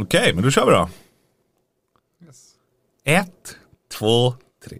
Okej, 0.00 0.34
men 0.34 0.44
då 0.44 0.50
kör 0.50 0.66
vi 0.66 0.72
då. 0.72 0.88
Ett, 3.04 3.56
två, 3.98 4.34
tre. 4.64 4.78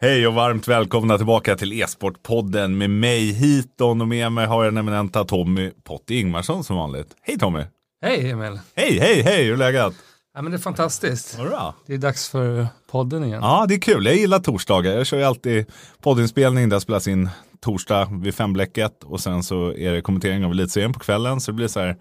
Hej 0.00 0.26
och 0.26 0.34
varmt 0.34 0.68
välkomna 0.68 1.16
tillbaka 1.16 1.56
till 1.56 1.72
E-sportpodden 1.72 2.78
med 2.78 2.90
mig 2.90 3.32
Hiton 3.32 4.00
och 4.00 4.08
med 4.08 4.32
mig 4.32 4.46
har 4.46 4.64
jag 4.64 4.72
den 4.72 4.78
eminenta 4.78 5.24
Tommy 5.24 5.70
Potti 5.84 6.20
Ingmarsson 6.20 6.64
som 6.64 6.76
vanligt. 6.76 7.16
Hej 7.22 7.38
Tommy! 7.38 7.64
Hej 8.02 8.30
Emil! 8.30 8.60
Hej, 8.74 8.98
hej, 8.98 9.22
hej! 9.22 9.44
Hur 9.44 9.52
är 9.52 9.56
läget? 9.56 9.94
Ja, 10.34 10.42
men 10.42 10.52
det 10.52 10.56
är 10.56 10.60
fantastiskt. 10.60 11.38
Bra. 11.38 11.74
Det 11.86 11.94
är 11.94 11.98
dags 11.98 12.28
för 12.28 12.66
podden 12.90 13.24
igen. 13.24 13.42
Ja, 13.42 13.66
det 13.68 13.74
är 13.74 13.80
kul. 13.80 14.06
Jag 14.06 14.16
gillar 14.16 14.38
torsdagar. 14.38 14.92
Jag 14.92 15.06
kör 15.06 15.18
ju 15.18 15.24
alltid 15.24 15.66
poddinspelning 16.00 16.68
där 16.68 16.78
spelas 16.78 17.08
in 17.08 17.30
torsdag 17.60 18.08
vid 18.22 18.34
femblecket 18.34 19.04
och 19.04 19.20
sen 19.20 19.42
så 19.42 19.74
är 19.74 19.92
det 19.92 20.02
kommentering 20.02 20.44
av 20.44 20.50
elitserien 20.50 20.92
på 20.92 21.00
kvällen. 21.00 21.40
Så 21.40 21.50
det 21.50 21.54
blir 21.54 21.68
så 21.68 21.80
här 21.80 21.96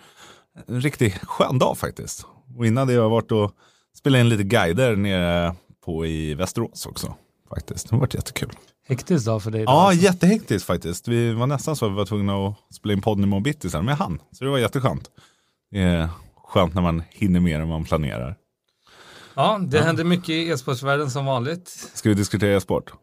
en 0.67 0.81
riktigt 0.81 1.25
skön 1.25 1.59
dag 1.59 1.77
faktiskt. 1.77 2.25
Och 2.57 2.65
innan 2.65 2.87
det 2.87 2.93
har 2.93 3.01
jag 3.01 3.09
varit 3.09 3.31
och 3.31 3.51
spelat 3.97 4.19
in 4.19 4.29
lite 4.29 4.43
guider 4.43 4.95
nere 4.95 5.55
på 5.85 6.05
i 6.05 6.33
Västerås 6.33 6.85
också. 6.85 7.15
Faktiskt. 7.49 7.89
Det 7.89 7.95
har 7.95 7.99
varit 7.99 8.13
jättekul. 8.13 8.51
Hektisk 8.87 9.25
dag 9.25 9.43
för 9.43 9.51
dig. 9.51 9.61
Ja, 9.61 9.71
alltså. 9.71 10.03
jättehektiskt 10.03 10.67
faktiskt. 10.67 11.07
Vi 11.07 11.33
var 11.33 11.47
nästan 11.47 11.75
så 11.75 11.85
att 11.85 11.91
vi 11.91 11.95
var 11.95 12.05
tvungna 12.05 12.47
att 12.47 12.55
spela 12.75 12.93
in 12.93 13.01
podden 13.01 13.23
imorgon 13.23 13.43
bitti 13.43 13.69
sen, 13.69 13.85
men 13.85 13.91
jag 13.91 13.97
hann. 13.97 14.19
Så 14.31 14.43
det 14.43 14.49
var 14.49 14.57
jätteskönt. 14.57 15.09
Är 15.71 16.09
skönt 16.51 16.73
när 16.73 16.81
man 16.81 17.03
hinner 17.09 17.39
mer 17.39 17.59
än 17.59 17.67
man 17.67 17.83
planerar. 17.83 18.35
ja 19.35 19.59
det 19.67 19.81
händer 19.81 20.03
mycket 20.03 20.29
i 20.29 20.49
e-sportsvärlden 20.49 21.11
som 21.11 21.25
vanligt. 21.25 21.67
Ska 21.93 22.09
vi 22.09 22.15
diskutera 22.15 22.57
e-sport? 22.57 22.93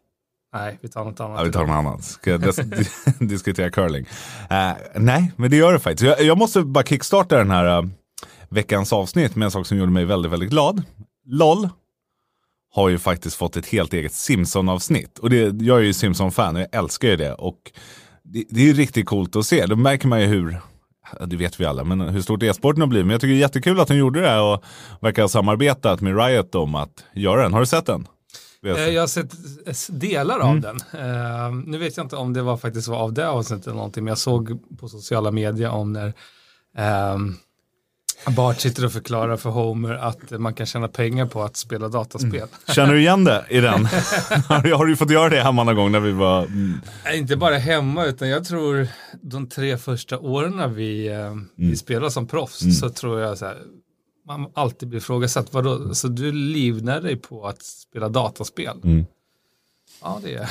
Nej, 0.55 0.79
vi 0.83 0.89
tar 0.89 1.05
något 1.05 1.21
annat. 1.21 1.39
Ja, 1.39 1.45
vi 1.45 1.53
tar 1.53 1.67
något 1.67 1.75
annat. 1.75 2.05
Ska 2.05 2.31
jag 2.31 2.41
dis- 2.41 3.19
diskutera 3.29 3.71
curling? 3.71 4.07
Eh, 4.51 4.73
nej, 4.95 5.33
men 5.37 5.51
det 5.51 5.57
gör 5.57 5.73
det 5.73 5.79
faktiskt. 5.81 6.03
Jag, 6.03 6.23
jag 6.23 6.39
måste 6.39 6.63
bara 6.63 6.85
kickstarta 6.85 7.37
den 7.39 7.51
här 7.51 7.79
uh, 7.79 7.89
veckans 8.49 8.93
avsnitt 8.93 9.37
med 9.37 9.47
en 9.47 9.51
sak 9.51 9.67
som 9.67 9.79
gjorde 9.79 9.93
mig 9.93 10.05
väldigt, 10.05 10.33
väldigt 10.33 10.51
glad. 10.51 10.83
LOL 11.27 11.69
har 12.75 12.89
ju 12.89 12.99
faktiskt 12.99 13.37
fått 13.37 13.57
ett 13.57 13.67
helt 13.67 13.93
eget 13.93 14.13
Simpson-avsnitt. 14.13 15.19
Och 15.19 15.31
det, 15.31 15.63
jag 15.65 15.79
är 15.79 15.83
ju 15.83 15.93
Simpson-fan 15.93 16.57
och 16.57 16.63
jag 16.63 16.75
älskar 16.75 17.09
ju 17.09 17.17
det. 17.17 17.33
Och 17.33 17.59
det, 18.25 18.45
det 18.51 18.61
är 18.61 18.65
ju 18.65 18.73
riktigt 18.73 19.07
coolt 19.07 19.37
att 19.37 19.47
se. 19.47 19.67
Då 19.67 19.77
märker 19.77 20.09
man 20.09 20.21
ju 20.21 20.27
hur, 20.27 20.51
ja, 20.53 20.61
det 21.27 21.37
vet 21.37 21.61
vi 21.61 21.65
alla, 21.65 21.85
men 21.85 22.01
hur 22.01 22.21
stort 22.21 22.43
e-sporten 22.43 22.81
har 22.81 22.89
blivit. 22.89 23.07
Men 23.07 23.13
jag 23.13 23.21
tycker 23.21 23.33
det 23.33 23.39
är 23.39 23.41
jättekul 23.41 23.81
att 23.81 23.89
de 23.89 23.97
gjorde 23.97 24.21
det 24.21 24.41
och 24.41 24.65
verkar 25.01 25.23
ha 25.23 25.29
samarbetat 25.29 26.01
med 26.01 26.17
Riot 26.19 26.55
om 26.55 26.75
att 26.75 27.05
göra 27.13 27.43
den. 27.43 27.53
Har 27.53 27.61
du 27.61 27.67
sett 27.67 27.87
den? 27.87 28.07
Eh, 28.67 28.73
Jag 28.89 29.03
har 29.03 29.07
sett 29.07 30.01
delar 30.01 30.35
Mm. 30.35 30.49
av 30.49 30.61
den. 30.61 30.77
Eh, 30.77 31.53
nu 31.67 31.79
vet 31.79 31.97
jag 31.97 32.05
inte 32.07 32.17
om 32.17 32.33
det 32.33 32.43
var 32.43 32.57
faktiskt 32.57 32.89
var 32.89 32.99
av 32.99 33.13
det 33.13 33.29
avsnittet 33.29 33.67
eller 33.67 33.77
någonting, 33.77 34.05
men 34.05 34.11
jag 34.11 34.19
såg 34.19 34.59
på 34.81 34.89
sociala 34.89 35.31
medier 35.31 35.71
om 35.71 35.93
när 35.93 36.13
ehm, 36.77 37.35
Bart 38.27 38.61
sitter 38.61 38.85
och 38.85 38.93
förklarar 38.93 39.37
för 39.37 39.51
Homer 39.51 39.95
att 39.95 40.31
man 40.31 40.55
kan 40.55 40.67
tjäna 40.67 40.89
pengar 40.89 41.27
på 41.27 41.43
att 41.43 41.57
spela 41.57 41.89
dataspel. 41.89 42.49
Känner 42.75 42.93
du 42.93 43.01
igen 43.01 43.25
det 43.25 43.45
i 43.51 43.61
den? 43.61 43.85
har, 44.49 44.87
du, 44.87 44.97
fått 44.97 45.11
göra 45.11 45.29
det 45.29 45.41
hemma 45.43 45.65
någon 45.65 45.77
gång 45.77 45.93
när 45.93 46.01
vi 46.01 46.13
var... 46.13 46.45
mm, 46.45 46.81
Inte 47.15 47.37
bara 47.37 47.57
hemma, 47.57 48.05
utan 48.05 48.29
jag 48.29 48.45
tror 48.45 48.89
de 49.23 49.49
tre 49.49 49.79
första 49.79 50.19
åren 50.19 50.57
när 50.57 50.69
vi, 50.69 51.09
eh, 51.09 51.35
vi 51.57 51.77
spelar 51.77 52.09
som 52.09 52.27
proffs 52.27 52.81
så 52.81 52.91
tror 52.91 53.21
jag 53.21 53.39
så 53.39 53.45
här, 53.47 53.59
man 54.27 54.47
alltid 54.55 54.89
blir 54.89 54.99
ifrågasatt, 54.99 55.53
vadå, 55.53 55.95
så 55.95 56.09
du 56.09 56.33
livnär 56.33 57.01
dig 57.01 57.17
på 57.17 57.47
att 57.47 57.63
spela 57.63 58.09
dataspel? 58.09 58.81
Mm. 58.85 59.07
Ja, 60.03 60.21
det 60.25 60.35
är 60.35 60.39
jag. 60.39 60.49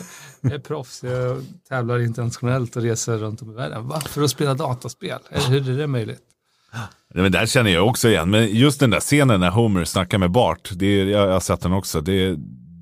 Jag 0.40 0.52
är 0.52 0.58
proffs, 0.58 1.02
jag 1.02 1.44
tävlar 1.68 1.98
internationellt 1.98 2.76
och 2.76 2.82
reser 2.82 3.18
runt 3.18 3.42
om 3.42 3.50
i 3.50 3.54
världen. 3.54 3.88
Varför 3.88 4.22
att 4.22 4.30
spela 4.30 4.54
dataspel? 4.54 5.18
Eller 5.30 5.46
Hur 5.48 5.70
är 5.70 5.78
det 5.78 5.86
möjligt? 5.86 6.22
Nej, 7.14 7.22
Men 7.22 7.32
där 7.32 7.46
känner 7.46 7.70
jag 7.70 7.86
också 7.86 8.08
igen. 8.08 8.30
Men 8.30 8.54
just 8.54 8.80
den 8.80 8.90
där 8.90 9.00
scenen 9.00 9.40
när 9.40 9.50
Homer 9.50 9.84
snackar 9.84 10.18
med 10.18 10.30
Bart. 10.30 10.70
Det 10.72 10.86
är, 10.86 11.06
jag, 11.06 11.28
jag 11.28 11.32
har 11.32 11.40
sett 11.40 11.60
den 11.60 11.72
också. 11.72 12.00
Det 12.00 12.12
är, 12.12 12.36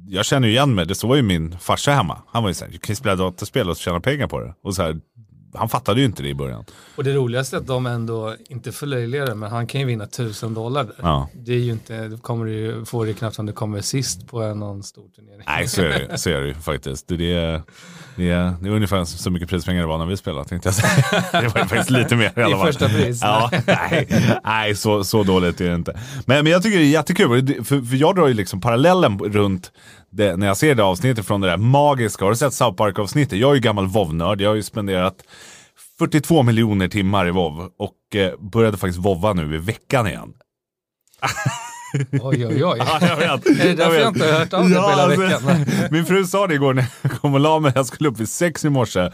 jag 0.09 0.25
känner 0.25 0.49
ju 0.49 0.55
igen 0.55 0.75
mig. 0.75 0.87
Det 0.87 0.95
så 0.95 1.07
var 1.07 1.17
ju 1.17 1.23
min 1.23 1.59
farsa 1.59 1.93
hemma. 1.93 2.19
Han 2.29 2.43
var 2.43 2.51
ju 2.51 2.55
såhär, 2.55 2.73
du 2.73 2.79
kan 2.79 2.93
ju 2.93 2.97
spela 2.97 3.17
dataspel 3.17 3.71
och 3.71 3.77
tjäna 3.77 4.01
pengar 4.01 4.27
på 4.27 4.41
det. 4.41 4.55
Och 4.63 4.75
så 4.75 4.83
här, 4.83 5.01
han 5.55 5.69
fattade 5.69 6.01
ju 6.01 6.07
inte 6.07 6.23
det 6.23 6.29
i 6.29 6.35
början. 6.35 6.65
Och 6.97 7.05
det 7.05 7.13
roligaste 7.13 7.57
är 7.57 7.61
att 7.61 7.67
de 7.67 7.87
ändå, 7.87 8.37
inte 8.49 8.73
förlöjligar 8.73 9.27
det, 9.27 9.35
men 9.35 9.51
han 9.51 9.67
kan 9.67 9.81
ju 9.81 9.87
vinna 9.87 10.07
tusen 10.07 10.55
dollar. 10.55 10.85
där. 10.85 10.95
Ja. 11.03 11.29
Det 11.35 11.53
är 11.53 11.59
ju 11.59 11.73
inte, 11.73 12.09
det 12.09 12.23
kommer 12.23 12.45
du 12.45 12.53
ju, 12.53 12.85
får 12.85 13.07
det 13.07 13.13
knappt 13.13 13.39
om 13.39 13.47
det 13.47 13.53
kommer 13.53 13.81
sist 13.81 14.27
på 14.27 14.55
någon 14.55 14.83
stor 14.83 15.09
turnering. 15.17 15.43
Nej, 15.47 15.69
så 15.69 15.83
är 15.83 16.09
det, 16.09 16.19
så 16.19 16.31
är 16.31 16.41
det 16.41 16.47
ju 16.49 16.55
faktiskt. 16.55 17.09
Det, 17.09 17.17
det, 17.17 17.33
är, 17.33 17.63
det, 18.17 18.55
det 18.61 18.69
är 18.69 18.73
ungefär 18.73 19.05
så 19.05 19.31
mycket 19.31 19.49
prispengar 19.49 19.81
det 19.81 19.87
var 19.87 19.99
när 19.99 20.07
vi 20.07 20.17
spelade, 20.17 20.49
tänkte 20.49 20.69
jag 20.69 20.75
säga. 20.75 21.25
Det 21.33 21.49
var 21.49 21.61
ju 21.61 21.67
faktiskt 21.67 21.91
lite 21.91 22.17
mer 22.17 22.39
i 22.39 22.43
alla 22.43 22.57
fall. 22.57 22.67
första 22.67 22.89
pris. 22.89 23.19
Ja, 23.23 23.51
nej, 23.67 24.41
nej 24.45 24.75
så, 24.75 25.05
så 25.05 25.23
dåligt 25.23 25.61
är 25.61 25.69
det 25.69 25.75
inte. 25.75 26.01
Men, 26.27 26.45
men 26.45 26.53
jag 26.53 26.63
tycker 26.63 26.79
det 26.79 26.85
är 26.85 26.91
jättekul, 26.91 27.65
för, 27.65 27.83
för 27.83 27.97
jag 27.97 28.17
drar 28.17 28.27
ju 28.27 28.35
liksom 28.35 28.61
parallellen 28.61 29.19
runt 29.19 29.73
det, 30.11 30.37
när 30.37 30.47
jag 30.47 30.57
ser 30.57 30.75
det 30.75 30.85
avsnittet 30.85 31.27
från 31.27 31.41
det 31.41 31.49
där 31.49 31.57
magiska. 31.57 32.25
Har 32.25 32.31
du 32.31 32.37
sett 32.37 32.55
South 32.55 32.77
Park-avsnittet? 32.77 33.39
Jag 33.39 33.51
är 33.51 33.55
ju 33.55 33.61
gammal 33.61 33.87
WoW-nörd. 33.87 34.41
Jag 34.41 34.51
har 34.51 34.55
ju 34.55 34.63
spenderat 34.63 35.25
42 35.99 36.43
miljoner 36.43 36.89
timmar 36.89 37.27
i 37.27 37.31
WoW 37.31 37.71
och 37.79 38.17
eh, 38.17 38.39
började 38.39 38.77
faktiskt 38.77 39.05
WoWa 39.05 39.33
nu 39.33 39.55
i 39.55 39.59
veckan 39.59 40.07
igen. 40.07 40.33
Oj, 42.23 42.47
oj, 42.47 42.65
oj. 42.65 42.79
Ja, 42.79 42.99
jag 43.01 43.17
vet. 43.17 43.47
Är 43.47 43.65
det 43.65 43.75
därför 43.75 43.99
jag, 43.99 44.13
vet. 44.13 44.17
inte 44.17 44.33
har 44.33 44.39
hört 44.39 44.53
av 44.53 44.69
det 44.69 44.75
på 44.75 44.91
hela 44.91 45.03
alltså, 45.03 45.21
veckan? 45.21 45.89
Min 45.91 46.07
fru 46.07 46.25
sa 46.25 46.47
det 46.47 46.55
igår 46.55 46.75
när 46.75 46.85
jag 47.03 47.13
kom 47.13 47.35
och 47.35 47.41
la 47.41 47.59
mig. 47.59 47.73
Jag 47.75 47.87
skulle 47.87 48.09
upp 48.09 48.21
vid 48.21 48.29
sex 48.29 48.65
i 48.65 48.71
morse. 48.71 49.11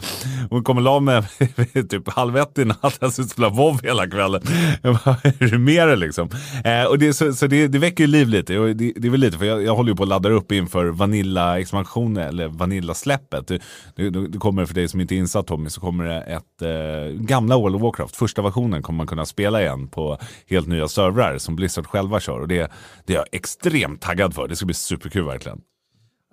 Hon 0.49 0.63
kom 0.63 0.77
och 0.77 0.83
la 0.83 0.99
mig 0.99 1.23
vid 1.73 1.89
typ 1.89 2.09
halv 2.09 2.37
ett 2.37 2.57
i 2.57 2.65
natt. 2.65 2.97
Jag 2.99 3.13
skulle 3.13 3.27
spela 3.27 3.49
WoW 3.49 3.79
hela 3.83 4.07
kvällen. 4.07 4.41
Jag 4.81 4.99
bara, 5.05 5.15
är 5.23 5.49
du 5.49 5.57
med 5.57 5.87
det 5.87 5.95
liksom? 5.95 6.29
Eh, 6.63 6.83
och 6.83 6.99
det, 6.99 7.13
så 7.13 7.33
så 7.33 7.47
det, 7.47 7.67
det 7.67 7.79
väcker 7.79 8.03
ju 8.03 8.07
liv 8.07 8.27
lite. 8.27 8.59
Och 8.59 8.75
det, 8.75 8.93
det 8.95 9.07
är 9.07 9.11
väl 9.11 9.19
lite, 9.19 9.37
för 9.37 9.45
jag, 9.45 9.63
jag 9.63 9.75
håller 9.75 9.89
ju 9.91 9.95
på 9.95 10.03
att 10.03 10.09
ladda 10.09 10.29
upp 10.29 10.51
inför 10.51 10.85
Vanilla-expansionen 10.85 12.27
eller 12.27 12.47
Vanilla-släppet. 12.47 13.47
Det 13.95 14.39
kommer, 14.39 14.65
för 14.65 14.73
dig 14.73 14.87
som 14.87 15.01
inte 15.01 15.15
är 15.15 15.17
insatt 15.17 15.47
Tommy, 15.47 15.69
så 15.69 15.81
kommer 15.81 16.03
det 16.03 16.21
ett 16.21 16.61
eh, 16.61 17.21
gamla 17.21 17.57
World 17.57 17.75
of 17.75 17.81
Warcraft. 17.81 18.15
Första 18.15 18.41
versionen 18.41 18.81
kommer 18.81 18.97
man 18.97 19.07
kunna 19.07 19.25
spela 19.25 19.61
igen 19.61 19.87
på 19.87 20.17
helt 20.49 20.67
nya 20.67 20.87
servrar 20.87 21.37
som 21.37 21.55
Blizzard 21.55 21.87
själva 21.87 22.19
kör. 22.19 22.39
Och 22.39 22.47
det, 22.47 22.66
det 23.05 23.13
är 23.13 23.17
jag 23.17 23.27
extremt 23.31 24.01
taggad 24.01 24.33
för. 24.33 24.47
Det 24.47 24.55
ska 24.55 24.65
bli 24.65 24.75
superkul 24.75 25.25
verkligen. 25.25 25.61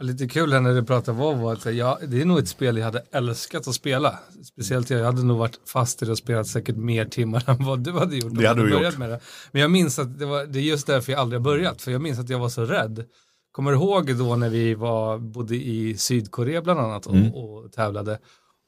Lite 0.03 0.29
kul 0.29 0.53
här 0.53 0.61
när 0.61 0.75
du 0.75 0.85
pratar 0.85 1.13
Volvo, 1.13 1.49
att 1.51 1.75
jag, 1.75 1.99
det 2.09 2.21
är 2.21 2.25
nog 2.25 2.39
ett 2.39 2.49
spel 2.49 2.77
jag 2.77 2.85
hade 2.85 3.05
älskat 3.13 3.69
att 3.69 3.75
spela. 3.75 4.19
Speciellt 4.45 4.91
jag, 4.91 5.01
jag 5.01 5.07
hade 5.07 5.23
nog 5.25 5.39
varit 5.39 5.61
fast 5.73 6.03
i 6.03 6.05
det 6.05 6.11
och 6.13 6.19
spelat 6.19 6.47
säkert 6.47 6.77
mer 6.77 7.05
timmar 7.05 7.45
än 7.51 7.65
vad 7.65 7.81
du 7.81 7.93
hade 7.93 8.17
gjort. 8.17 8.35
Det 8.35 8.49
hade 8.49 8.63
du 8.63 8.85
gjort. 8.85 8.99
Med 8.99 9.11
det. 9.11 9.21
Men 9.53 9.63
jag 9.63 9.71
minns 9.71 9.99
att 9.99 10.19
det, 10.19 10.27
var, 10.27 10.47
det 10.47 10.59
är 10.59 10.63
just 10.63 10.87
därför 10.87 11.13
jag 11.13 11.21
aldrig 11.21 11.41
har 11.41 11.45
börjat, 11.45 11.83
för 11.83 11.91
jag 11.93 12.01
minns 12.01 12.19
att 12.19 12.29
jag 12.29 12.39
var 12.39 12.49
så 12.49 12.65
rädd. 12.65 13.05
Kommer 13.53 13.71
du 13.71 13.77
ihåg 13.77 14.17
då 14.17 14.37
när 14.37 14.49
vi 14.49 14.75
var, 14.75 15.19
bodde 15.19 15.57
i 15.57 15.97
Sydkorea 15.97 16.63
bland 16.63 16.81
annat 16.81 17.07
och, 17.07 17.15
Mm. 17.15 17.35
och 17.35 17.73
tävlade? 17.73 18.19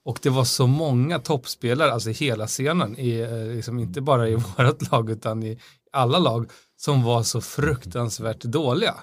Och 0.05 0.19
det 0.22 0.31
var 0.31 0.44
så 0.44 0.66
många 0.66 1.19
toppspelare, 1.19 1.93
alltså 1.93 2.10
hela 2.10 2.47
scenen, 2.47 2.99
i, 2.99 3.21
eh, 3.21 3.56
liksom 3.56 3.78
inte 3.78 4.00
bara 4.00 4.28
i 4.28 4.34
vårt 4.59 4.93
lag 4.93 5.10
utan 5.10 5.43
i 5.43 5.59
alla 5.93 6.19
lag, 6.19 6.50
som 6.76 7.03
var 7.03 7.22
så 7.22 7.41
fruktansvärt 7.41 8.42
dåliga. 8.42 8.94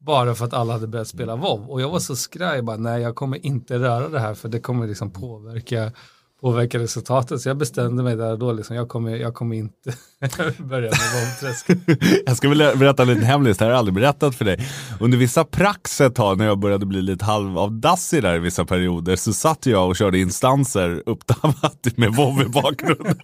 Bara 0.00 0.34
för 0.34 0.44
att 0.44 0.54
alla 0.54 0.72
hade 0.72 0.86
börjat 0.86 1.08
spela 1.08 1.36
WoW. 1.36 1.70
Och 1.70 1.80
jag 1.80 1.90
var 1.90 1.98
så 1.98 2.16
skraj, 2.16 2.62
bara, 2.62 2.76
nej 2.76 3.02
jag 3.02 3.14
kommer 3.14 3.46
inte 3.46 3.78
röra 3.78 4.08
det 4.08 4.20
här 4.20 4.34
för 4.34 4.48
det 4.48 4.60
kommer 4.60 4.86
liksom 4.86 5.10
påverka, 5.10 5.92
påverka 6.40 6.78
resultatet. 6.78 7.40
Så 7.40 7.48
jag 7.48 7.56
bestämde 7.56 8.02
mig 8.02 8.16
där 8.16 8.32
och 8.32 8.38
då, 8.38 8.52
liksom, 8.52 8.76
jag, 8.76 8.88
kommer, 8.88 9.16
jag 9.16 9.34
kommer 9.34 9.56
inte 9.56 9.94
börja 10.58 10.90
med 10.90 11.00
WoW-träsk. 11.14 11.66
Jag 12.26 12.36
ska 12.36 12.48
väl 12.48 12.78
berätta 12.78 13.02
en 13.02 13.08
liten 13.08 13.24
hemlis, 13.24 13.58
det 13.58 13.64
här 13.64 13.70
har 13.70 13.72
jag 13.72 13.78
aldrig 13.78 13.94
berättat 13.94 14.34
för 14.34 14.44
dig. 14.44 14.68
Under 15.00 15.18
vissa 15.18 15.44
prax 15.44 16.00
ett 16.00 16.14
tag 16.14 16.38
när 16.38 16.46
jag 16.46 16.58
började 16.58 16.86
bli 16.86 17.02
lite 17.02 17.24
halvavdassig 17.24 18.22
där 18.22 18.36
i 18.36 18.38
vissa 18.38 18.64
perioder 18.64 19.16
så 19.16 19.32
satt 19.32 19.66
jag 19.66 19.88
och 19.88 19.96
körde 19.96 20.18
instanser 20.18 21.02
uppdammat 21.06 21.86
med 21.96 22.14
WoW 22.14 22.42
i 22.42 22.48
bakgrunden. 22.48 23.16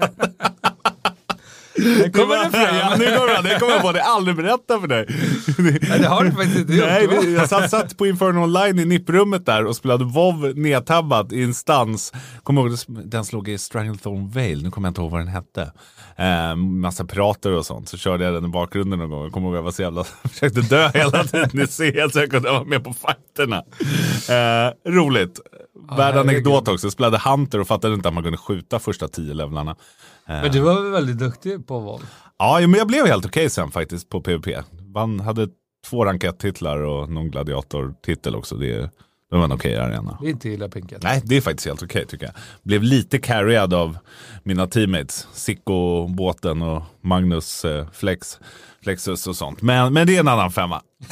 Kommer 2.12 2.44
det 2.44 2.50
fram? 2.50 2.76
Ja, 2.76 2.96
nu 2.98 3.04
kommer 3.04 3.42
det, 3.42 3.48
det 3.48 3.58
kommer 3.58 3.72
jag 3.72 3.82
på, 3.82 3.92
det 3.92 4.00
har 4.00 4.08
jag 4.08 4.16
aldrig 4.16 4.36
berättat 4.36 4.80
för 4.80 4.88
dig. 4.88 5.06
Nej, 5.58 5.98
det 6.00 6.06
har 6.06 6.24
du 6.24 6.30
faktiskt 6.32 6.58
inte 6.58 6.72
gjort. 6.72 6.86
Nej, 6.86 7.32
jag 7.32 7.48
satt, 7.48 7.70
satt 7.70 7.96
på 7.96 8.06
Inferno 8.06 8.38
Online 8.38 8.78
i 8.78 8.84
nipprummet 8.84 9.46
där 9.46 9.64
och 9.64 9.76
spelade 9.76 10.04
WoW 10.04 10.56
nedtabbat 10.56 11.32
i 11.32 11.42
instans. 11.42 12.12
Kommer 12.42 12.62
ihåg, 12.62 12.78
den 13.04 13.24
slog 13.24 13.48
i 13.48 13.58
Stranglethorn 13.58 14.30
Vale, 14.30 14.62
nu 14.62 14.70
kommer 14.70 14.88
jag 14.88 14.90
inte 14.90 15.00
ihåg 15.00 15.10
vad 15.10 15.20
den 15.20 15.28
hette. 15.28 15.72
Eh, 16.16 16.56
massa 16.56 17.04
pirater 17.04 17.52
och 17.52 17.66
sånt, 17.66 17.88
så 17.88 17.96
körde 17.96 18.24
jag 18.24 18.34
den 18.34 18.44
i 18.44 18.48
bakgrunden 18.48 18.98
någon 18.98 19.10
gång. 19.10 19.22
Jag 19.22 19.32
kommer 19.32 19.46
ihåg 19.48 19.54
att 19.54 19.58
jag 19.58 19.62
var 19.62 19.70
så 19.70 19.82
jävla, 19.82 20.04
försökte 20.24 20.60
dö 20.60 20.90
hela 20.94 21.24
tiden 21.24 21.60
i 21.60 21.66
CS 21.66 22.12
så 22.12 22.18
jag 22.18 22.30
kunde 22.30 22.50
vara 22.50 22.64
med 22.64 22.84
på 22.84 22.94
fighterna. 22.94 23.62
Eh, 24.28 24.92
roligt. 24.92 25.40
Värd 25.96 26.16
anekdot 26.16 26.68
också, 26.68 26.86
jag 26.86 26.92
spelade 26.92 27.18
Hunter 27.24 27.60
och 27.60 27.66
fattade 27.66 27.94
inte 27.94 28.08
att 28.08 28.14
man 28.14 28.22
kunde 28.22 28.38
skjuta 28.38 28.78
första 28.78 29.08
tio 29.08 29.34
levlarna. 29.34 29.76
Men 30.26 30.52
du 30.52 30.60
var 30.60 30.82
väl 30.82 30.92
väldigt 30.92 31.18
duktig 31.18 31.66
på 31.66 31.78
WoW? 31.78 32.00
Ja, 32.38 32.58
men 32.60 32.74
jag 32.74 32.86
blev 32.86 33.06
helt 33.06 33.26
okej 33.26 33.50
sen 33.50 33.70
faktiskt 33.70 34.08
på 34.08 34.20
PVP. 34.20 34.64
Man 34.94 35.20
hade 35.20 35.48
två 35.86 36.04
rankett-titlar 36.04 36.78
och 36.78 37.10
någon 37.10 37.30
gladiatortitel 37.30 38.34
också. 38.34 38.56
Det 38.56 38.74
är, 38.74 38.80
det 39.30 39.36
var 39.36 39.44
en 39.44 39.52
okej 39.52 39.76
arena. 39.76 40.18
Det 40.20 40.26
är 40.26 40.30
inte 40.30 40.48
illa 40.48 40.68
pinkat. 40.68 41.02
Nej, 41.02 41.22
det 41.24 41.36
är 41.36 41.40
faktiskt 41.40 41.66
helt 41.66 41.82
okej 41.82 42.06
tycker 42.06 42.26
jag. 42.26 42.34
Blev 42.62 42.82
lite 42.82 43.18
carried 43.18 43.74
av 43.74 43.98
mina 44.42 44.66
teammates. 44.66 45.28
Sicko, 45.32 46.06
båten 46.08 46.62
och 46.62 46.82
Magnus 47.00 47.64
eh, 47.64 47.86
Flex, 47.92 48.38
Lexus 48.86 49.26
och 49.26 49.36
sånt. 49.36 49.62
Men, 49.62 49.92
men 49.92 50.06
det 50.06 50.16
är 50.16 50.20
en 50.20 50.28
annan 50.28 50.50
femma. 50.50 50.82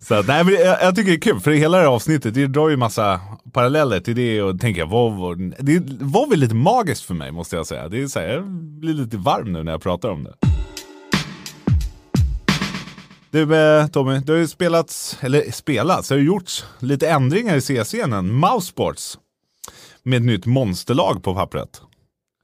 så 0.00 0.22
nej, 0.22 0.44
men 0.44 0.54
jag, 0.54 0.82
jag 0.82 0.96
tycker 0.96 1.10
det 1.10 1.16
är 1.16 1.20
kul, 1.20 1.40
för 1.40 1.50
hela 1.50 1.76
det 1.76 1.82
här 1.82 1.90
avsnittet 1.90 2.34
det 2.34 2.46
drar 2.46 2.68
ju 2.68 2.76
massa 2.76 3.20
paralleller 3.52 4.00
till 4.00 4.16
det 4.16 4.42
och 4.42 4.60
tänker 4.60 4.84
Volvo. 4.84 5.34
det 5.58 5.82
var 6.00 6.30
väl 6.30 6.38
lite 6.38 6.54
magiskt 6.54 7.04
för 7.04 7.14
mig 7.14 7.32
måste 7.32 7.56
jag 7.56 7.66
säga. 7.66 7.88
Det 7.88 8.02
är 8.02 8.06
så 8.06 8.20
här, 8.20 8.28
jag 8.28 8.44
blir 8.80 8.94
lite 8.94 9.16
varm 9.16 9.52
nu 9.52 9.62
när 9.62 9.72
jag 9.72 9.82
pratar 9.82 10.08
om 10.08 10.24
det. 10.24 10.34
Du 13.30 13.56
eh, 13.56 13.86
Tommy, 13.86 14.18
det 14.18 14.32
har 14.32 14.38
ju 14.38 14.48
spelats, 14.48 15.18
eller 15.20 15.52
spelats, 15.52 16.08
det 16.08 16.14
har 16.14 16.20
ju 16.20 16.26
gjorts 16.26 16.64
lite 16.78 17.10
ändringar 17.10 17.56
i 17.56 17.60
CS-scenen. 17.60 18.32
Mousesports 18.32 19.18
med 20.02 20.16
ett 20.16 20.22
nytt 20.22 20.46
monsterlag 20.46 21.22
på 21.22 21.34
pappret. 21.34 21.82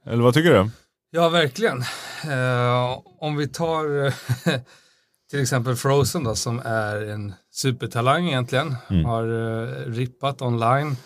Eller 0.05 0.23
vad 0.23 0.33
tycker 0.33 0.53
du? 0.53 0.69
Ja, 1.11 1.29
verkligen. 1.29 1.81
Eh, 2.23 2.99
om 3.19 3.35
vi 3.37 3.47
tar 3.47 4.05
eh, 4.05 4.13
till 5.31 5.41
exempel 5.41 5.75
Frozen 5.75 6.23
då, 6.23 6.35
som 6.35 6.61
är 6.65 7.01
en 7.09 7.33
supertalang 7.51 8.27
egentligen, 8.27 8.75
Mm. 8.89 9.05
har 9.05 9.23
eh, 9.23 9.91
rippat 9.91 10.41
online. 10.41 10.97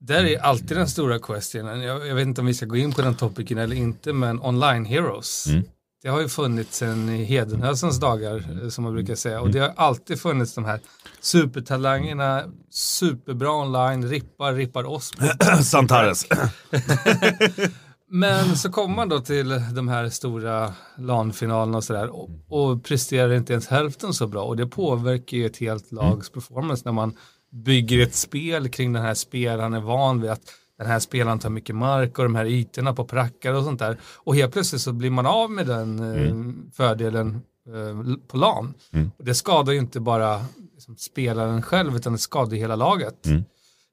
Där 0.00 0.24
är 0.24 0.38
alltid 0.38 0.76
den 0.76 0.88
stora 0.88 1.18
questionen, 1.18 1.80
jag, 1.82 2.06
jag 2.06 2.14
vet 2.14 2.26
inte 2.26 2.40
om 2.40 2.46
vi 2.46 2.54
ska 2.54 2.66
gå 2.66 2.76
in 2.76 2.92
på 2.92 3.02
den 3.02 3.14
topicen 3.14 3.58
eller 3.58 3.76
inte, 3.76 4.12
men 4.12 4.40
online 4.42 4.84
heroes. 4.84 5.46
Mm. 5.46 5.64
Det 6.02 6.08
har 6.10 6.20
ju 6.20 6.28
funnits 6.28 6.76
sedan 6.76 7.08
i 7.08 7.24
Hedenhösens 7.24 8.00
dagar, 8.00 8.44
eh, 8.62 8.68
som 8.68 8.84
man 8.84 8.92
brukar 8.94 9.14
säga. 9.14 9.40
Och 9.40 9.50
det 9.50 9.58
har 9.58 9.72
alltid 9.76 10.20
funnits 10.20 10.54
de 10.54 10.64
här 10.64 10.80
supertalangerna, 11.20 12.44
superbra 12.70 13.50
online, 13.50 14.08
rippar, 14.08 14.52
rippar 14.54 14.84
oss. 14.84 15.12
Santares. 15.64 16.26
Men 18.16 18.56
så 18.56 18.70
kommer 18.70 18.96
man 18.96 19.08
då 19.08 19.20
till 19.20 19.48
de 19.74 19.88
här 19.88 20.08
stora 20.08 20.74
LAN-finalerna 20.98 21.76
och 21.76 21.84
sådär 21.84 22.08
och, 22.08 22.30
och 22.48 22.84
presterar 22.84 23.32
inte 23.32 23.52
ens 23.52 23.68
hälften 23.68 24.14
så 24.14 24.26
bra. 24.26 24.44
Och 24.44 24.56
det 24.56 24.66
påverkar 24.66 25.36
ju 25.36 25.46
ett 25.46 25.56
helt 25.56 25.92
lags 25.92 26.30
performance 26.30 26.82
när 26.84 26.92
man 26.92 27.16
bygger 27.52 28.02
ett 28.02 28.14
spel 28.14 28.68
kring 28.68 28.92
den 28.92 29.02
här 29.02 29.14
spelaren 29.14 29.74
är 29.74 29.80
van 29.80 30.20
vid 30.20 30.30
att 30.30 30.40
den 30.78 30.86
här 30.86 30.98
spelaren 30.98 31.38
tar 31.38 31.50
mycket 31.50 31.76
mark 31.76 32.18
och 32.18 32.24
de 32.24 32.34
här 32.34 32.44
ytorna 32.44 32.94
på 32.94 33.04
prackar 33.04 33.52
och 33.54 33.64
sånt 33.64 33.78
där. 33.78 33.98
Och 34.16 34.34
helt 34.34 34.52
plötsligt 34.52 34.82
så 34.82 34.92
blir 34.92 35.10
man 35.10 35.26
av 35.26 35.50
med 35.50 35.66
den 35.66 35.98
eh, 35.98 36.34
fördelen 36.72 37.40
eh, 37.66 38.16
på 38.28 38.36
LAN. 38.36 38.74
Och 39.18 39.24
det 39.24 39.34
skadar 39.34 39.72
ju 39.72 39.78
inte 39.78 40.00
bara 40.00 40.44
liksom, 40.74 40.96
spelaren 40.96 41.62
själv 41.62 41.96
utan 41.96 42.12
det 42.12 42.18
skadar 42.18 42.56
hela 42.56 42.76
laget. 42.76 43.26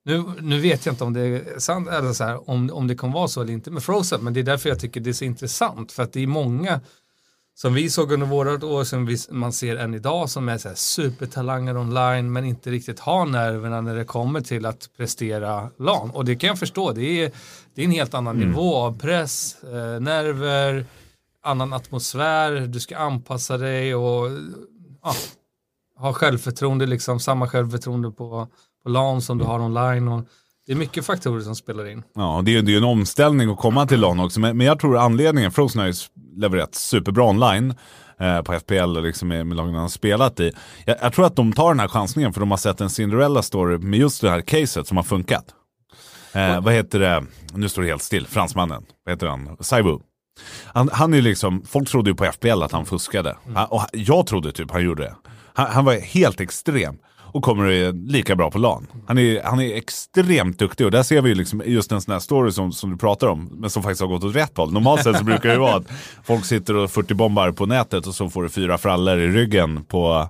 Nu, 0.03 0.23
nu 0.41 0.59
vet 0.59 0.85
jag 0.85 0.93
inte 0.93 1.03
om 1.03 1.13
det 1.13 1.21
är 1.21 1.59
sant 1.59 1.87
eller 1.87 2.13
så 2.13 2.23
här, 2.23 2.49
om, 2.49 2.69
om 2.73 2.87
det 2.87 2.95
kommer 2.95 3.13
vara 3.13 3.27
så 3.27 3.41
eller 3.41 3.53
inte 3.53 3.71
med 3.71 3.83
Frozen, 3.83 4.23
men 4.23 4.33
det 4.33 4.39
är 4.39 4.43
därför 4.43 4.69
jag 4.69 4.79
tycker 4.79 4.99
det 4.99 5.09
är 5.09 5.13
så 5.13 5.25
intressant, 5.25 5.91
för 5.91 6.03
att 6.03 6.13
det 6.13 6.23
är 6.23 6.27
många 6.27 6.81
som 7.55 7.73
vi 7.73 7.89
såg 7.89 8.11
under 8.11 8.27
våra 8.27 8.65
år, 8.65 8.83
som 8.83 9.05
vi, 9.05 9.17
man 9.29 9.53
ser 9.53 9.75
än 9.75 9.93
idag, 9.93 10.29
som 10.29 10.49
är 10.49 10.57
så 10.57 10.67
här 10.67 10.75
supertalanger 10.75 11.77
online, 11.77 12.31
men 12.31 12.45
inte 12.45 12.71
riktigt 12.71 12.99
har 12.99 13.25
nerverna 13.25 13.81
när 13.81 13.95
det 13.95 14.05
kommer 14.05 14.41
till 14.41 14.65
att 14.65 14.89
prestera 14.97 15.69
LAN. 15.77 16.09
Och 16.11 16.25
det 16.25 16.35
kan 16.35 16.47
jag 16.47 16.59
förstå, 16.59 16.91
det 16.91 17.23
är, 17.23 17.31
det 17.73 17.81
är 17.81 17.85
en 17.85 17.91
helt 17.91 18.13
annan 18.13 18.37
nivå 18.37 18.75
av 18.75 18.99
press, 18.99 19.63
eh, 19.63 19.99
nerver, 19.99 20.85
annan 21.43 21.73
atmosfär, 21.73 22.51
du 22.51 22.79
ska 22.79 22.97
anpassa 22.97 23.57
dig 23.57 23.95
och 23.95 24.31
ja, 25.03 25.13
ha 25.97 26.13
självförtroende, 26.13 26.85
liksom 26.85 27.19
samma 27.19 27.47
självförtroende 27.47 28.11
på, 28.11 28.47
på 28.83 28.89
LAN 28.89 29.21
som 29.21 29.37
du 29.37 29.43
har 29.45 29.59
online. 29.59 30.07
Och 30.07 30.25
det 30.65 30.71
är 30.71 30.75
mycket 30.75 31.05
faktorer 31.05 31.41
som 31.41 31.55
spelar 31.55 31.89
in. 31.89 32.03
Ja, 32.15 32.41
det 32.45 32.57
är 32.57 32.63
ju 32.63 32.77
en 32.77 32.83
omställning 32.83 33.49
att 33.49 33.57
komma 33.57 33.87
till 33.87 33.99
LAN 33.99 34.19
också. 34.19 34.39
Men, 34.39 34.57
men 34.57 34.67
jag 34.67 34.79
tror 34.79 34.97
anledningen, 34.97 35.51
Frozen 35.51 35.79
har 35.81 35.87
ju 35.87 35.93
levererat 36.35 36.75
superbra 36.75 37.23
online 37.23 37.73
eh, 38.19 38.41
på 38.41 38.59
FPL 38.59 38.97
och 38.97 39.03
liksom 39.03 39.27
med, 39.27 39.47
med 39.47 39.57
lagen 39.57 39.75
han 39.75 39.89
spelat 39.89 40.39
i. 40.39 40.51
Jag, 40.85 40.97
jag 41.01 41.13
tror 41.13 41.25
att 41.25 41.35
de 41.35 41.53
tar 41.53 41.67
den 41.67 41.79
här 41.79 41.87
chansningen 41.87 42.33
för 42.33 42.39
de 42.39 42.51
har 42.51 42.57
sett 42.57 42.81
en 42.81 42.89
Cinderella 42.89 43.41
story 43.41 43.77
med 43.77 43.99
just 43.99 44.21
det 44.21 44.29
här 44.29 44.41
caset 44.41 44.87
som 44.87 44.97
har 44.97 45.03
funkat. 45.03 45.45
Eh, 46.33 46.61
vad 46.61 46.73
heter 46.73 46.99
det, 46.99 47.23
nu 47.53 47.69
står 47.69 47.81
det 47.81 47.87
helt 47.87 48.03
still, 48.03 48.27
fransmannen, 48.27 48.83
vad 49.05 49.13
heter 49.13 49.27
han, 49.27 49.57
Saibu. 49.59 49.99
Han, 50.65 50.89
han 50.93 51.13
är 51.13 51.21
liksom, 51.21 51.63
folk 51.65 51.89
trodde 51.89 52.09
ju 52.09 52.15
på 52.15 52.25
FPL 52.25 52.63
att 52.63 52.71
han 52.71 52.85
fuskade. 52.85 53.37
Han, 53.55 53.67
och 53.67 53.83
jag 53.91 54.27
trodde 54.27 54.51
typ 54.51 54.71
han 54.71 54.83
gjorde 54.83 55.03
det. 55.03 55.15
Han, 55.53 55.71
han 55.71 55.85
var 55.85 55.93
helt 55.93 56.41
extrem. 56.41 56.97
Och 57.31 57.43
kommer 57.43 57.93
lika 58.11 58.35
bra 58.35 58.51
på 58.51 58.57
LAN. 58.57 58.87
Han 59.07 59.17
är, 59.17 59.43
han 59.43 59.61
är 59.61 59.75
extremt 59.75 60.59
duktig 60.59 60.85
och 60.85 60.91
där 60.91 61.03
ser 61.03 61.21
vi 61.21 61.29
ju 61.29 61.35
liksom 61.35 61.63
just 61.65 61.91
en 61.91 62.01
sån 62.01 62.11
här 62.11 62.19
story 62.19 62.51
som, 62.51 62.71
som 62.71 62.91
du 62.91 62.97
pratar 62.97 63.27
om, 63.27 63.49
men 63.51 63.69
som 63.69 63.83
faktiskt 63.83 64.01
har 64.01 64.07
gått 64.07 64.23
åt 64.23 64.35
rätt 64.35 64.57
håll. 64.57 64.73
Normalt 64.73 65.03
sett 65.03 65.17
så 65.17 65.23
brukar 65.23 65.49
det 65.49 65.57
vara 65.57 65.75
att 65.75 65.87
folk 66.23 66.45
sitter 66.45 66.75
och 66.75 66.89
40-bombar 66.89 67.51
på 67.51 67.65
nätet 67.65 68.07
och 68.07 68.15
så 68.15 68.29
får 68.29 68.43
du 68.43 68.49
fyra 68.49 68.77
frallor 68.77 69.19
i 69.19 69.27
ryggen 69.27 69.83
på, 69.83 70.29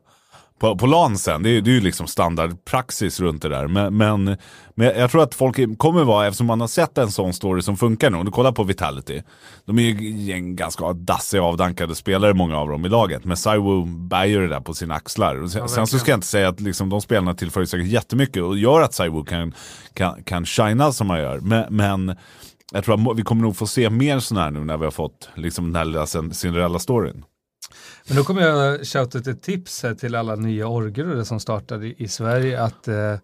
på, 0.62 0.78
på 0.78 0.86
LAN 0.86 1.18
sen. 1.18 1.44
Det 1.44 1.50
är, 1.50 1.62
det 1.62 1.72
är 1.72 1.74
ju 1.74 1.82
liksom 1.82 2.08
standardpraxis 2.08 3.20
runt 3.20 3.42
det 3.42 3.50
där. 3.50 3.68
Men, 3.68 3.98
men, 3.98 4.38
men 4.76 4.88
jag 5.00 5.12
tror 5.12 5.24
att 5.24 5.36
folk 5.36 5.78
kommer 5.78 6.04
vara, 6.04 6.28
eftersom 6.28 6.48
man 6.48 6.62
har 6.62 6.68
sett 6.68 6.98
en 6.98 7.12
sån 7.12 7.34
story 7.34 7.62
som 7.62 7.78
funkar 7.78 8.10
nu, 8.10 8.18
om 8.18 8.26
du 8.26 8.32
kollar 8.32 8.52
på 8.52 8.64
Vitality. 8.64 9.22
De 9.66 9.80
är 9.80 9.84
ju 9.84 10.34
en 10.34 10.56
ganska 10.56 10.94
dassiga 10.94 11.44
avdankade 11.44 11.96
spelare 11.96 12.34
många 12.34 12.58
av 12.58 12.70
dem 12.70 12.86
i 12.86 12.90
laget. 12.90 13.26
Men 13.26 13.38
Saiwu 13.38 13.86
bär 13.86 14.26
ju 14.26 14.42
det 14.42 14.48
där 14.48 14.60
på 14.60 14.74
sina 14.74 14.96
axlar. 14.96 15.48
Sen, 15.48 15.70
sen 15.70 15.88
så 15.88 16.00
ska 16.00 16.12
jag 16.12 16.18
inte 16.18 16.28
säga 16.28 16.50
att 16.50 16.60
liksom, 16.60 16.90
de 16.90 17.02
spelarna 17.02 17.34
tillför 17.34 17.66
säkert 17.66 17.88
jättemycket 17.88 18.44
och 18.44 18.58
gör 18.58 18.82
att 18.82 18.94
Saiwu 18.94 19.24
kan, 19.24 19.54
kan, 19.94 20.24
kan 20.24 20.46
shina 20.46 20.92
som 20.92 21.10
han 21.10 21.20
gör. 21.20 21.40
Men, 21.40 21.66
men 21.70 22.16
jag 22.74 22.84
tror 22.84 23.12
att 23.12 23.18
vi 23.18 23.24
kommer 23.24 23.42
nog 23.42 23.58
få 23.58 23.68
se 23.68 23.90
mer 23.90 24.20
sådana 24.20 24.44
här 24.44 24.52
nu 24.52 24.60
när 24.60 24.78
vi 24.78 24.84
har 24.84 24.92
fått 24.92 25.30
liksom, 25.36 25.66
den 25.66 25.76
här 25.76 25.86
lilla 25.86 26.06
Cin- 26.06 26.34
Cinderella-storyn. 26.34 27.24
Men 28.08 28.18
då 28.18 28.24
kommer 28.24 28.42
jag 28.42 28.88
shouta 28.88 29.18
ut 29.18 29.28
ett 29.28 29.42
tips 29.42 29.84
här 29.84 29.96
till 29.96 30.16
alla 30.16 30.36
nya 30.36 30.68
orger 30.68 31.24
som 31.24 31.40
startar 31.40 31.84
i, 31.84 31.96
i 31.98 32.08
Sverige 32.08 32.64
att 32.64 32.88
eh, 32.88 33.16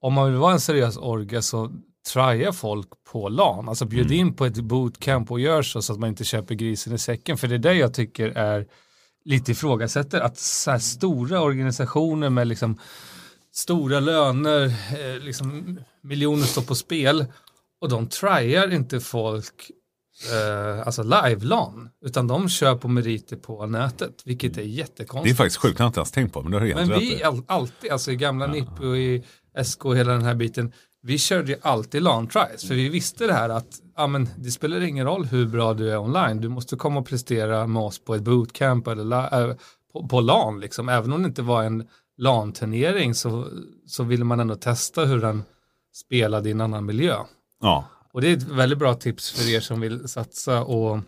om 0.00 0.12
man 0.12 0.30
vill 0.30 0.40
vara 0.40 0.52
en 0.52 0.60
seriös 0.60 0.96
orge 0.96 1.42
så 1.42 1.72
trya 2.12 2.52
folk 2.52 2.88
på 3.12 3.28
LAN. 3.28 3.68
Alltså 3.68 3.84
bjud 3.84 4.12
in 4.12 4.36
på 4.36 4.46
ett 4.46 4.56
bootcamp 4.56 5.30
och 5.30 5.40
gör 5.40 5.62
så 5.62 5.82
så 5.82 5.92
att 5.92 5.98
man 5.98 6.08
inte 6.08 6.24
köper 6.24 6.54
grisen 6.54 6.92
i 6.92 6.98
säcken. 6.98 7.38
För 7.38 7.48
det 7.48 7.54
är 7.54 7.58
det 7.58 7.74
jag 7.74 7.94
tycker 7.94 8.28
är 8.28 8.66
lite 9.24 9.52
ifrågasätter 9.52 10.20
att 10.20 10.38
stora 10.82 11.40
organisationer 11.40 12.30
med 12.30 12.46
liksom 12.48 12.78
stora 13.52 14.00
löner, 14.00 14.64
eh, 14.64 15.20
liksom 15.20 15.78
miljoner 16.02 16.44
står 16.44 16.62
på 16.62 16.74
spel 16.74 17.26
och 17.80 17.88
de 17.88 18.08
tryar 18.08 18.72
inte 18.72 19.00
folk 19.00 19.70
eh, 20.32 20.86
alltså 20.86 21.02
live-LAN 21.02 21.88
utan 22.04 22.26
de 22.26 22.48
kör 22.48 22.76
på 22.76 22.88
meriter 22.88 23.36
på 23.36 23.66
nätet 23.66 24.22
vilket 24.24 24.52
är 24.52 24.56
Det 24.56 24.62
är 24.62 24.66
jättekonstigt. 24.66 25.36
faktiskt 25.36 25.56
sjukt, 25.56 25.76
det 25.76 25.82
har 25.82 25.86
jag 25.86 25.90
inte 25.90 26.00
ens 26.00 26.10
tänkt 26.10 26.32
på. 26.32 26.42
Men 26.42 26.52
har 26.52 26.60
du 26.60 26.66
helt 26.66 26.88
Men 26.88 27.00
vi 27.00 27.22
all, 27.22 27.42
alltid, 27.46 27.90
alltså 27.90 28.10
i 28.12 28.16
gamla 28.16 28.46
NIP 28.46 28.80
och 28.80 28.96
i 28.98 29.24
SK 29.64 29.84
och 29.84 29.96
hela 29.96 30.12
den 30.12 30.22
här 30.22 30.34
biten, 30.34 30.72
vi 31.02 31.18
körde 31.18 31.52
ju 31.52 31.58
alltid 31.62 32.02
LAN 32.02 32.26
tries 32.26 32.68
för 32.68 32.74
vi 32.74 32.88
visste 32.88 33.26
det 33.26 33.32
här 33.32 33.48
att 33.48 33.80
ja, 33.96 34.06
men 34.06 34.28
det 34.36 34.50
spelar 34.50 34.80
ingen 34.80 35.06
roll 35.06 35.24
hur 35.24 35.46
bra 35.46 35.74
du 35.74 35.90
är 35.90 35.98
online, 35.98 36.40
du 36.40 36.48
måste 36.48 36.76
komma 36.76 37.00
och 37.00 37.06
prestera 37.06 37.66
med 37.66 37.82
oss 37.82 38.04
på 38.04 38.14
ett 38.14 38.22
bootcamp 38.22 38.86
eller 38.88 39.48
äh, 39.50 39.54
på, 39.92 40.08
på 40.08 40.20
LAN 40.20 40.60
liksom. 40.60 40.88
Även 40.88 41.12
om 41.12 41.22
det 41.22 41.26
inte 41.26 41.42
var 41.42 41.62
en 41.62 41.88
LAN-turnering 42.18 43.14
så, 43.14 43.46
så 43.86 44.02
ville 44.02 44.24
man 44.24 44.40
ändå 44.40 44.54
testa 44.54 45.04
hur 45.04 45.20
den 45.20 45.42
spelade 45.94 46.48
i 46.48 46.52
en 46.52 46.60
annan 46.60 46.86
miljö. 46.86 47.16
Ja. 47.60 47.84
Och 48.12 48.20
det 48.20 48.28
är 48.28 48.36
ett 48.36 48.42
väldigt 48.42 48.78
bra 48.78 48.94
tips 48.94 49.30
för 49.30 49.50
er 49.50 49.60
som 49.60 49.80
vill 49.80 50.08
satsa 50.08 50.62
och, 50.62 51.00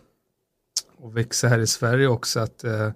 och 0.97 1.17
växa 1.17 1.47
här 1.47 1.59
i 1.59 1.67
Sverige 1.67 2.07
också. 2.07 2.39
Att 2.39 2.63
eh, 2.63 2.89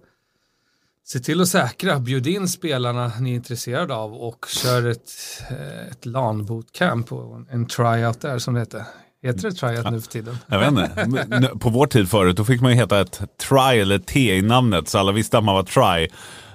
se 1.05 1.19
till 1.19 1.41
att 1.41 1.47
säkra, 1.47 1.99
bjud 1.99 2.27
in 2.27 2.47
spelarna 2.47 3.11
ni 3.19 3.31
är 3.31 3.35
intresserade 3.35 3.95
av 3.95 4.13
och 4.13 4.45
kör 4.49 4.87
ett, 4.87 5.11
eh, 5.49 5.87
ett 5.87 6.05
LAN-bootcamp 6.05 7.11
och 7.11 7.39
en, 7.49 7.65
tryout 7.65 8.21
där 8.21 8.39
som 8.39 8.53
det 8.53 8.59
heter. 8.59 8.83
Heter 9.21 9.49
det 9.49 9.55
tryout 9.55 9.91
nu 9.91 10.01
för 10.01 10.11
tiden? 10.11 10.37
Jag 10.47 10.59
vet 10.59 10.69
inte. 10.69 11.51
På 11.59 11.69
vår 11.69 11.87
tid 11.87 12.09
förut, 12.09 12.37
då 12.37 12.45
fick 12.45 12.61
man 12.61 12.71
ju 12.71 12.77
heta 12.77 13.01
ett 13.01 13.21
try 13.37 13.79
eller 13.79 13.99
T 13.99 14.37
i 14.37 14.41
namnet. 14.41 14.87
Så 14.87 14.97
alla 14.97 15.11
visste 15.11 15.37
att 15.37 15.43
man 15.43 15.55
var 15.55 15.63
try. 15.63 16.07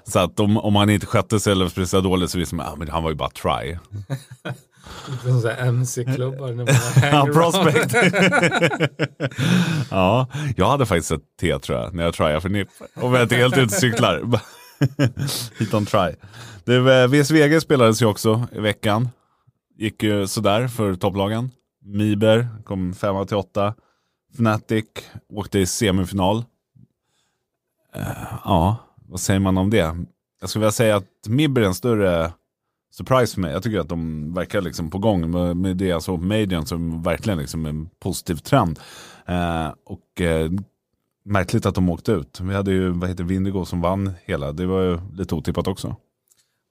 Så 0.06 0.18
att 0.18 0.40
om, 0.40 0.56
om 0.56 0.76
han 0.76 0.90
inte 0.90 1.06
skötte 1.06 1.40
sig 1.40 1.52
eller 1.52 1.68
presterade 1.68 2.08
dåligt 2.08 2.30
så 2.30 2.38
visste 2.38 2.54
man 2.54 2.66
att 2.66 2.88
ah, 2.88 2.92
han 2.92 3.02
var 3.02 3.10
ju 3.10 3.16
bara 3.16 3.30
try. 3.30 3.78
MC-klubbar. 5.58 6.52
när 6.52 6.64
man 6.64 6.66
Ja, 7.12 7.28
prospect. 7.32 7.94
ja, 9.90 10.28
jag 10.56 10.66
hade 10.66 10.86
faktiskt 10.86 11.10
ett 11.10 11.22
T 11.40 11.58
tror 11.58 11.78
jag, 11.78 11.94
när 11.94 12.04
jag 12.04 12.14
tryade 12.14 12.40
för 12.40 12.48
NIP. 12.48 12.68
Om 12.94 13.14
jag 13.14 13.22
inte 13.22 13.36
helt 13.36 13.58
ute 13.58 13.74
cyklar. 13.74 14.40
Hit 15.58 15.74
on 15.74 15.86
try. 15.86 16.14
Det, 16.64 17.02
eh, 17.02 17.08
VSVG 17.08 17.60
spelades 17.62 18.02
ju 18.02 18.06
också 18.06 18.46
i 18.52 18.60
veckan. 18.60 19.08
Gick 19.76 20.02
ju 20.02 20.26
sådär 20.26 20.68
för 20.68 20.94
topplagen. 20.94 21.50
Miber 21.84 22.48
kom 22.64 22.94
5 22.94 23.26
till 23.26 23.36
8. 23.36 23.74
Fnatic 24.34 24.84
åkte 25.32 25.58
i 25.58 25.66
semifinal. 25.66 26.44
Eh, 27.94 28.02
ja, 28.44 28.76
vad 29.08 29.20
säger 29.20 29.40
man 29.40 29.58
om 29.58 29.70
det? 29.70 29.96
jag 30.44 30.50
skulle 30.50 30.60
vilja 30.60 30.72
säga 30.72 30.96
att 30.96 31.28
Mibber 31.28 31.62
är 31.62 31.66
en 31.66 31.74
större 31.74 32.32
surprise 32.96 33.34
för 33.34 33.40
mig. 33.40 33.52
Jag 33.52 33.62
tycker 33.62 33.78
att 33.78 33.88
de 33.88 34.34
verkar 34.34 34.60
liksom 34.60 34.90
på 34.90 34.98
gång 34.98 35.30
med, 35.30 35.56
med 35.56 35.76
det 35.76 35.86
jag 35.86 36.02
såg 36.02 36.18
på 36.18 36.24
Median 36.24 36.66
som 36.66 37.02
verkligen 37.02 37.38
liksom 37.38 37.66
en 37.66 37.88
positiv 37.98 38.34
trend. 38.34 38.80
Eh, 39.26 39.68
och 39.84 40.20
eh, 40.20 40.50
märkligt 41.24 41.66
att 41.66 41.74
de 41.74 41.90
åkte 41.90 42.12
ut. 42.12 42.40
Vi 42.40 42.54
hade 42.54 42.70
ju, 42.72 42.88
vad 42.88 43.08
heter 43.08 43.24
Vindigo 43.24 43.64
som 43.64 43.80
vann 43.80 44.12
hela. 44.24 44.52
Det 44.52 44.66
var 44.66 44.82
ju 44.82 44.98
lite 45.12 45.34
otippat 45.34 45.66
också. 45.66 45.96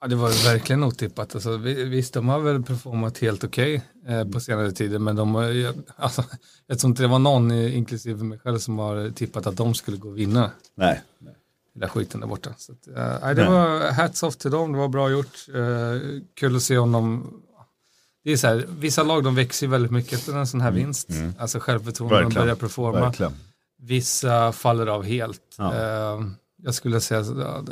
Ja, 0.02 0.08
det 0.08 0.16
var 0.16 0.52
verkligen 0.54 0.84
otippat. 0.84 1.36
Alltså, 1.36 1.58
visst, 1.58 2.14
de 2.14 2.30
har 2.30 2.40
väl 2.40 2.64
performat 2.64 3.18
helt 3.18 3.44
okej 3.44 3.84
okay, 4.04 4.16
eh, 4.16 4.28
på 4.28 4.40
senare 4.40 4.72
tider, 4.72 5.00
men 5.00 5.16
de 5.16 5.36
har, 5.36 5.74
alltså, 5.96 6.24
jag 6.68 6.80
tror 6.80 6.90
inte 6.90 7.04
det 7.04 7.08
var 7.08 7.20
någon, 7.20 7.52
inklusive 7.52 8.24
mig 8.24 8.40
själv, 8.40 8.58
som 8.58 8.80
har 8.80 9.10
tippat 9.10 9.48
att 9.48 9.58
de 9.58 9.74
skulle 9.74 9.98
gå 9.98 10.10
och 10.10 10.18
vinna. 10.18 10.52
Nej. 10.76 11.02
Nej. 11.20 11.34
Hela 11.76 11.90
skiten 11.90 12.20
där 12.20 12.28
borta. 12.28 12.50
Så 12.58 12.72
att, 12.72 12.88
uh, 12.88 13.36
det 13.36 13.46
var 13.50 13.92
hats 13.92 14.24
off 14.24 14.36
till 14.36 14.52
dem, 14.52 14.72
det 14.72 14.78
var 14.78 14.88
bra 14.88 15.10
gjort. 15.10 15.48
Uh, 15.56 16.22
kul 16.36 16.56
att 16.56 16.64
se 16.64 16.78
om 16.78 16.92
de 16.92 17.34
det 18.24 18.32
är 18.32 18.38
så 18.38 18.48
här, 18.48 18.66
vissa 18.70 19.04
lag 19.04 19.24
de 19.24 19.36
växer 19.36 19.68
väldigt 19.68 19.92
mycket 19.92 20.14
efter 20.14 20.38
en 20.38 20.48
sån 20.48 20.62
här 20.62 20.70
mm. 20.70 20.84
vinst. 20.84 21.10
Mm. 21.10 21.34
Alltså 21.40 21.60
självförtroende, 21.60 22.22
de 22.22 22.34
börjar 22.34 22.56
performa. 22.56 23.00
Verkligen. 23.00 23.34
Vissa 23.82 24.52
faller 24.52 24.88
av 24.88 25.04
helt. 25.04 25.56
Ja. 25.58 25.72
Uh, 25.74 26.28
jag 26.64 26.74
skulle 26.74 27.02
säga, 27.02 27.24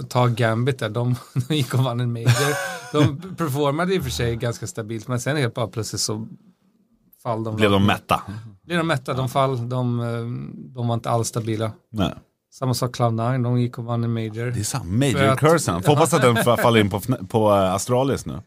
ta 0.10 0.28
Gambit 0.28 0.80
där, 0.80 0.90
de, 0.90 1.16
de 1.48 1.56
gick 1.56 1.74
och 1.74 1.80
vann 1.80 2.00
en 2.00 2.14
major. 2.14 2.56
De 2.94 3.36
performade 3.36 3.96
i 3.96 4.00
och 4.00 4.04
för 4.04 4.10
sig 4.10 4.36
ganska 4.36 4.68
stabilt, 4.68 5.08
men 5.08 5.22
sen 5.22 5.38
helt 5.38 5.54
bara 5.54 5.68
plötsligt 5.68 6.02
så 6.02 6.28
fall 7.24 7.44
de. 7.44 7.56
Blev 7.56 7.72
de 7.72 7.86
mätta? 7.86 8.22
Blev 8.64 8.78
de 8.78 8.88
mätta, 8.88 9.14
de 9.14 9.30
fall, 9.30 9.70
de, 9.70 9.98
de 10.76 10.88
var 10.88 10.94
inte 10.94 11.10
alls 11.10 11.28
stabila. 11.28 11.72
Nej. 11.90 12.14
Samma 12.54 12.74
sak 12.74 12.96
Cloud9, 12.96 13.44
de 13.44 13.62
gick 13.62 13.78
och 13.78 13.86
vann 13.86 14.04
en 14.04 14.14
major. 14.14 14.52
Det 14.52 14.60
är 14.60 14.64
samma 14.64 15.06
major-cursen. 15.06 15.82
Får 15.82 15.90
hoppas 15.90 16.14
att 16.14 16.22
den 16.22 16.36
faller 16.36 16.80
in 16.80 16.90
på, 16.90 17.00
på 17.28 17.50
uh, 17.50 17.74
Astralis 17.74 18.26
nu. 18.26 18.34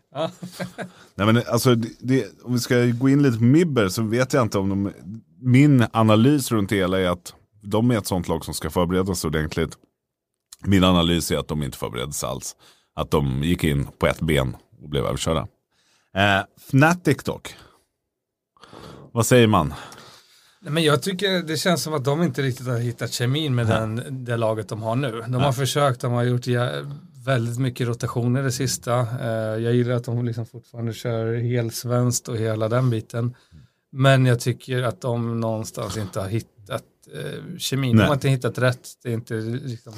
Nej, 1.15 1.27
men 1.27 1.43
alltså, 1.49 1.75
det, 1.75 1.89
det, 2.01 2.27
om 2.43 2.53
vi 2.53 2.59
ska 2.59 2.85
gå 2.85 3.09
in 3.09 3.23
lite 3.23 3.39
på 3.39 3.45
Mibber 3.45 3.89
så 3.89 4.03
vet 4.03 4.33
jag 4.33 4.43
inte 4.43 4.59
om 4.59 4.69
de... 4.69 4.93
Min 5.41 5.87
analys 5.93 6.53
runt 6.53 6.71
det 6.71 6.77
hela 6.77 7.01
är 7.01 7.09
att 7.09 7.35
de 7.63 7.91
är 7.91 7.99
ett 7.99 8.07
sånt 8.07 8.29
lag 8.29 8.45
som 8.45 8.55
ska 8.55 8.71
förberedas 8.71 9.25
ordentligt. 9.25 9.79
Min 10.65 10.85
analys 10.85 11.31
är 11.31 11.39
att 11.39 11.49
de 11.49 11.63
inte 11.63 11.79
förbereddes 11.79 12.25
alls. 12.25 12.57
Att 12.95 13.11
de 13.11 13.43
gick 13.43 13.65
in 13.65 13.87
på 13.99 14.07
ett 14.07 14.21
ben 14.21 14.57
och 14.83 14.89
blev 14.89 15.05
överkörda. 15.05 15.47
Eh, 16.17 16.45
Fnatic 16.57 17.25
dock. 17.25 17.55
Vad 19.13 19.27
säger 19.27 19.47
man? 19.47 19.75
Men 20.67 20.83
jag 20.83 21.03
tycker 21.03 21.43
det 21.43 21.57
känns 21.57 21.83
som 21.83 21.95
att 21.95 22.05
de 22.05 22.23
inte 22.23 22.43
riktigt 22.43 22.67
har 22.67 22.79
hittat 22.79 23.13
kemin 23.13 23.55
med 23.55 23.67
den, 23.67 24.03
det 24.25 24.37
laget 24.37 24.69
de 24.69 24.83
har 24.83 24.97
nu. 24.97 25.23
De 25.29 25.35
har 25.35 25.53
försökt, 25.53 26.01
de 26.01 26.13
har 26.13 26.23
gjort 26.23 26.47
väldigt 27.25 27.59
mycket 27.59 27.89
rotationer 27.89 28.43
det 28.43 28.53
sista. 28.53 29.01
Eh, 29.01 29.63
jag 29.63 29.75
gillar 29.75 29.95
att 29.95 30.05
de 30.05 30.25
liksom 30.25 30.47
fortfarande 30.47 30.93
kör 30.93 31.35
helsvenskt 31.35 32.29
och 32.29 32.37
hela 32.37 32.69
den 32.69 32.91
biten. 32.91 33.35
Men 33.93 34.27
jag 34.27 34.41
tycker 34.41 34.83
att 34.83 35.01
de 35.01 35.41
någonstans 35.41 35.97
inte 35.97 36.21
har 36.21 36.29
hittat 36.29 36.85
eh, 37.15 37.59
kemin. 37.59 37.97
Nej. 37.97 38.05
De 38.05 38.07
har 38.07 38.15
inte 38.15 38.29
hittat 38.29 38.59
rätt. 38.59 38.89
Det 39.03 39.09
är 39.09 39.15
inte 39.15 39.35
liksom 39.35 39.93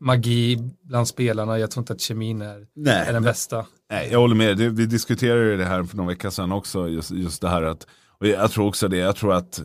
magi 0.00 0.70
bland 0.82 1.08
spelarna. 1.08 1.58
Jag 1.58 1.70
tror 1.70 1.82
inte 1.82 1.92
att 1.92 2.00
kemin 2.00 2.42
är, 2.42 2.66
Nej, 2.74 3.08
är 3.08 3.12
den 3.12 3.22
bästa. 3.22 3.66
Nej, 3.90 4.08
jag 4.12 4.18
håller 4.18 4.34
med. 4.34 4.56
vi 4.58 4.86
diskuterade 4.86 5.56
det 5.56 5.64
här 5.64 5.84
för 5.84 5.96
några 5.96 6.08
veckor 6.08 6.30
sedan 6.30 6.52
också. 6.52 6.88
Just, 6.88 7.10
just 7.10 7.40
det 7.40 7.48
här 7.48 7.62
att 7.62 7.86
jag 8.28 8.50
tror 8.50 8.68
också 8.68 8.88
det. 8.88 8.96
Jag 8.96 9.16
tror 9.16 9.32
att 9.32 9.62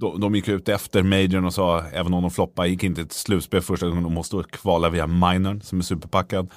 de, 0.00 0.20
de 0.20 0.34
gick 0.34 0.48
ut 0.48 0.68
efter 0.68 1.02
majorn 1.02 1.44
och 1.44 1.54
sa, 1.54 1.82
även 1.92 2.14
om 2.14 2.22
de 2.22 2.30
floppade, 2.30 2.68
gick 2.68 2.84
inte 2.84 3.04
till 3.04 3.18
slutspel 3.18 3.60
första 3.62 3.88
gången, 3.88 4.02
de 4.02 4.14
måste 4.14 4.44
kvala 4.50 4.90
via 4.90 5.06
minorn 5.06 5.60
som 5.60 5.78
är 5.78 5.82
superpackad. 5.82 6.50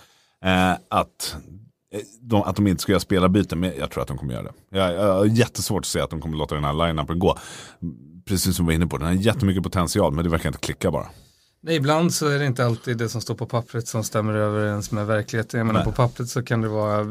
Eh, 0.45 0.71
att, 0.71 1.35
eh, 1.93 2.01
de, 2.21 2.41
att 2.41 2.55
de 2.55 2.67
inte 2.67 2.81
ska 2.81 2.91
göra 2.91 2.99
spelarbyten, 2.99 3.59
men 3.59 3.71
jag 3.79 3.91
tror 3.91 4.01
att 4.01 4.07
de 4.07 4.17
kommer 4.17 4.33
göra 4.33 4.43
det. 4.43 4.77
Jag, 4.77 4.93
jag 4.93 5.13
har 5.13 5.25
jättesvårt 5.25 5.79
att 5.79 5.85
se 5.85 5.99
att 5.99 6.09
de 6.09 6.21
kommer 6.21 6.37
låta 6.37 6.55
den 6.55 6.63
här 6.63 6.73
line-upen 6.73 7.19
gå. 7.19 7.37
Precis 8.25 8.55
som 8.55 8.65
vi 8.65 8.69
var 8.69 8.75
inne 8.75 8.87
på, 8.87 8.97
den 8.97 9.07
har 9.07 9.13
jättemycket 9.13 9.63
potential, 9.63 10.13
men 10.13 10.23
det 10.23 10.29
verkar 10.29 10.49
inte 10.49 10.59
klicka 10.59 10.91
bara. 10.91 11.07
Nej, 11.63 11.75
ibland 11.75 12.13
så 12.13 12.27
är 12.27 12.39
det 12.39 12.45
inte 12.45 12.65
alltid 12.65 12.97
det 12.97 13.09
som 13.09 13.21
står 13.21 13.35
på 13.35 13.45
pappret 13.45 13.87
som 13.87 14.03
stämmer 14.03 14.33
överens 14.33 14.91
med 14.91 15.07
verkligheten. 15.07 15.57
Jag 15.57 15.67
menar, 15.67 15.83
på 15.83 15.91
pappret 15.91 16.29
så 16.29 16.43
kan 16.43 16.61
det 16.61 16.67
vara 16.67 17.05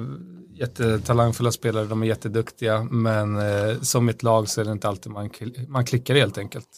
jättetalangfulla 0.60 1.52
spelare, 1.52 1.84
de 1.84 2.02
är 2.02 2.06
jätteduktiga, 2.06 2.82
men 2.90 3.36
eh, 3.36 3.80
som 3.80 4.08
ett 4.08 4.22
lag 4.22 4.48
så 4.48 4.60
är 4.60 4.64
det 4.64 4.72
inte 4.72 4.88
alltid 4.88 5.12
man, 5.12 5.30
man 5.68 5.84
klickar 5.84 6.14
helt 6.14 6.38
enkelt. 6.38 6.68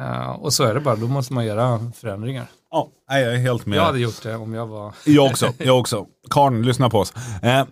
Uh, 0.00 0.30
och 0.30 0.52
så 0.52 0.64
är 0.64 0.74
det 0.74 0.80
bara, 0.80 0.96
då 0.96 1.06
måste 1.06 1.32
man 1.32 1.46
göra 1.46 1.92
förändringar. 1.96 2.46
Ja, 2.70 2.90
jag 3.08 3.34
är 3.34 3.36
helt 3.36 3.66
med. 3.66 3.78
Jag 3.78 3.84
hade 3.84 3.98
gjort 3.98 4.22
det 4.22 4.36
om 4.36 4.54
jag 4.54 4.66
var... 4.66 4.94
jag 5.06 5.26
också, 5.26 5.52
jag 5.58 5.80
också. 5.80 6.06
Karn, 6.30 6.62
lyssna 6.62 6.90
på 6.90 6.98
oss. 6.98 7.14
Eh, 7.42 7.64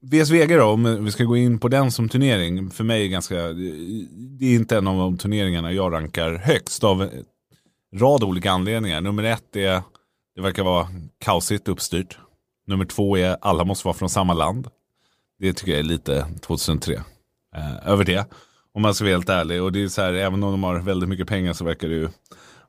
VSVG 0.00 0.56
då, 0.56 0.64
om 0.64 1.04
vi 1.04 1.10
ska 1.10 1.24
gå 1.24 1.36
in 1.36 1.58
på 1.58 1.68
den 1.68 1.90
som 1.90 2.08
turnering, 2.08 2.70
för 2.70 2.84
mig 2.84 3.04
är 3.04 3.08
ganska, 3.08 3.34
det 3.34 4.46
är 4.46 4.54
inte 4.54 4.76
en 4.78 4.86
av 4.86 4.96
de 4.96 5.18
turneringarna 5.18 5.72
jag 5.72 5.92
rankar 5.92 6.34
högst 6.34 6.84
av 6.84 7.02
en 7.02 7.10
rad 7.94 8.24
olika 8.24 8.50
anledningar. 8.50 9.00
Nummer 9.00 9.22
ett 9.22 9.56
är, 9.56 9.82
det 10.34 10.40
verkar 10.40 10.64
vara 10.64 10.88
kaosigt 11.20 11.68
uppstyrt. 11.68 12.18
Nummer 12.66 12.84
två 12.84 13.16
är 13.16 13.36
alla 13.40 13.64
måste 13.64 13.86
vara 13.86 13.96
från 13.96 14.10
samma 14.10 14.34
land. 14.34 14.68
Det 15.38 15.52
tycker 15.52 15.72
jag 15.72 15.78
är 15.78 15.84
lite 15.84 16.26
2003. 16.40 17.02
Eh, 17.56 17.88
över 17.88 18.04
det. 18.04 18.32
Om 18.74 18.82
man 18.82 18.94
ska 18.94 19.04
vara 19.04 19.14
helt 19.14 19.28
ärlig. 19.28 19.62
Och 19.62 19.72
det 19.72 19.82
är 19.82 19.88
så 19.88 20.02
här, 20.02 20.12
även 20.12 20.42
om 20.42 20.50
de 20.50 20.62
har 20.62 20.78
väldigt 20.80 21.08
mycket 21.08 21.28
pengar 21.28 21.52
så 21.52 21.64
verkar 21.64 21.88
det 21.88 21.94
ju 21.94 22.08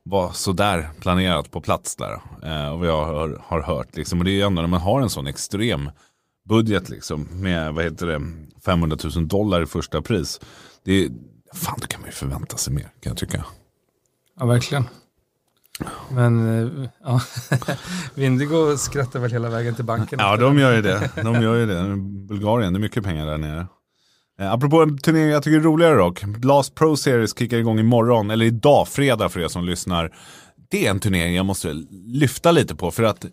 vara 0.02 0.32
sådär 0.32 0.90
planerat 1.00 1.50
på 1.50 1.60
plats 1.60 1.96
där. 1.96 2.20
Eh, 2.42 2.72
och 2.72 2.78
vad 2.78 2.88
jag 2.88 3.04
har, 3.04 3.42
har 3.44 3.62
hört. 3.62 3.96
Liksom. 3.96 4.18
Och 4.18 4.24
det 4.24 4.30
är 4.30 4.32
ju 4.32 4.42
ändå 4.42 4.62
när 4.62 4.68
man 4.68 4.80
har 4.80 5.00
en 5.00 5.10
sån 5.10 5.26
extrem 5.26 5.90
budget 6.48 6.88
liksom. 6.88 7.28
Med 7.32 7.74
vad 7.74 7.84
heter 7.84 8.06
det, 8.06 8.20
500 8.64 8.96
000 9.16 9.28
dollar 9.28 9.62
i 9.62 9.66
första 9.66 10.02
pris. 10.02 10.40
Det 10.84 10.92
är, 10.92 11.10
fan, 11.54 11.78
då 11.80 11.86
kan 11.86 12.00
man 12.00 12.08
ju 12.08 12.12
förvänta 12.14 12.56
sig 12.56 12.72
mer 12.74 12.82
kan 12.82 13.10
jag 13.10 13.16
tycka. 13.16 13.44
Ja, 14.38 14.46
verkligen. 14.46 14.84
Men 16.10 16.62
eh, 16.62 16.88
ja, 17.04 17.20
Vindigo 18.14 18.76
skrattar 18.76 19.20
väl 19.20 19.32
hela 19.32 19.48
vägen 19.48 19.74
till 19.74 19.84
banken. 19.84 20.18
Ja, 20.22 20.36
de 20.36 20.58
gör 20.58 20.76
ju 20.76 20.82
det. 20.82 21.10
De 21.16 21.42
gör 21.42 21.54
ju 21.54 21.66
det. 21.66 21.96
Bulgarien, 22.28 22.72
det 22.72 22.78
är 22.78 22.80
mycket 22.80 23.04
pengar 23.04 23.26
där 23.26 23.38
nere. 23.38 23.66
Eh, 24.40 24.52
apropå 24.52 24.82
en 24.82 24.98
turnering 24.98 25.28
jag 25.30 25.42
tycker 25.42 25.56
är 25.56 25.62
roligare 25.62 25.96
dock. 25.96 26.24
Blast 26.24 26.74
Pro 26.74 26.96
Series 26.96 27.38
kickar 27.38 27.56
igång 27.56 27.78
imorgon, 27.78 28.30
eller 28.30 28.46
idag, 28.46 28.88
fredag 28.88 29.28
för 29.28 29.40
er 29.40 29.48
som 29.48 29.64
lyssnar. 29.64 30.14
Det 30.70 30.86
är 30.86 30.90
en 30.90 31.00
turnering 31.00 31.34
jag 31.34 31.46
måste 31.46 31.72
lyfta 32.06 32.52
lite 32.52 32.74
på 32.74 32.90
för 32.90 33.02
att 33.02 33.26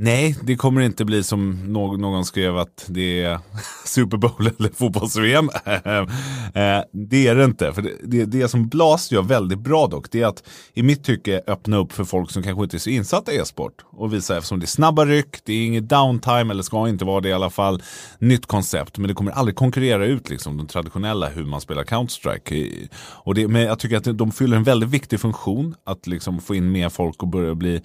Nej, 0.00 0.36
det 0.42 0.56
kommer 0.56 0.80
inte 0.80 1.04
bli 1.04 1.22
som 1.22 1.72
någon 1.72 2.24
skrev 2.24 2.58
att 2.58 2.84
det 2.88 3.22
är 3.22 3.38
Super 3.84 4.16
Bowl 4.16 4.50
eller 4.58 4.70
fotbolls-VM. 4.70 5.50
Eh, 6.54 6.82
det 6.92 7.26
är 7.26 7.34
det 7.34 7.44
inte. 7.44 7.72
För 7.72 7.90
det, 8.02 8.24
det 8.24 8.48
som 8.48 8.68
Blast 8.68 9.12
gör 9.12 9.22
väldigt 9.22 9.58
bra 9.58 9.86
dock, 9.86 10.10
det 10.10 10.22
är 10.22 10.26
att 10.26 10.48
i 10.74 10.82
mitt 10.82 11.04
tycke 11.04 11.42
öppna 11.46 11.76
upp 11.76 11.92
för 11.92 12.04
folk 12.04 12.30
som 12.30 12.42
kanske 12.42 12.62
inte 12.62 12.76
är 12.76 12.78
så 12.78 12.90
insatta 12.90 13.32
i 13.32 13.36
e-sport. 13.36 13.84
Och 13.90 14.14
visa 14.14 14.36
eftersom 14.36 14.60
det 14.60 14.64
är 14.64 14.66
snabba 14.66 15.04
ryck, 15.04 15.36
det 15.44 15.52
är 15.52 15.64
inget 15.66 15.88
downtime 15.88 16.50
eller 16.50 16.62
ska 16.62 16.88
inte 16.88 17.04
vara 17.04 17.20
det 17.20 17.28
i 17.28 17.32
alla 17.32 17.50
fall. 17.50 17.82
Nytt 18.18 18.46
koncept, 18.46 18.98
men 18.98 19.08
det 19.08 19.14
kommer 19.14 19.32
aldrig 19.32 19.56
konkurrera 19.56 20.06
ut 20.06 20.30
liksom 20.30 20.56
de 20.56 20.66
traditionella 20.66 21.28
hur 21.28 21.44
man 21.44 21.60
spelar 21.60 21.84
Counter-Strike. 21.84 22.88
Och 22.96 23.34
det, 23.34 23.48
men 23.48 23.62
jag 23.62 23.78
tycker 23.78 23.96
att 23.96 24.18
de 24.18 24.32
fyller 24.32 24.56
en 24.56 24.64
väldigt 24.64 24.88
viktig 24.88 25.20
funktion 25.20 25.74
att 25.84 26.06
liksom 26.06 26.40
få 26.40 26.54
in 26.54 26.72
mer 26.72 26.88
folk 26.88 27.22
och 27.22 27.28
börja 27.28 27.54
bli 27.54 27.80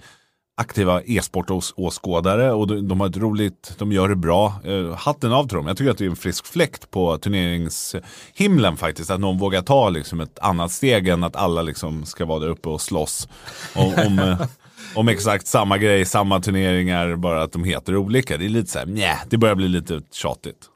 aktiva 0.56 1.02
e-sportåskådare 1.02 2.52
och 2.52 2.82
de 2.84 3.00
har 3.00 3.08
ett 3.08 3.16
roligt, 3.16 3.74
de 3.78 3.92
gör 3.92 4.08
det 4.08 4.16
bra. 4.16 4.54
Eh, 4.64 4.94
hatten 4.94 5.32
av 5.32 5.48
till 5.48 5.56
dem. 5.56 5.66
Jag 5.66 5.76
tycker 5.76 5.90
att 5.90 5.98
det 5.98 6.04
är 6.04 6.10
en 6.10 6.16
frisk 6.16 6.46
fläkt 6.46 6.90
på 6.90 7.18
turneringshimlen 7.18 8.76
faktiskt. 8.76 9.10
Att 9.10 9.20
någon 9.20 9.38
vågar 9.38 9.62
ta 9.62 9.88
liksom 9.88 10.20
ett 10.20 10.38
annat 10.38 10.72
steg 10.72 11.08
än 11.08 11.24
att 11.24 11.36
alla 11.36 11.62
liksom 11.62 12.04
ska 12.04 12.24
vara 12.24 12.38
där 12.38 12.48
uppe 12.48 12.68
och 12.68 12.80
slåss. 12.80 13.28
Om, 13.74 13.94
om, 14.06 14.18
eh, 14.18 14.46
om 14.94 15.08
exakt 15.08 15.46
samma 15.46 15.78
grej, 15.78 16.04
samma 16.04 16.40
turneringar, 16.40 17.16
bara 17.16 17.42
att 17.42 17.52
de 17.52 17.64
heter 17.64 17.96
olika. 17.96 18.36
Det 18.36 18.44
är 18.44 18.48
lite 18.48 18.70
så 18.70 18.78
här, 18.78 18.86
nja, 18.86 19.18
det 19.28 19.36
börjar 19.36 19.54
bli 19.54 19.68
lite 19.68 20.00
tjatigt. 20.12 20.70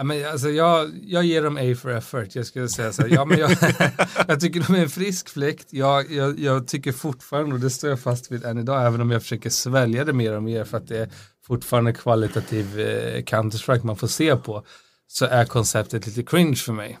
Ja, 0.00 0.04
men 0.04 0.26
alltså 0.26 0.50
jag, 0.50 0.90
jag 1.02 1.24
ger 1.24 1.42
dem 1.42 1.56
A 1.56 1.74
for 1.76 1.90
effort. 1.90 2.34
Jag 2.34 2.46
skulle 2.46 2.68
säga 2.68 2.92
så 2.92 3.02
här, 3.02 3.08
ja, 3.08 3.24
men 3.24 3.38
jag, 3.38 3.50
jag 4.28 4.40
tycker 4.40 4.60
de 4.60 4.74
är 4.74 4.82
en 4.82 4.88
frisk 4.88 5.28
fläkt. 5.28 5.72
Jag, 5.72 6.12
jag, 6.12 6.38
jag, 6.38 6.68
tycker 6.68 6.92
fortfarande, 6.92 7.54
och 7.54 7.60
det 7.60 7.70
står 7.70 7.90
jag 7.90 8.00
fast 8.00 8.32
vid 8.32 8.44
än 8.44 8.58
idag, 8.58 8.86
även 8.86 9.00
om 9.00 9.10
jag 9.10 9.22
försöker 9.22 9.50
svälja 9.50 10.04
det 10.04 10.12
mer 10.12 10.36
och 10.36 10.42
mer 10.42 10.64
för 10.64 10.76
att 10.76 10.88
det 10.88 10.98
är 10.98 11.08
fortfarande 11.46 11.92
kvalitativ 11.92 12.80
eh, 12.80 13.22
Counter-Strike 13.22 13.86
man 13.86 13.96
får 13.96 14.06
se 14.06 14.36
på, 14.36 14.64
så 15.06 15.24
är 15.24 15.44
konceptet 15.44 16.06
lite 16.06 16.22
cringe 16.22 16.56
för 16.56 16.72
mig. 16.72 16.98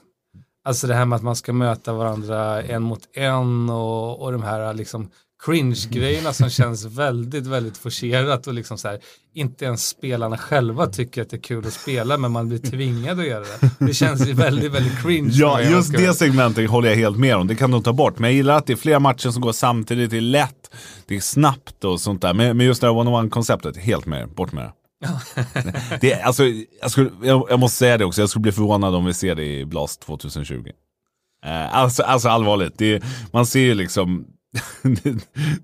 Alltså 0.64 0.86
det 0.86 0.94
här 0.94 1.04
med 1.04 1.16
att 1.16 1.22
man 1.22 1.36
ska 1.36 1.52
möta 1.52 1.92
varandra 1.92 2.62
en 2.62 2.82
mot 2.82 3.16
en 3.16 3.70
och, 3.70 4.22
och 4.22 4.32
de 4.32 4.42
här 4.42 4.74
liksom 4.74 5.10
cringe-grejerna 5.46 6.32
som 6.32 6.50
känns 6.60 6.84
väldigt, 6.84 7.46
väldigt 7.46 7.78
forcerat 7.78 8.46
och 8.46 8.54
liksom 8.54 8.78
så 8.78 8.88
här, 8.88 8.98
inte 9.34 9.64
ens 9.64 9.88
spelarna 9.88 10.38
själva 10.38 10.86
tycker 10.86 11.22
att 11.22 11.30
det 11.30 11.36
är 11.36 11.40
kul 11.40 11.66
att 11.66 11.72
spela 11.72 12.16
men 12.16 12.32
man 12.32 12.48
blir 12.48 12.58
tvingad 12.58 13.20
att 13.20 13.26
göra 13.26 13.40
det. 13.40 13.70
Det 13.86 13.94
känns 13.94 14.28
väldigt, 14.28 14.72
väldigt 14.72 15.02
cringe. 15.02 15.30
Ja, 15.32 15.60
just 15.60 15.92
det 15.92 16.14
segmentet 16.14 16.70
håller 16.70 16.88
jag 16.88 16.96
helt 16.96 17.18
med 17.18 17.36
om. 17.36 17.46
Det 17.46 17.54
kan 17.54 17.70
de 17.70 17.82
ta 17.82 17.92
bort. 17.92 18.18
Men 18.18 18.30
jag 18.30 18.34
gillar 18.36 18.56
att 18.56 18.66
det 18.66 18.72
är 18.72 18.76
flera 18.76 18.98
matcher 18.98 19.30
som 19.30 19.42
går 19.42 19.52
samtidigt. 19.52 20.10
Det 20.10 20.16
är 20.16 20.20
lätt, 20.20 20.70
det 21.06 21.16
är 21.16 21.20
snabbt 21.20 21.84
och 21.84 22.00
sånt 22.00 22.22
där. 22.22 22.34
Men, 22.34 22.60
just 22.60 22.80
det 22.80 22.86
här 22.86 22.94
one-on-one-konceptet, 22.94 23.76
helt 23.76 24.06
med 24.06 24.28
Bort 24.28 24.52
med 24.52 24.64
det. 24.64 24.72
det 26.00 26.22
alltså, 26.22 26.44
jag, 26.82 26.90
skulle, 26.90 27.10
jag, 27.22 27.46
jag, 27.50 27.60
måste 27.60 27.78
säga 27.78 27.98
det 27.98 28.04
också, 28.04 28.20
jag 28.20 28.30
skulle 28.30 28.42
bli 28.42 28.52
förvånad 28.52 28.94
om 28.94 29.04
vi 29.04 29.14
ser 29.14 29.34
det 29.34 29.58
i 29.58 29.64
Blast 29.64 30.00
2020. 30.00 30.54
Eh, 31.44 31.76
alltså, 31.76 32.02
alltså 32.02 32.28
allvarligt, 32.28 32.78
det, 32.78 33.02
man 33.32 33.46
ser 33.46 33.60
ju 33.60 33.74
liksom 33.74 34.26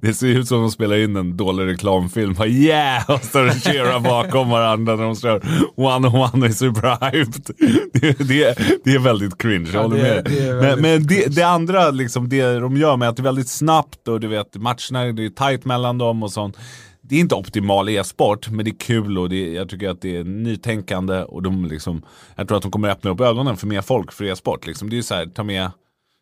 det, 0.01 0.15
ser 0.15 0.27
ut 0.27 0.49
som 0.49 0.59
att 0.59 0.65
de 0.65 0.71
spelar 0.71 0.97
in 0.97 1.17
en 1.17 1.37
dålig 1.37 1.67
reklamfilm. 1.67 2.35
Bara, 2.35 2.49
yeah! 2.49 3.11
Och 3.11 3.25
står 3.25 3.47
och 3.47 3.53
cheerar 3.53 4.01
bakom 4.01 4.51
varandra 4.51 4.97
när 4.97 5.05
de 5.05 5.17
kör 5.17 5.43
one 5.75 6.09
on 6.09 6.15
one 6.15 6.47
är 6.47 6.51
superhyped. 6.51 7.57
Det, 7.93 8.19
det, 8.19 8.59
det 8.85 8.95
är 8.95 8.99
väldigt 8.99 9.39
cringe, 9.39 9.71
jag 9.73 9.83
håller 9.83 9.97
med. 9.97 10.25
Det, 10.25 10.55
men, 10.61 10.81
men 10.81 11.07
det, 11.07 11.35
det, 11.37 11.43
andra, 11.43 11.91
liksom, 11.91 12.29
det 12.29 12.59
de 12.59 12.77
gör 12.77 12.97
med 12.97 13.09
att 13.09 13.17
det 13.17 13.21
är 13.21 13.25
väldigt 13.25 13.49
snabbt 13.49 14.09
och 14.09 14.21
du 14.21 14.29
vet 14.29 14.57
matcherna, 14.57 15.13
det 15.13 15.25
är 15.25 15.31
tight 15.31 15.65
mellan 15.65 15.99
dem 15.99 16.23
och 16.23 16.33
sånt. 16.33 16.57
Det 17.01 17.17
är 17.17 17.21
inte 17.21 17.35
optimal 17.35 17.89
e-sport, 17.89 18.49
men 18.51 18.65
det 18.65 18.71
är 18.71 18.79
kul 18.79 19.19
och 19.19 19.29
det, 19.29 19.53
jag 19.53 19.69
tycker 19.69 19.89
att 19.89 20.01
det 20.01 20.17
är 20.17 20.25
nytänkande 20.25 21.23
och 21.23 21.43
de 21.43 21.65
liksom, 21.65 22.03
jag 22.37 22.49
tror 22.49 22.57
att 22.57 22.63
de 22.63 22.71
kommer 22.73 22.89
öppna 22.89 23.11
upp 23.11 23.21
ögonen 23.21 23.57
för 23.57 23.67
mer 23.67 23.83
folk 23.83 24.13
för 24.13 24.25
e-sport. 24.25 24.67
Liksom. 24.67 24.91
Det 24.91 24.99
är 24.99 25.03
så 25.03 25.15
här, 25.15 25.27
ta 25.27 25.43
med 25.43 25.71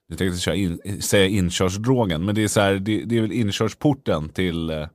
jag 0.09 0.19
tänkte 0.19 0.41
köra 0.41 0.55
in, 0.55 1.03
säga 1.03 1.27
inkörsdrogen, 1.27 2.25
men 2.25 2.35
det 2.35 2.45
är, 2.45 2.49
så 2.49 2.61
här, 2.61 2.75
det, 2.75 3.05
det, 3.05 3.17
är 3.17 3.21
väl 3.21 3.33
inkörsporten 3.33 4.29
till, 4.29 4.71
eh, 4.71 4.87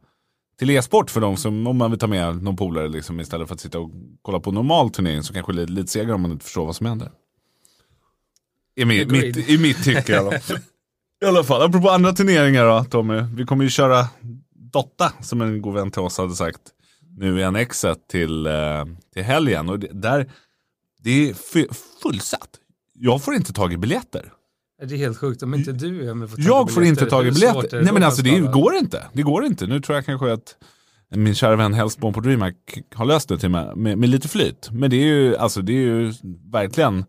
till 0.60 0.70
e-sport 0.70 1.12
för 1.12 1.22
dem 1.22 1.38
som, 1.38 1.68
om 1.68 1.78
man 1.78 1.92
vill 1.92 2.00
ta 2.00 2.08
med 2.08 2.44
någon 2.44 2.58
polare 2.58 2.88
liksom, 2.88 3.20
istället 3.20 3.48
för 3.48 3.56
att 3.56 3.62
sitta 3.62 3.80
och 3.80 3.92
kolla 4.22 4.40
på 4.40 4.52
normal 4.52 4.90
turnering 4.90 5.24
så 5.24 5.34
kanske 5.34 5.54
lite, 5.54 5.72
lite 5.72 5.92
segare 5.92 6.14
om 6.14 6.22
man 6.22 6.32
inte 6.32 6.46
förstår 6.46 6.66
vad 6.66 6.76
som 6.76 6.86
händer. 6.86 7.12
I, 8.76 8.86
mitt, 8.86 9.12
mitt, 9.12 9.50
i 9.50 9.58
mitt 9.58 9.84
tycke 9.84 10.12
i 10.12 10.16
alla 10.16 10.40
fall. 10.40 10.58
I 11.22 11.26
alla 11.26 11.44
fall, 11.44 11.62
apropå 11.62 11.90
andra 11.90 12.14
turneringar 12.14 12.66
då 12.66 12.84
Tommy. 12.84 13.22
Vi 13.36 13.46
kommer 13.46 13.64
ju 13.64 13.70
köra 13.70 14.08
Dotta 14.52 15.14
som 15.22 15.42
en 15.42 15.62
god 15.62 15.74
vän 15.74 15.92
till 15.92 16.02
oss 16.02 16.18
hade 16.18 16.36
sagt 16.36 16.62
nu 17.18 17.40
i 17.40 17.44
NX1 17.44 17.96
till, 18.10 18.46
eh, 18.46 18.86
till 19.14 19.24
helgen. 19.24 19.70
Och 19.70 19.80
det, 19.80 19.88
där, 19.94 20.32
det 21.04 21.30
är 21.30 21.34
fullsatt. 22.02 22.50
Jag 22.94 23.24
får 23.24 23.34
inte 23.34 23.54
tag 23.54 23.74
i 23.74 23.78
biljetter. 23.78 24.34
Det 24.88 24.96
är 24.96 24.98
helt 24.98 25.18
sjukt 25.18 25.44
om 25.44 25.54
inte 25.54 25.72
du 25.72 26.10
är 26.10 26.14
med 26.14 26.30
får 26.30 26.40
Jag 26.42 26.72
får 26.72 26.84
inte 26.84 27.06
tag 27.06 27.28
i 27.28 27.32
biljetter. 27.32 27.82
Nej 27.82 27.94
men 27.94 28.04
alltså 28.04 28.22
det 28.22 28.40
går 28.40 28.76
inte. 28.76 29.04
Det 29.14 29.22
går 29.22 29.46
inte. 29.46 29.68
Nu 29.68 29.82
tror 29.82 29.98
jag 29.98 30.06
kanske 30.06 30.34
att 30.34 30.56
min 31.16 31.36
kära 31.36 31.56
vän 31.56 31.74
Hellspawn 31.74 32.14
på 32.14 32.20
DreamHack 32.20 32.56
har 32.96 33.06
löst 33.06 33.30
det 33.30 33.38
till 33.38 33.50
mig 33.50 33.76
med, 33.76 33.98
med, 33.98 34.10
lite 34.10 34.28
flyt. 34.28 34.70
Men 34.72 34.90
det 34.90 34.96
är 34.96 35.06
ju, 35.06 35.38
alltså 35.38 35.62
det 35.62 35.74
är 35.74 35.82
ju 35.82 36.14
verkligen 36.52 37.06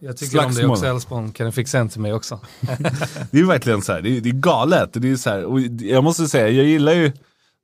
Jag 0.00 0.16
tycker 0.16 0.30
slagsmål. 0.30 0.64
om 0.64 0.68
det 0.68 0.72
också 0.72 0.86
Hellspawn, 0.86 1.32
kan 1.32 1.46
du 1.46 1.52
fixa 1.52 1.78
en 1.78 1.88
till 1.88 2.00
mig 2.00 2.12
också? 2.12 2.40
det 3.30 3.40
är 3.40 3.44
verkligen 3.44 3.82
så 3.82 3.92
här, 3.92 4.02
det 4.02 4.16
är, 4.16 4.20
det 4.20 4.28
är 4.28 4.32
galet. 4.32 4.90
Det 4.92 5.10
är 5.10 5.16
så 5.16 5.30
här, 5.30 5.44
och 5.44 5.60
jag 5.80 6.04
måste 6.04 6.28
säga, 6.28 6.48
jag 6.48 6.64
gillar 6.64 6.92
ju 6.92 7.12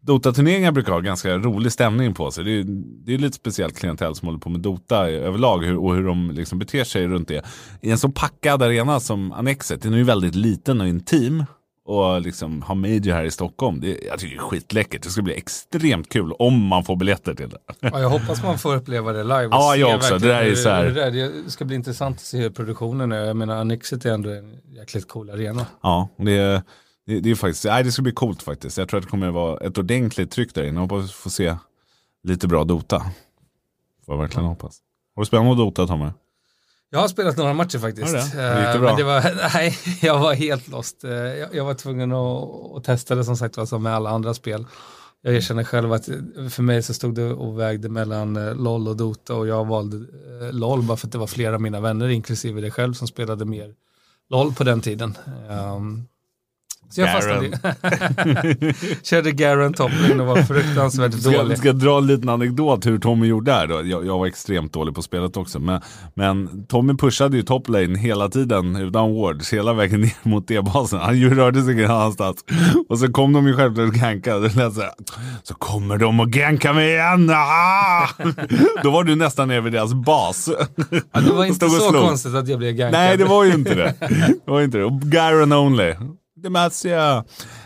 Dota-turneringar 0.03 0.73
brukar 0.73 0.93
ha 0.93 1.01
ganska 1.01 1.39
rolig 1.39 1.73
stämning 1.73 2.15
på 2.15 2.31
sig. 2.31 2.45
Det 2.45 2.51
är, 2.51 2.65
det 3.05 3.15
är 3.15 3.19
lite 3.19 3.37
speciellt 3.37 3.79
klientell 3.79 4.15
som 4.15 4.29
håller 4.29 4.39
på 4.39 4.51
med 4.51 4.61
Dota 4.61 5.11
överlag 5.11 5.65
hur, 5.65 5.77
och 5.77 5.95
hur 5.95 6.07
de 6.07 6.31
liksom 6.31 6.59
beter 6.59 6.85
sig 6.85 7.07
runt 7.07 7.29
det. 7.29 7.45
I 7.83 7.91
en 7.91 7.99
så 7.99 8.09
packad 8.09 8.63
arena 8.63 9.01
som 9.01 9.33
Annexet, 9.33 9.83
den 9.83 9.93
är 9.93 9.99
ju 9.99 10.05
väldigt 10.05 10.35
liten 10.35 10.81
och 10.81 10.89
intim 10.89 11.45
och 11.85 12.21
liksom 12.21 12.63
ha 12.63 12.75
Major 12.75 13.13
här 13.13 13.25
i 13.25 13.31
Stockholm. 13.31 13.81
Det, 13.81 14.01
jag 14.07 14.19
tycker 14.19 14.37
det 14.37 14.41
är 14.41 14.45
skitläckert. 14.45 15.03
Det 15.03 15.09
ska 15.09 15.23
bli 15.23 15.37
extremt 15.37 16.09
kul 16.09 16.33
om 16.33 16.67
man 16.67 16.85
får 16.85 16.97
biljetter 16.97 17.35
till 17.35 17.49
det. 17.49 17.59
Ja, 17.81 18.01
jag 18.01 18.09
hoppas 18.09 18.43
man 18.43 18.59
får 18.59 18.77
uppleva 18.77 19.13
det 19.13 19.23
live. 19.23 19.49
Ja, 19.51 19.77
jag 19.77 19.97
också. 19.97 20.19
Det 20.19 20.29
där 20.29 20.43
är 20.43 20.55
så 20.55 20.69
här... 20.69 20.85
det, 20.85 21.11
det 21.11 21.51
ska 21.51 21.65
bli 21.65 21.77
intressant 21.77 22.17
att 22.17 22.23
se 22.23 22.39
hur 22.39 22.51
produktionen 22.51 23.13
är. 23.13 23.25
Jag 23.25 23.37
menar, 23.37 23.57
Annexet 23.57 24.05
är 24.05 24.11
ändå 24.11 24.31
en 24.31 24.57
jäkligt 24.77 25.09
cool 25.09 25.31
arena. 25.31 25.67
Ja, 25.83 26.09
det 26.19 26.33
är 26.33 26.63
det, 27.09 27.21
det, 27.21 27.31
är 27.31 27.35
faktiskt, 27.35 27.65
nej, 27.65 27.85
det 27.85 27.93
ska 27.93 28.03
bli 28.03 28.13
coolt 28.13 28.43
faktiskt. 28.43 28.79
Jag 28.79 28.89
tror 28.89 28.99
att 28.99 29.05
det 29.05 29.11
kommer 29.11 29.29
att 29.29 29.35
vara 29.35 29.59
ett 29.67 29.79
ordentligt 29.79 30.31
tryck 30.31 30.55
där 30.55 30.65
inne. 30.65 30.81
Hoppas 30.81 31.13
få 31.13 31.31
se 31.31 31.57
lite 32.23 32.49
bra 32.49 32.65
Dota. 32.65 32.99
Får 34.07 34.15
jag 34.15 34.19
verkligen 34.19 34.47
hoppas. 34.47 34.79
Har 35.15 35.23
du 35.23 35.27
spelat 35.27 35.45
någon 35.45 35.57
Dota 35.57 35.87
Tommy? 35.87 36.11
Jag 36.91 36.99
har 36.99 37.09
spelat 37.09 37.37
några 37.37 37.55
matcher 37.55 37.79
faktiskt. 37.79 38.13
det? 38.13 38.43
Det 38.43 38.65
gick 38.65 38.73
det 38.73 38.79
bra? 38.79 38.89
Men 38.89 38.97
det 38.97 39.05
var, 39.05 39.51
nej, 39.55 39.79
jag 40.03 40.19
var 40.19 40.35
helt 40.35 40.69
lost. 40.69 41.05
Eh, 41.05 41.11
jag, 41.11 41.55
jag 41.55 41.65
var 41.65 41.75
tvungen 41.75 42.13
att, 42.13 42.77
att, 42.77 42.85
testa 42.85 43.15
det 43.15 43.25
som 43.25 43.37
sagt 43.37 43.69
som 43.69 43.83
med 43.83 43.95
alla 43.95 44.11
andra 44.11 44.35
spel. 44.35 44.67
Jag 45.23 45.35
erkänner 45.35 45.65
själv 45.65 45.93
att 45.93 46.05
för 46.51 46.63
mig 46.63 46.83
så 46.83 46.95
stod 46.95 47.15
det 47.15 47.33
och 47.33 47.61
vägde 47.61 47.89
mellan 47.89 48.37
eh, 48.37 48.55
LOL 48.55 48.89
och 48.89 48.97
Dota 48.97 49.35
och 49.35 49.47
jag 49.47 49.65
valde 49.65 49.97
eh, 49.97 50.53
LOL 50.53 50.83
bara 50.83 50.97
för 50.97 51.07
att 51.07 51.13
det 51.13 51.19
var 51.19 51.27
flera 51.27 51.55
av 51.55 51.61
mina 51.61 51.81
vänner, 51.81 52.09
inklusive 52.09 52.61
dig 52.61 52.71
själv, 52.71 52.93
som 52.93 53.09
spelade 53.09 53.45
mer 53.45 53.75
LOL 54.31 54.55
på 54.55 54.65
den 54.65 54.81
tiden. 54.81 55.19
Um, 55.77 56.09
så 56.91 57.01
jag 57.01 57.13
fastnade 57.13 57.59
Körde 59.03 59.33
Garen 59.33 59.73
toppling 59.73 60.21
och 60.21 60.27
var 60.27 60.43
fruktansvärt 60.43 61.15
ska, 61.15 61.31
dålig. 61.31 61.59
Ska 61.59 61.73
dra 61.73 61.99
en 61.99 62.07
liten 62.07 62.29
anekdot 62.29 62.87
hur 62.87 62.99
Tommy 62.99 63.27
gjorde 63.27 63.51
där 63.51 63.67
då. 63.67 63.75
Jag, 63.75 64.07
jag, 64.07 64.19
var 64.19 64.27
extremt 64.27 64.73
dålig 64.73 64.95
på 64.95 65.03
spelet 65.03 65.37
också. 65.37 65.59
Men, 65.59 65.81
men 66.15 66.67
Tommy 66.67 66.95
pushade 66.95 67.37
ju 67.37 67.43
toplane 67.43 67.99
hela 67.99 68.29
tiden 68.29 68.77
utan 68.77 69.15
wards. 69.15 69.53
Hela 69.53 69.73
vägen 69.73 70.01
ner 70.01 70.13
mot 70.23 70.49
D-basen. 70.49 71.01
Han 71.01 71.19
ju 71.19 71.35
rörde 71.35 71.63
sig 71.63 71.73
ingen 71.73 71.91
annanstans. 71.91 72.45
Och 72.89 72.99
så 72.99 73.13
kom 73.13 73.33
de 73.33 73.47
ju 73.47 73.57
självklart 73.57 73.93
ganka. 73.93 74.51
Så, 74.51 74.83
så 75.43 75.55
kommer 75.55 75.99
de 75.99 76.21
och 76.21 76.31
gankar 76.31 76.73
mig 76.73 76.89
igen. 76.89 77.31
Ah! 77.31 78.09
då 78.83 78.91
var 78.91 79.05
du 79.05 79.17
nästan 79.17 79.49
nere 79.49 79.61
vid 79.61 79.73
deras 79.73 79.95
bas. 79.95 80.49
Ja, 81.13 81.21
det 81.21 81.33
var 81.33 81.45
inte 81.45 81.71
så 81.71 81.93
konstigt 81.93 82.35
att 82.35 82.49
jag 82.49 82.59
blev 82.59 82.73
gankad. 82.73 83.01
Nej, 83.01 83.17
det 83.17 83.25
var 83.25 83.45
ju 83.45 83.55
inte 83.55 83.75
det. 83.75 83.95
det, 84.45 84.51
var 84.51 84.63
inte 84.63 84.79
det. 84.79 84.85
Och 84.85 85.01
Garen 85.01 85.53
only. 85.53 85.95
Demacia. 86.43 87.25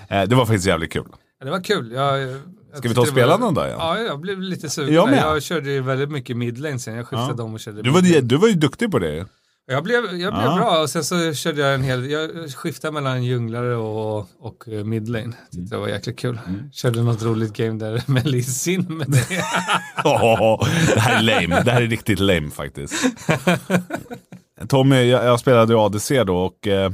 Eh, 0.09 0.23
det 0.23 0.35
var 0.35 0.47
faktiskt 0.47 0.67
jävligt 0.67 0.93
kul. 0.93 1.09
Ja, 1.39 1.45
det 1.45 1.51
var 1.51 1.65
kul. 1.65 1.93
Jag, 1.93 2.21
jag 2.21 2.41
Ska 2.75 2.89
vi 2.89 2.95
ta 2.95 3.01
och 3.01 3.09
spela 3.09 3.27
var, 3.27 3.39
någon 3.39 3.55
dag 3.55 3.67
igen? 3.67 3.79
Ja, 3.81 3.99
jag 3.99 4.21
blev 4.21 4.41
lite 4.41 4.71
sugen. 4.71 4.95
Jag, 4.95 5.13
jag 5.13 5.43
körde 5.43 5.71
ju 5.71 5.81
väldigt 5.81 6.11
mycket 6.11 6.37
midlane 6.37 6.79
sen. 6.79 6.95
Jag 6.95 7.07
skiftade 7.07 7.35
ja. 7.39 7.45
om 7.45 7.55
och 7.55 7.61
körde 7.61 7.83
du 7.83 7.91
var, 7.91 8.21
du 8.21 8.37
var 8.37 8.49
ju 8.49 8.55
duktig 8.55 8.91
på 8.91 8.99
det. 8.99 9.27
Jag 9.67 9.85
blev, 9.85 10.05
jag 10.05 10.33
blev 10.35 10.45
ja. 10.45 10.57
bra 10.57 10.83
och 10.83 10.91
sen 10.91 11.05
så 11.05 11.35
körde 11.35 11.61
jag 11.61 11.75
en 11.75 11.83
hel, 11.83 12.11
jag 12.11 12.51
skiftade 12.51 12.93
mellan 12.93 13.25
djunglare 13.25 13.77
och, 13.77 14.29
och 14.39 14.69
eh, 14.69 14.85
midlane. 14.85 15.33
Tyckte 15.53 15.75
det 15.75 15.81
var 15.81 15.89
jäkligt 15.89 16.19
kul. 16.19 16.41
Mm. 16.47 16.71
Körde 16.73 17.03
något 17.03 17.23
roligt 17.23 17.53
game 17.53 17.79
där 17.79 18.03
med 18.11 18.27
Lissin 18.27 18.87
med 18.89 19.07
det. 19.11 19.45
oh, 20.05 20.69
det 20.95 21.01
här 21.01 21.19
är 21.19 21.23
lame, 21.23 21.63
det 21.63 21.71
här 21.71 21.83
är 21.83 21.87
riktigt 21.87 22.19
lame 22.19 22.51
faktiskt. 22.51 22.95
Tommy, 24.69 25.03
jag, 25.03 25.25
jag 25.25 25.41
spelade 25.41 25.79
ADC 25.79 26.25
då 26.25 26.37
och 26.37 26.67
eh, 26.67 26.93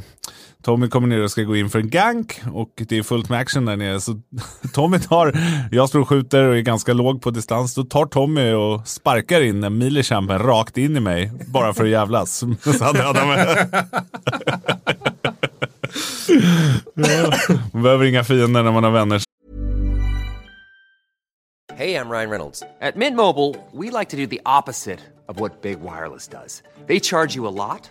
Tommy 0.69 0.89
kommer 0.89 1.09
ner 1.09 1.23
och 1.23 1.31
ska 1.31 1.43
gå 1.43 1.57
in 1.57 1.71
för 1.71 1.79
en 1.79 1.91
gank 1.91 2.41
och 2.53 2.83
det 2.89 2.99
är 2.99 3.03
fullt 3.03 3.29
med 3.29 3.39
action 3.39 3.65
där 3.65 3.77
nere. 3.77 4.01
Så 4.01 4.21
Tommy 4.73 4.99
tar, 4.99 5.33
jag 5.71 5.89
står 5.89 6.01
och 6.01 6.09
skjuter 6.09 6.45
och 6.45 6.57
är 6.57 6.61
ganska 6.61 6.93
låg 6.93 7.23
på 7.23 7.31
distans. 7.31 7.75
Då 7.75 7.85
tar 7.85 8.07
Tommy 8.07 8.53
och 8.53 8.89
sparkar 8.89 9.41
in 9.41 9.65
en 9.65 9.79
milichampen 9.79 10.39
rakt 10.39 10.79
in 10.79 10.97
i 10.97 11.01
mig. 11.01 11.33
Bara 11.47 11.75
för 11.75 11.85
att 11.85 11.91
jävlas. 11.91 12.39
Så 12.79 12.85
han 12.85 12.95
dödar 12.95 13.27
mig. 13.27 13.67
Man 17.73 17.83
behöver 17.83 18.05
inga 18.05 18.25
fiender 18.25 18.63
när 18.63 18.73
man 18.73 18.85
har 18.85 18.91
vänner. 18.91 19.23
Hej, 21.77 21.91
jag 21.91 22.13
Ryan 22.13 22.31
Reynolds. 22.31 22.61
På 22.61 22.99
Mint 22.99 23.17
Mobile, 23.17 23.55
we 23.73 23.99
like 23.99 24.11
to 24.11 24.17
do 24.17 24.27
the 24.27 24.41
opposite 24.59 24.99
of 25.29 25.41
what 25.41 25.63
Big 25.63 25.79
Wireless 25.79 26.29
does. 26.29 26.63
They 26.87 27.01
charge 27.01 27.37
you 27.37 27.49
a 27.49 27.51
lot. 27.51 27.91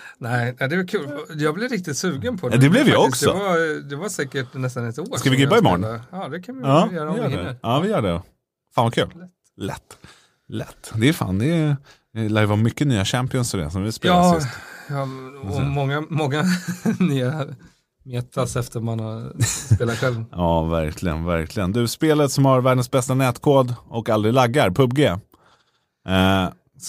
Nej, 0.21 0.55
det 0.59 0.77
var 0.77 0.87
kul. 0.87 1.09
Jag 1.37 1.53
blev 1.55 1.69
riktigt 1.69 1.97
sugen 1.97 2.37
på 2.37 2.49
det. 2.49 2.57
Det 2.57 2.69
blev 2.69 2.87
jag 2.87 3.05
också. 3.05 3.33
Det 3.33 3.39
var, 3.39 3.89
det 3.89 3.95
var 3.95 4.09
säkert 4.09 4.53
nästan 4.53 4.89
ett 4.89 4.99
år 4.99 5.17
Ska 5.17 5.29
vi 5.29 5.37
gibba 5.37 5.57
imorgon? 5.57 5.99
Ja, 6.11 6.27
det 6.27 6.41
kan 6.41 6.57
vi 6.57 6.63
ja, 6.63 6.89
göra 6.91 7.09
om 7.09 7.15
vi 7.15 7.21
hinner. 7.21 7.55
Ja, 7.61 7.79
vi 7.79 7.89
gör 7.89 8.01
det. 8.01 8.21
Fan 8.75 8.83
vad 8.83 8.93
kul. 8.93 9.09
Lätt. 9.57 9.97
Lätt. 10.47 10.91
Det 10.95 11.09
är 11.09 11.13
fan, 11.13 11.39
det 11.39 11.45
är, 11.45 11.77
det 12.13 12.29
lär 12.29 12.45
vara 12.45 12.57
mycket 12.57 12.87
nya 12.87 13.05
champions 13.05 13.53
och 13.53 13.59
det 13.59 13.71
som 13.71 13.83
vi 13.83 13.91
spelade 13.91 14.27
ja, 14.27 14.39
sist. 14.39 14.53
Ja, 14.89 15.01
och 15.43 15.61
många, 15.61 16.01
många 16.09 16.43
nya 16.99 17.47
metas 18.03 18.55
efter 18.55 18.79
man 18.79 18.99
har 18.99 19.43
spelat 19.75 19.97
själv. 19.97 20.23
Ja, 20.31 20.63
verkligen, 20.63 21.25
verkligen. 21.25 21.71
Du, 21.71 21.87
spelet 21.87 22.31
som 22.31 22.45
har 22.45 22.61
världens 22.61 22.91
bästa 22.91 23.13
nätkod 23.13 23.75
och 23.89 24.09
aldrig 24.09 24.33
laggar, 24.33 24.69
PubG. 24.69 24.99
Eh, 24.99 25.19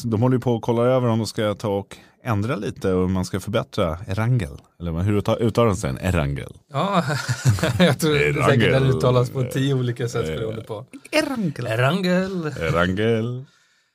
de 0.04 0.22
håller 0.22 0.36
ju 0.36 0.40
på 0.40 0.56
att 0.56 0.62
kolla 0.62 0.82
över 0.82 1.08
om 1.08 1.18
de 1.18 1.26
ska 1.26 1.54
ta 1.54 1.68
och 1.68 1.98
ändra 2.24 2.56
lite 2.56 2.92
och 2.92 3.10
man 3.10 3.24
ska 3.24 3.40
förbättra 3.40 3.98
Erangel. 4.06 4.58
Eller 4.80 4.92
hur 5.00 5.16
uttalar 5.42 5.66
den 5.66 5.76
sig? 5.76 5.96
Erangel. 6.00 6.58
Ja, 6.72 7.04
jag 7.78 7.98
tror 7.98 8.12
det 8.14 8.44
säkert 8.44 8.72
den 8.72 8.86
uttalas 8.86 9.30
på 9.30 9.44
tio 9.44 9.74
olika 9.74 10.08
sätt 10.08 10.26
beroende 10.26 10.62
på. 10.62 10.86
Erangel. 11.10 11.66
Erangel. 11.66 12.46
Erangel. 12.46 13.44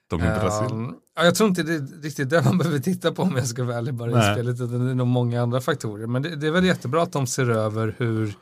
De 0.10 0.22
är 0.22 0.40
Brasil. 0.40 0.72
Um, 0.72 0.96
ja, 1.16 1.24
jag 1.24 1.36
tror 1.36 1.50
inte 1.50 1.64
det 1.64 1.74
är 1.74 2.02
riktigt 2.04 2.30
det 2.30 2.42
man 2.42 2.58
behöver 2.58 2.80
titta 2.80 3.12
på 3.12 3.22
om 3.22 3.36
jag 3.36 3.48
ska 3.48 3.64
vara 3.64 3.78
ärlig 3.78 3.94
bara 3.94 4.10
i 4.10 4.34
spelet. 4.34 4.58
Det 4.58 4.64
är 4.64 4.96
nog 4.96 5.08
många 5.08 5.42
andra 5.42 5.62
faktorer. 5.62 6.08
Men 6.08 6.22
det, 6.22 6.36
det, 6.36 6.48
är 6.48 6.52
väl 6.52 6.66
jättebra 6.66 7.04
att 7.04 7.12
de 7.12 7.28
ser 7.28 7.50
över 7.50 7.96
hur 7.98 8.34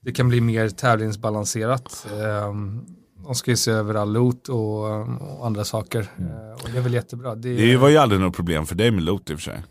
det 0.00 0.12
kan 0.12 0.28
bli 0.28 0.40
mer 0.40 0.68
tävlingsbalanserat. 0.68 2.06
Um, 2.48 2.86
de 3.22 3.34
ska 3.34 3.50
ju 3.50 3.56
se 3.56 3.70
över 3.70 3.94
all 3.94 4.12
loot 4.12 4.48
och, 4.48 4.84
och 5.38 5.46
andra 5.46 5.64
saker. 5.64 6.10
Mm. 6.18 6.32
Uh, 6.32 6.52
och 6.52 6.68
det 6.72 6.78
är 6.78 6.82
väl 6.82 6.94
jättebra. 6.94 7.34
Det, 7.34 7.56
det 7.56 7.76
var 7.76 7.88
ju 7.88 7.96
aldrig 7.96 8.20
något 8.20 8.36
problem 8.36 8.66
för 8.66 8.74
dig 8.74 8.90
med 8.90 9.02
loot 9.02 9.30
i 9.30 9.34
och 9.34 9.38
för 9.38 9.44
sig. 9.44 9.62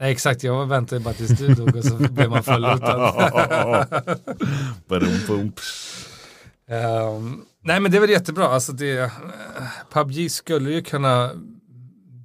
Nej 0.00 0.12
exakt, 0.12 0.42
jag 0.42 0.66
väntade 0.66 1.00
bara 1.00 1.14
tills 1.14 1.38
du 1.38 1.54
dog 1.54 1.76
och 1.76 1.84
så 1.84 1.96
blev 1.96 2.30
man 2.30 2.42
fullutad. 2.42 2.96
um, 7.16 7.44
nej 7.60 7.80
men 7.80 7.90
det 7.90 7.96
är 7.96 8.00
väl 8.00 8.10
jättebra, 8.10 8.48
alltså 8.48 8.72
det, 8.72 9.04
uh, 9.04 9.10
PubG 9.92 10.30
skulle 10.30 10.70
ju 10.70 10.82
kunna 10.82 11.30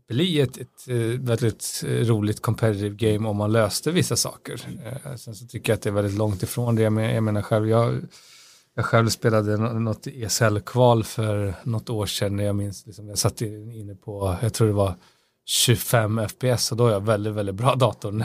bli 0.08 0.42
ett, 0.42 0.58
ett, 0.58 0.88
ett 0.88 1.20
väldigt 1.20 1.84
roligt 1.86 2.42
competitive 2.42 2.96
game 2.96 3.30
om 3.30 3.38
man 3.38 3.52
löste 3.52 3.92
vissa 3.92 4.16
saker. 4.16 4.54
Uh, 4.86 5.16
sen 5.16 5.36
så 5.36 5.48
tycker 5.48 5.72
jag 5.72 5.78
att 5.78 5.82
det 5.82 5.90
är 5.90 5.94
väldigt 5.94 6.18
långt 6.18 6.44
ifrån 6.44 6.76
det, 6.76 6.90
men 6.90 7.16
jag 7.16 7.24
menar 7.24 7.42
själv, 7.42 7.70
jag, 7.70 8.02
jag 8.76 8.86
själv 8.86 9.10
spelade 9.10 9.58
något 9.58 10.08
ESL-kval 10.08 11.04
för 11.04 11.54
något 11.64 11.90
år 11.90 12.06
sedan, 12.06 12.40
jag 12.40 12.56
minns, 12.56 12.86
liksom, 12.86 13.10
jag 13.10 13.18
satt 13.18 13.42
inne 13.42 13.96
på, 13.96 14.38
jag 14.42 14.54
tror 14.54 14.68
det 14.68 14.74
var 14.74 14.96
25 15.46 16.22
FPS 16.30 16.72
och 16.72 16.78
då 16.78 16.88
är 16.88 16.92
jag 16.92 17.06
väldigt, 17.06 17.34
väldigt 17.34 17.56
bra 17.56 17.76
dator. 17.76 18.12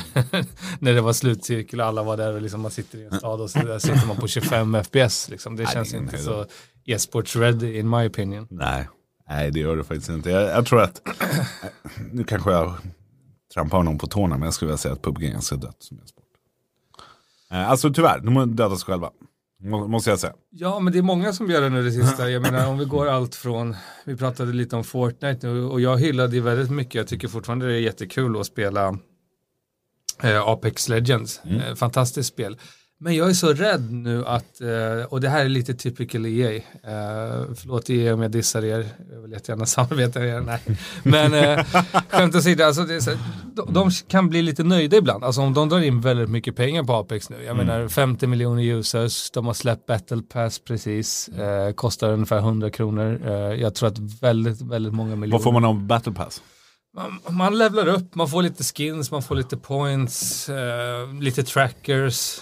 när 0.79 0.93
det 0.93 1.01
var 1.01 1.13
slutcirkel 1.13 1.81
och 1.81 1.87
alla 1.87 2.03
var 2.03 2.17
där 2.17 2.35
och 2.35 2.43
liksom 2.43 2.61
man 2.61 2.71
sitter 2.71 2.99
i 2.99 3.05
en 3.05 3.19
stad 3.19 3.41
och 3.41 3.51
så 3.51 3.59
där 3.59 3.79
sitter 3.79 4.07
man 4.07 4.17
på 4.17 4.29
25 4.29 4.85
FPS. 4.85 5.29
Liksom. 5.29 5.57
Det 5.57 5.67
känns 5.67 5.95
inte 5.95 6.19
så 6.19 6.47
e-sports 6.85 7.37
ready 7.37 7.79
in 7.79 7.91
my 7.91 8.09
opinion. 8.09 8.47
Nej, 8.51 8.89
Nej 9.29 9.51
det 9.51 9.61
gör 9.61 9.77
det 9.77 9.85
faktiskt 9.85 10.09
inte. 10.09 10.31
Jag, 10.31 10.43
jag 10.43 10.67
tror 10.67 10.83
att, 10.83 11.03
nu 12.13 12.25
kanske 12.25 12.51
jag 12.51 12.75
trampar 13.55 13.77
honom 13.77 13.99
på 13.99 14.07
tårna, 14.07 14.37
men 14.37 14.45
jag 14.45 14.55
skulle 14.55 14.67
vilja 14.67 14.79
säga 14.79 14.95
att 14.95 15.03
PubG 15.03 15.25
är 15.25 15.31
ganska 15.31 15.57
dött 15.57 15.77
som 15.79 15.97
e-sport. 15.97 16.25
Eh, 17.51 17.71
alltså 17.71 17.93
tyvärr, 17.93 18.21
de 18.21 18.37
har 18.37 18.47
dödat 18.47 18.79
sig 18.79 18.87
själva. 18.87 19.11
Måste 19.62 20.11
jag 20.11 20.19
säga. 20.19 20.33
Ja, 20.51 20.81
men 20.81 20.92
det 20.92 20.99
är 20.99 21.03
många 21.03 21.33
som 21.33 21.51
gör 21.51 21.61
det 21.61 21.69
nu 21.69 21.83
det 21.83 21.92
sista. 21.92 22.31
Jag 22.31 22.42
menar 22.42 22.69
om 22.69 22.79
vi 22.79 22.85
går 22.85 23.09
allt 23.09 23.35
från, 23.35 23.77
vi 24.05 24.16
pratade 24.16 24.53
lite 24.53 24.77
om 24.77 24.85
Fortnite 24.85 25.47
nu 25.47 25.64
och 25.64 25.81
jag 25.81 25.99
hyllade 25.99 26.33
det 26.33 26.40
väldigt 26.40 26.71
mycket. 26.71 26.95
Jag 26.95 27.07
tycker 27.07 27.29
fortfarande 27.29 27.66
det 27.66 27.75
är 27.75 27.81
jättekul 27.81 28.40
att 28.40 28.47
spela 28.47 28.99
eh, 30.23 30.42
Apex 30.42 30.88
Legends. 30.88 31.40
Mm. 31.45 31.61
Eh, 31.61 31.75
fantastiskt 31.75 32.29
spel. 32.29 32.59
Men 32.99 33.15
jag 33.15 33.29
är 33.31 33.33
så 33.33 33.53
rädd 33.53 33.93
nu 33.93 34.27
att, 34.27 34.61
eh, 34.61 35.05
och 35.09 35.21
det 35.21 35.29
här 35.29 35.45
är 35.45 35.49
lite 35.49 35.75
typical 35.75 36.27
EA, 36.27 36.55
eh, 36.57 36.63
förlåt 37.57 37.91
EA 37.91 38.15
om 38.15 38.23
jag 38.23 38.31
dissar 38.31 38.65
er, 38.65 38.89
jag 39.13 39.21
vill 39.21 39.33
jättegärna 39.33 39.67
samarbeta 39.77 40.19
med 40.19 40.29
er, 40.29 40.41
nej. 40.41 40.61
Men 41.03 41.35
eh, 41.35 41.65
skämt 42.09 42.35
åsido, 42.35 42.65
alltså 42.65 42.85
de, 43.55 43.73
de, 43.73 43.91
kan 43.91 44.29
bli 44.29 44.43
lite 44.43 44.65
nöjda 44.65 44.97
ibland, 44.97 45.25
alltså 45.25 45.41
om 45.41 45.55
de 45.55 45.69
drar 45.69 45.81
in 45.81 46.01
väldigt 46.01 46.31
mycket 46.31 46.57
pengar 46.57 46.83
på 46.83 46.93
Apex 46.93 47.31
nu, 47.31 47.37
jag 47.37 47.55
mm. 47.55 47.67
menar 47.67 47.89
50 47.89 48.27
miljoner 48.27 48.63
users, 48.63 49.31
de 49.31 49.47
har 49.47 49.55
släppt 49.55 49.87
Battle 49.87 50.23
Pass 50.23 50.59
precis, 50.59 51.29
eh, 51.29 51.73
kostar 51.73 52.13
ungefär 52.13 52.39
100 52.39 52.71
kronor, 52.71 53.21
eh, 53.25 53.33
jag 53.35 53.75
tror 53.75 53.89
att 53.89 53.99
väldigt, 53.99 54.61
väldigt 54.63 54.95
många 54.95 55.17
miljoner. 55.17 55.33
Vad 55.33 55.43
får 55.43 55.53
man 55.53 55.65
av 55.65 55.83
Battle 55.83 56.13
Pass? 56.13 56.43
Man, 56.97 57.37
man 57.37 57.59
levlar 57.59 57.89
upp, 57.89 58.15
man 58.15 58.29
får 58.29 58.43
lite 58.43 58.65
skins, 58.65 59.11
man 59.11 59.23
får 59.23 59.35
lite 59.35 59.57
points, 59.57 60.49
eh, 60.49 61.13
lite 61.21 61.43
trackers, 61.43 62.41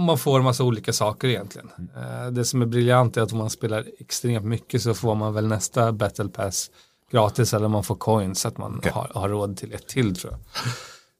man 0.00 0.18
får 0.18 0.38
en 0.38 0.44
massa 0.44 0.64
olika 0.64 0.92
saker 0.92 1.28
egentligen. 1.28 1.70
Mm. 1.78 2.34
Det 2.34 2.44
som 2.44 2.62
är 2.62 2.66
briljant 2.66 3.16
är 3.16 3.22
att 3.22 3.32
om 3.32 3.38
man 3.38 3.50
spelar 3.50 3.84
extremt 3.98 4.46
mycket 4.46 4.82
så 4.82 4.94
får 4.94 5.14
man 5.14 5.34
väl 5.34 5.46
nästa 5.46 5.92
battle 5.92 6.28
pass 6.28 6.70
gratis 7.10 7.54
eller 7.54 7.68
man 7.68 7.84
får 7.84 7.94
coins 7.94 8.40
så 8.40 8.48
att 8.48 8.58
man 8.58 8.78
okay. 8.78 8.92
har, 8.92 9.10
har 9.14 9.28
råd 9.28 9.56
till 9.56 9.72
ett 9.72 9.88
till 9.88 10.16
tror 10.16 10.32
jag. 10.32 10.40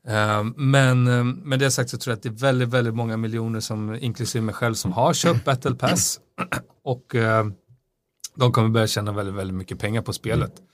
Eh, 0.06 0.44
men 0.56 1.06
eh, 1.06 1.24
med 1.24 1.58
det 1.58 1.70
sagt 1.70 1.90
så 1.90 1.98
tror 1.98 2.12
jag 2.12 2.16
att 2.16 2.22
det 2.22 2.28
är 2.28 2.46
väldigt, 2.46 2.68
väldigt 2.68 2.94
många 2.94 3.16
miljoner 3.16 3.60
som, 3.60 3.94
inklusive 3.94 4.44
mig 4.44 4.54
själv, 4.54 4.74
som 4.74 4.92
har 4.92 5.14
köpt 5.14 5.44
battle 5.44 5.74
pass 5.74 6.20
och 6.84 7.16
de 8.34 8.52
kommer 8.52 8.68
börja 8.68 8.86
tjäna 8.86 9.12
väldigt, 9.12 9.34
väldigt 9.34 9.56
mycket 9.56 9.78
pengar 9.78 10.02
på 10.02 10.12
spelet. 10.12 10.58
Mm. 10.58 10.71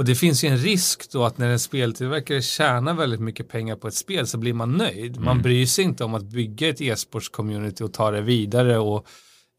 Och 0.00 0.06
det 0.06 0.14
finns 0.14 0.44
ju 0.44 0.48
en 0.48 0.58
risk 0.58 1.12
då 1.12 1.24
att 1.24 1.38
när 1.38 1.48
en 1.48 1.58
speltillverkare 1.58 2.42
tjänar 2.42 2.94
väldigt 2.94 3.20
mycket 3.20 3.48
pengar 3.48 3.76
på 3.76 3.88
ett 3.88 3.94
spel 3.94 4.26
så 4.26 4.38
blir 4.38 4.52
man 4.52 4.72
nöjd. 4.72 5.16
Man 5.16 5.28
mm. 5.28 5.42
bryr 5.42 5.66
sig 5.66 5.84
inte 5.84 6.04
om 6.04 6.14
att 6.14 6.22
bygga 6.22 6.68
ett 6.68 6.80
e-sports-community 6.80 7.84
och 7.84 7.92
ta 7.92 8.10
det 8.10 8.20
vidare 8.20 8.78
och, 8.78 9.06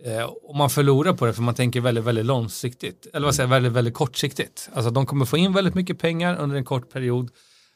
eh, 0.04 0.24
och 0.24 0.56
man 0.56 0.70
förlorar 0.70 1.14
på 1.14 1.26
det 1.26 1.34
för 1.34 1.42
man 1.42 1.56
tänker 1.56 1.82
väldigt, 1.82 2.04
väldigt 2.04 2.26
långsiktigt. 2.26 3.08
Eller 3.14 3.26
vad 3.26 3.36
säger 3.36 3.48
jag, 3.48 3.54
väldigt, 3.54 3.72
väldigt 3.72 3.94
kortsiktigt. 3.94 4.70
Alltså 4.74 4.92
de 4.92 5.06
kommer 5.06 5.26
få 5.26 5.38
in 5.38 5.54
väldigt 5.54 5.76
mycket 5.76 6.00
pengar 6.00 6.36
under 6.36 6.58
en 6.58 6.66
kort 6.66 6.94
period 6.94 7.30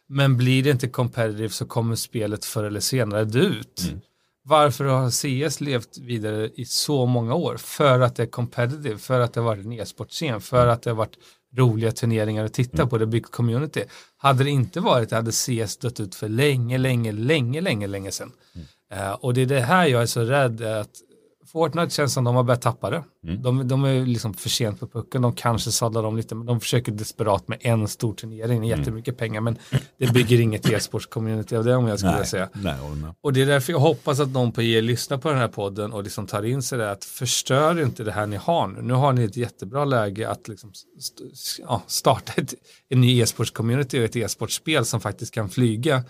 men 0.10 0.38
blir 0.38 0.63
det 0.63 0.69
inte 0.69 0.88
competitive 0.88 1.49
så 1.49 1.65
kommer 1.65 1.95
spelet 1.95 2.45
förr 2.45 2.63
eller 2.63 2.80
senare 2.80 3.25
dö 3.25 3.39
ut. 3.39 3.84
Mm. 3.88 4.01
Varför 4.43 4.86
har 4.86 5.10
CS 5.10 5.62
levt 5.62 5.97
vidare 5.97 6.49
i 6.56 6.65
så 6.65 7.06
många 7.06 7.34
år? 7.34 7.58
För 7.58 7.99
att 7.99 8.15
det 8.15 8.23
är 8.23 8.28
competitive, 8.28 8.97
för 8.97 9.19
att 9.19 9.34
det 9.34 9.39
har 9.39 9.45
varit 9.45 9.65
en 9.65 9.73
e-sportscen, 9.73 10.41
för 10.41 10.67
att 10.67 10.82
det 10.82 10.89
har 10.89 10.95
varit 10.97 11.17
roliga 11.57 11.91
turneringar 11.91 12.45
att 12.45 12.53
titta 12.53 12.77
mm. 12.77 12.89
på, 12.89 12.97
det 12.97 13.05
byggt 13.05 13.31
community. 13.31 13.83
Hade 14.17 14.43
det 14.43 14.49
inte 14.49 14.79
varit 14.79 15.09
det 15.09 15.15
hade 15.15 15.31
CS 15.31 15.77
dött 15.77 15.99
ut 15.99 16.15
för 16.15 16.29
länge, 16.29 16.77
länge, 16.77 17.11
länge, 17.11 17.61
länge, 17.61 17.87
länge 17.87 18.11
sedan. 18.11 18.31
Mm. 18.55 19.07
Uh, 19.07 19.11
och 19.11 19.33
det 19.33 19.41
är 19.41 19.45
det 19.45 19.61
här 19.61 19.87
jag 19.87 20.01
är 20.01 20.05
så 20.05 20.21
rädd 20.21 20.61
att 20.61 20.89
Fortnite 21.51 21.89
känns 21.89 22.13
som 22.13 22.23
de 22.23 22.36
har 22.36 22.43
börjat 22.43 22.62
tappa 22.62 22.89
det. 22.89 23.03
Mm. 23.23 23.41
De, 23.41 23.67
de, 23.67 23.84
är 23.84 24.05
liksom 24.05 24.34
för 24.34 24.49
sent 24.49 24.79
på 24.79 24.88
pucken, 24.88 25.21
de 25.21 25.34
kanske 25.34 25.71
sadlar 25.71 26.03
om 26.03 26.17
lite, 26.17 26.36
men 26.36 26.45
de 26.45 26.60
försöker 26.60 26.91
desperat 26.91 27.47
med 27.47 27.58
en 27.62 27.88
stor 27.88 28.13
turnering, 28.13 28.58
mm. 28.58 28.79
jättemycket 28.79 29.17
pengar, 29.17 29.41
men 29.41 29.58
det 29.99 30.13
bygger 30.13 30.41
inget 30.41 30.69
e-sports-community 30.69 31.55
av 31.55 31.63
det 31.63 31.75
om 31.75 31.88
jag 31.88 31.99
skulle 31.99 32.17
nej, 32.17 32.25
säga. 32.25 32.49
Nej. 32.53 32.75
Och 33.21 33.34
det 33.34 33.41
är 33.41 33.45
därför 33.45 33.73
jag 33.73 33.79
hoppas 33.79 34.19
att 34.19 34.29
någon 34.29 34.51
på 34.51 34.62
er 34.62 34.81
lyssnar 34.81 35.17
på 35.17 35.29
den 35.29 35.38
här 35.38 35.47
podden 35.47 35.93
och 35.93 36.03
liksom 36.03 36.27
tar 36.27 36.43
in 36.43 36.62
sig 36.62 36.77
det, 36.77 36.91
att 36.91 37.05
förstör 37.05 37.81
inte 37.81 38.03
det 38.03 38.12
här 38.12 38.27
ni 38.27 38.36
har 38.36 38.67
nu. 38.67 38.81
Nu 38.81 38.93
har 38.93 39.13
ni 39.13 39.23
ett 39.23 39.38
jättebra 39.38 39.86
läge 39.86 40.29
att 40.29 40.47
liksom 40.47 40.71
st 40.97 41.23
ja, 41.67 41.84
starta 41.88 42.34
ett, 42.36 42.53
en 42.89 43.01
ny 43.01 43.21
e-sports-community 43.21 43.99
och 43.99 44.05
ett 44.05 44.15
e-sportspel 44.15 44.86
som 44.86 45.01
faktiskt 45.01 45.34
kan 45.34 45.49
flyga 45.49 46.03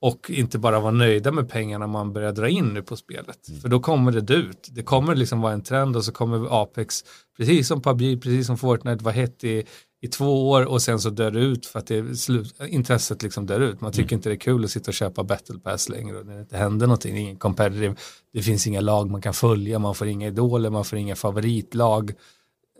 och 0.00 0.30
inte 0.30 0.58
bara 0.58 0.80
vara 0.80 0.92
nöjda 0.92 1.32
med 1.32 1.48
pengarna 1.48 1.86
man 1.86 2.12
börjar 2.12 2.32
dra 2.32 2.48
in 2.48 2.68
nu 2.68 2.82
på 2.82 2.96
spelet. 2.96 3.48
Mm. 3.48 3.60
För 3.60 3.68
då 3.68 3.80
kommer 3.80 4.12
det 4.12 4.34
ut. 4.34 4.68
Det 4.70 4.82
kommer 4.82 5.14
liksom 5.14 5.40
vara 5.40 5.52
en 5.52 5.62
trend 5.62 5.96
och 5.96 6.04
så 6.04 6.12
kommer 6.12 6.62
Apex, 6.62 7.04
precis 7.36 7.68
som 7.68 7.82
PubG, 7.82 8.22
precis 8.22 8.46
som 8.46 8.58
Fortnite, 8.58 9.04
vara 9.04 9.14
hett 9.14 9.44
i, 9.44 9.64
i 10.00 10.08
två 10.08 10.50
år 10.50 10.64
och 10.64 10.82
sen 10.82 11.00
så 11.00 11.10
dör 11.10 11.30
det 11.30 11.40
ut 11.40 11.66
för 11.66 11.78
att 11.78 11.86
det 11.86 12.16
slut, 12.16 12.54
intresset 12.68 13.22
liksom 13.22 13.46
dör 13.46 13.60
ut. 13.60 13.80
Man 13.80 13.92
tycker 13.92 14.12
mm. 14.12 14.18
inte 14.18 14.28
det 14.28 14.34
är 14.34 14.40
kul 14.40 14.64
att 14.64 14.70
sitta 14.70 14.90
och 14.90 14.94
köpa 14.94 15.24
battle 15.24 15.58
pass 15.58 15.88
längre 15.88 16.16
och 16.18 16.26
när 16.26 16.34
det 16.34 16.40
inte 16.40 16.56
händer 16.56 16.86
någonting, 16.86 17.18
ingen 17.18 17.36
competitive, 17.36 17.94
det 18.32 18.42
finns 18.42 18.66
inga 18.66 18.80
lag 18.80 19.10
man 19.10 19.22
kan 19.22 19.34
följa, 19.34 19.78
man 19.78 19.94
får 19.94 20.08
inga 20.08 20.26
idoler, 20.26 20.70
man 20.70 20.84
får 20.84 20.98
inga 20.98 21.16
favoritlag. 21.16 22.12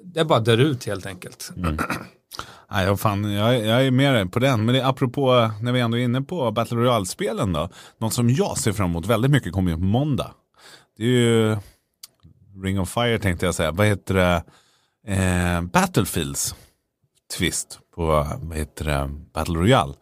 Det 0.02 0.24
bara 0.24 0.40
dör 0.40 0.58
ut 0.58 0.86
helt 0.86 1.06
enkelt. 1.06 1.50
Mm. 1.56 1.78
Nej, 2.70 2.84
jag, 2.86 3.00
fan, 3.00 3.32
jag, 3.32 3.66
jag 3.66 3.86
är 3.86 3.90
med 3.90 4.32
på 4.32 4.38
den. 4.38 4.64
Men 4.64 4.74
det 4.74 4.86
apropå, 4.86 5.50
när 5.62 5.72
vi 5.72 5.80
ändå 5.80 5.98
är 5.98 6.02
inne 6.02 6.22
på 6.22 6.50
Battle 6.50 6.78
Royale-spelen 6.78 7.52
då. 7.52 7.68
Något 7.98 8.14
som 8.14 8.30
jag 8.30 8.58
ser 8.58 8.72
fram 8.72 8.90
emot 8.90 9.06
väldigt 9.06 9.30
mycket 9.30 9.52
kommer 9.52 9.70
ju 9.70 9.76
på 9.76 9.82
måndag. 9.82 10.30
Det 10.96 11.04
är 11.04 11.08
ju 11.08 11.56
Ring 12.62 12.80
of 12.80 12.90
Fire 12.90 13.18
tänkte 13.18 13.46
jag 13.46 13.54
säga. 13.54 13.70
Vad 13.70 13.86
heter 13.86 14.14
det? 14.14 14.42
Eh, 15.14 15.62
Battlefields 15.62 16.54
twist 17.38 17.78
på 17.94 18.26
vad 18.42 18.56
heter 18.56 18.84
det? 18.84 19.10
Battle 19.32 19.54
Royale. 19.54 19.94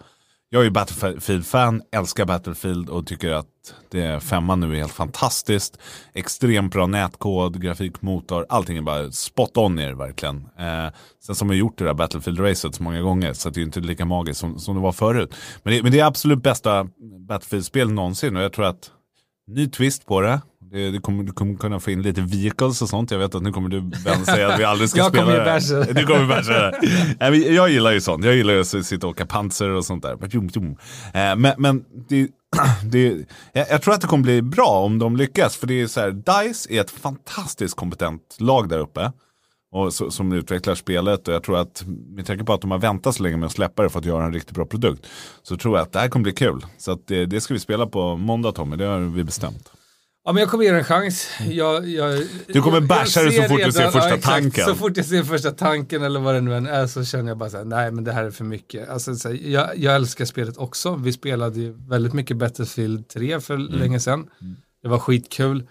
Jag 0.57 0.61
är 0.61 0.65
ju 0.65 0.71
Battlefield-fan, 0.71 1.83
älskar 1.93 2.25
Battlefield 2.25 2.89
och 2.89 3.07
tycker 3.07 3.33
att 3.33 3.47
det 3.91 4.23
femman 4.23 4.61
nu 4.61 4.73
är 4.73 4.79
helt 4.79 4.93
fantastiskt. 4.93 5.79
Extremt 6.15 6.73
bra 6.73 6.87
nätkod, 6.87 7.63
grafikmotor, 7.63 8.47
allting 8.49 8.77
är 8.77 8.83
bara 8.83 9.11
spot 9.11 9.57
on 9.57 9.79
er 9.79 9.93
verkligen. 9.93 10.37
Eh, 10.37 10.95
sen 11.27 11.35
som 11.35 11.49
har 11.49 11.57
gjort 11.57 11.79
det 11.79 11.85
där 11.85 11.95
Battlefield-racet 11.95 12.73
så 12.73 12.83
många 12.83 13.01
gånger 13.01 13.33
så 13.33 13.51
det 13.51 13.61
är 13.61 13.63
inte 13.63 13.81
lika 13.81 14.05
magiskt 14.05 14.41
som, 14.41 14.59
som 14.59 14.75
det 14.75 14.81
var 14.81 14.93
förut. 14.93 15.35
Men 15.63 15.75
det, 15.75 15.83
men 15.83 15.93
det 15.93 16.01
är 16.01 16.05
absolut 16.05 16.43
bästa 16.43 16.89
Battlefield-spel 17.29 17.93
någonsin 17.93 18.37
och 18.37 18.43
jag 18.43 18.53
tror 18.53 18.65
att 18.67 18.91
ny 19.47 19.69
twist 19.69 20.07
på 20.07 20.21
det. 20.21 20.41
Det, 20.71 20.91
det 20.91 20.99
kommer, 20.99 21.23
du 21.23 21.33
kommer 21.33 21.55
kunna 21.55 21.81
få 21.81 21.91
in 21.91 22.03
lite 22.03 22.21
vehicles 22.21 22.83
och 22.83 22.89
sånt. 22.89 23.11
Jag 23.11 23.19
vet 23.19 23.35
att 23.35 23.43
nu 23.43 23.53
kommer 23.53 23.69
du 23.69 23.81
Ben 23.81 24.25
säga 24.25 24.49
att 24.49 24.61
vi 24.61 24.65
aldrig 24.65 24.91
ska 24.91 24.99
jag 24.99 25.09
spela 25.09 25.25
kommer 25.25 25.85
det. 25.87 25.93
Du 25.93 26.07
kommer 26.07 26.27
bärsa 26.27 26.71
det. 26.71 27.39
Jag 27.39 27.71
gillar 27.71 27.93
ju 27.93 28.01
sånt. 28.01 28.25
Jag 28.25 28.35
gillar 28.35 28.55
ju 28.55 28.61
att 28.61 28.87
sitta 28.87 29.07
och 29.07 29.11
åka 29.11 29.27
panser 29.27 29.71
och 29.71 29.85
sånt 29.85 30.03
där. 30.03 30.13
Eh, 30.13 31.37
men, 31.37 31.55
men 31.59 31.85
det, 32.09 32.29
det, 32.85 33.27
jag, 33.53 33.67
jag 33.71 33.83
tror 33.83 33.95
att 33.95 34.01
det 34.01 34.07
kommer 34.07 34.23
bli 34.23 34.43
bra 34.43 34.69
om 34.69 34.99
de 34.99 35.17
lyckas. 35.17 35.57
För 35.57 35.67
det 35.67 35.81
är 35.81 35.87
så 35.87 36.01
här, 36.01 36.11
DICE 36.11 36.75
är 36.75 36.81
ett 36.81 36.91
fantastiskt 36.91 37.77
kompetent 37.77 38.37
lag 38.39 38.69
där 38.69 38.79
uppe. 38.79 39.13
Och 39.73 39.95
så, 39.95 40.11
som 40.11 40.33
utvecklar 40.33 40.75
spelet 40.75 41.29
och 41.29 41.35
jag 41.35 41.43
tror 41.43 41.59
att 41.59 41.85
med 41.87 42.27
tanke 42.27 42.45
på 42.45 42.53
att 42.53 42.61
de 42.61 42.71
har 42.71 42.79
väntat 42.79 43.15
så 43.15 43.23
länge 43.23 43.37
med 43.37 43.47
att 43.47 43.53
släppa 43.53 43.83
det 43.83 43.89
för 43.89 43.99
att 43.99 44.05
göra 44.05 44.25
en 44.25 44.33
riktigt 44.33 44.55
bra 44.55 44.67
produkt. 44.67 45.07
Så 45.43 45.57
tror 45.57 45.77
jag 45.77 45.83
att 45.83 45.93
det 45.93 45.99
här 45.99 46.09
kommer 46.09 46.23
bli 46.23 46.33
kul. 46.33 46.67
Så 46.79 46.93
att 46.93 47.07
det, 47.07 47.27
det 47.27 47.41
ska 47.41 47.55
vi 47.55 47.61
spela 47.61 47.87
på 47.87 48.17
måndag 48.17 48.53
Tommy, 48.53 48.77
det 48.77 48.85
har 48.85 48.99
vi 48.99 49.25
bestämt. 49.25 49.73
Ja, 50.27 50.33
men 50.33 50.41
jag 50.41 50.51
kommer 50.51 50.65
ge 50.65 50.71
den 50.71 50.79
en 50.79 50.85
chans. 50.85 51.29
Jag, 51.51 51.89
jag, 51.89 52.23
Du 52.47 52.63
kommer 52.63 52.81
basha 52.81 53.23
det 53.23 53.33
så 53.33 53.43
fort 53.43 53.61
du 53.65 53.73
ser 53.73 53.79
redan- 53.79 53.93
första 53.93 54.09
ja, 54.09 54.15
exakt. 54.17 54.25
tanken. 54.25 54.65
Så 54.65 54.75
fort 54.75 54.97
jag 54.97 55.07
ser 55.07 55.23
första 55.23 55.51
tanken 55.51 56.03
eller 56.03 56.21
vad 56.21 56.35
det 56.35 56.41
nu 56.41 56.55
än 56.57 56.67
är 56.67 56.87
så 56.87 57.05
känner 57.05 57.29
jag 57.29 57.39
bara 57.39 57.51
så 57.51 57.57
här, 57.57 57.65
nej 57.65 57.91
men 57.93 58.05
det 58.05 58.13
här 58.13 58.25
är 58.25 58.31
för 58.31 58.45
mycket. 58.45 58.89
Alltså, 58.89 59.15
så 59.17 59.29
här, 59.29 59.39
jag, 59.45 59.79
jag 59.79 59.95
älskar 59.95 60.25
spelet 60.25 60.57
också. 60.57 60.95
Vi 60.95 61.13
spelade 61.13 61.61
ju 61.61 61.75
väldigt 61.89 62.13
mycket 62.13 62.37
Battlefield 62.37 63.09
3 63.09 63.41
för 63.41 63.55
Mm. 63.55 63.73
länge 63.73 64.01
sedan. 64.01 64.27
Det 64.83 64.89
var 64.89 64.99
skitkul. 64.99 65.67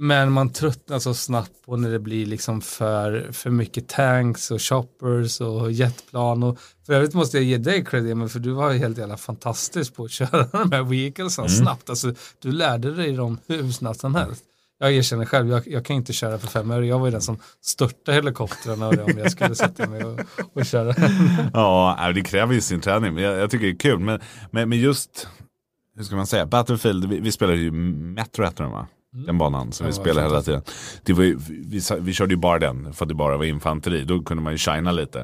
Men 0.00 0.32
man 0.32 0.52
tröttnar 0.52 0.98
så 0.98 1.14
snabbt 1.14 1.52
på 1.66 1.76
när 1.76 1.90
det 1.90 1.98
blir 1.98 2.26
liksom 2.26 2.60
för, 2.60 3.28
för 3.32 3.50
mycket 3.50 3.88
tanks 3.88 4.50
och 4.50 4.62
choppers 4.62 5.40
och 5.40 5.72
jetplan. 5.72 6.42
Och 6.42 6.58
för 6.86 6.92
övrigt 6.92 7.14
måste 7.14 7.36
jag 7.36 7.44
ge 7.44 7.58
dig 7.58 7.84
cred, 7.84 8.16
men 8.16 8.28
för 8.28 8.38
du 8.38 8.50
var 8.50 8.72
ju 8.72 8.78
helt 8.78 8.98
jävla 8.98 9.16
fantastisk 9.16 9.94
på 9.94 10.04
att 10.04 10.10
köra 10.20 10.44
de 10.52 10.72
här 10.72 10.82
vehiclesen 10.82 11.44
Mm. 11.44 11.56
snabbt. 11.58 11.90
Alltså, 11.90 12.14
du 12.42 12.52
lärde 12.52 12.94
dig 12.94 13.12
dem 13.12 13.38
hur 13.46 13.72
snabbt 13.72 14.00
som 14.00 14.14
helst. 14.14 14.44
Jag 14.80 14.92
erkänner 14.92 15.24
själv, 15.24 15.48
jag, 15.50 15.68
jag 15.68 15.84
kan 15.84 15.96
inte 15.96 16.12
köra 16.12 16.38
för 16.38 16.46
fem 16.46 16.70
öre. 16.70 16.86
Jag 16.86 16.98
var 16.98 17.06
ju 17.06 17.12
den 17.12 17.22
som 17.22 17.38
störtade 17.62 18.14
helikoptrarna 18.14 18.88
om 18.88 19.18
jag 19.18 19.32
skulle 19.32 19.54
sätta 19.54 19.88
mig 19.88 20.04
och, 20.04 20.20
och 20.54 20.66
köra. 20.66 20.94
Ja, 21.52 21.96
nej, 22.00 22.14
det 22.14 22.22
kräver 22.22 22.54
ju 22.54 22.60
sin 22.60 22.80
träning. 22.80 23.14
Men 23.14 23.22
jag, 23.22 23.36
jag 23.38 23.50
tycker 23.50 23.66
det 23.66 23.72
är 23.72 23.78
kul. 23.78 23.98
Men, 23.98 24.20
men, 24.50 24.68
men 24.68 24.78
just, 24.78 25.28
hur 25.96 26.04
ska 26.04 26.16
man 26.16 26.26
säga, 26.26 26.46
Battlefield, 26.46 27.04
vi, 27.08 27.20
vi 27.20 27.32
spelade 27.32 27.58
ju 27.58 27.70
Metro 27.70 28.44
heter 28.44 28.64
den 28.64 28.72
va? 28.72 28.86
Den 29.26 29.38
banan 29.38 29.72
som 29.72 29.86
vi 29.86 29.92
Ja, 29.92 30.00
spelade 30.00 30.26
hela 30.28 30.42
tiden. 30.42 30.62
Det 31.02 31.12
var 31.12 31.24
ju, 31.24 31.38
vi, 31.48 31.80
vi 32.00 32.12
körde 32.12 32.34
ju 32.34 32.40
bara 32.40 32.58
den 32.58 32.92
för 32.92 33.04
att 33.04 33.08
det 33.08 33.14
bara 33.14 33.36
var 33.36 33.44
infanteri. 33.44 34.04
Då 34.04 34.22
kunde 34.22 34.42
man 34.42 34.52
ju 34.52 34.58
shina 34.58 34.92
lite. 34.92 35.20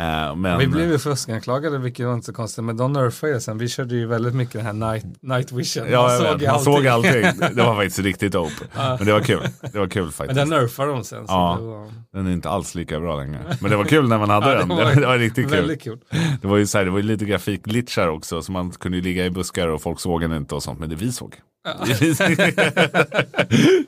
Eh, 0.00 0.36
men, 0.36 0.58
Vi 0.58 0.66
blev 0.66 0.90
ju 0.90 0.98
fuskanklagade, 0.98 1.78
vilket 1.78 2.06
var 2.06 2.14
inte 2.14 2.26
så 2.26 2.32
konstigt, 2.32 2.64
men 2.64 2.76
de 2.76 2.92
nerfade 2.92 3.32
ju 3.32 3.40
sen. 3.40 3.58
Vi 3.58 3.68
körde 3.68 3.94
ju 3.94 4.06
väldigt 4.06 4.34
mycket 4.34 4.52
den 4.54 4.66
här 4.66 4.72
night, 4.92 5.04
night 5.22 5.52
vision. 5.52 5.86
Ja, 5.90 6.02
Man 6.02 6.10
såg 6.18 6.26
man 6.42 6.50
allting. 6.50 6.74
såg 6.74 6.86
allting. 6.86 7.22
Det 7.56 7.62
var 7.62 7.74
faktiskt 7.76 7.98
riktigt 8.08 8.32
dope. 8.32 8.52
Men 8.74 9.06
det 9.06 9.12
var 9.12 9.20
kul. 9.20 9.40
Det 9.72 9.78
var 9.78 9.86
kul 9.86 10.02
Men 10.02 10.12
faktiskt. 10.12 10.36
den 10.36 10.48
nerfade 10.48 10.92
de 10.92 11.04
sen. 11.04 11.24
Ja. 11.28 11.56
det 11.60 11.66
var 11.66 11.86
Den 12.12 12.26
är 12.26 12.30
inte 12.32 12.48
alls 12.50 12.74
lika 12.74 13.00
bra 13.00 13.16
längre. 13.16 13.56
Men 13.60 13.70
det 13.70 13.76
var 13.76 13.84
kul 13.84 14.08
när 14.08 14.18
man 14.18 14.30
hade 14.30 14.46
Ja, 14.46 14.52
det 14.52 14.58
den. 14.58 14.68
var 14.68 14.84
Det, 14.84 14.94
det 15.00 15.06
var 15.06 15.18
riktigt 15.18 15.48
kul. 15.48 15.56
väldigt 15.56 15.82
kul. 15.82 15.98
Det 16.42 16.46
var 16.48 16.56
ju 16.56 16.66
så 16.66 16.78
här, 16.78 16.84
det 16.84 16.90
var 16.90 16.98
ju 16.98 17.04
lite 17.04 17.24
grafikglitchar 17.24 18.08
också. 18.08 18.42
Så 18.42 18.52
man 18.52 18.70
kunde 18.70 18.98
ju 18.98 19.04
ligga 19.04 19.24
i 19.24 19.30
buskar 19.30 19.68
och 19.68 19.82
folk 19.82 20.00
såg 20.00 20.22
en 20.22 20.32
inte 20.32 20.54
och 20.54 20.62
sånt. 20.62 20.78
Men 20.80 20.88
det 20.88 20.96
vi 20.96 21.12
såg. 21.12 21.34
Det 21.64 22.20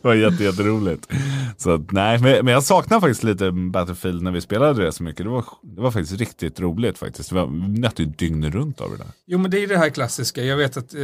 var 0.02 0.14
jätte, 0.14 0.44
jätteroligt. 0.44 1.12
Så 1.56 1.70
att, 1.74 1.92
nej, 1.92 2.18
men, 2.18 2.44
men 2.44 2.54
jag 2.54 2.62
saknar 2.62 3.00
faktiskt 3.00 3.22
lite 3.24 3.50
Battlefield 3.52 4.22
när 4.22 4.30
vi 4.30 4.40
spelade 4.40 4.84
det 4.84 4.92
så 4.92 5.02
mycket. 5.02 5.24
Det 5.24 5.30
var, 5.30 5.44
det 5.62 5.80
var 5.80 5.90
faktiskt 5.90 6.20
riktigt 6.20 6.60
roligt 6.60 6.98
faktiskt. 6.98 7.28
Det 7.28 7.34
var 7.34 7.46
nästan 7.80 8.14
dygnet 8.18 8.54
runt 8.54 8.80
av 8.80 8.90
det 8.90 8.96
där. 8.96 9.06
Jo 9.26 9.38
men 9.38 9.50
det 9.50 9.58
är 9.58 9.60
ju 9.60 9.66
det 9.66 9.78
här 9.78 9.90
klassiska. 9.90 10.44
Jag 10.44 10.56
vet 10.56 10.76
att 10.76 10.94
eh, 10.94 11.00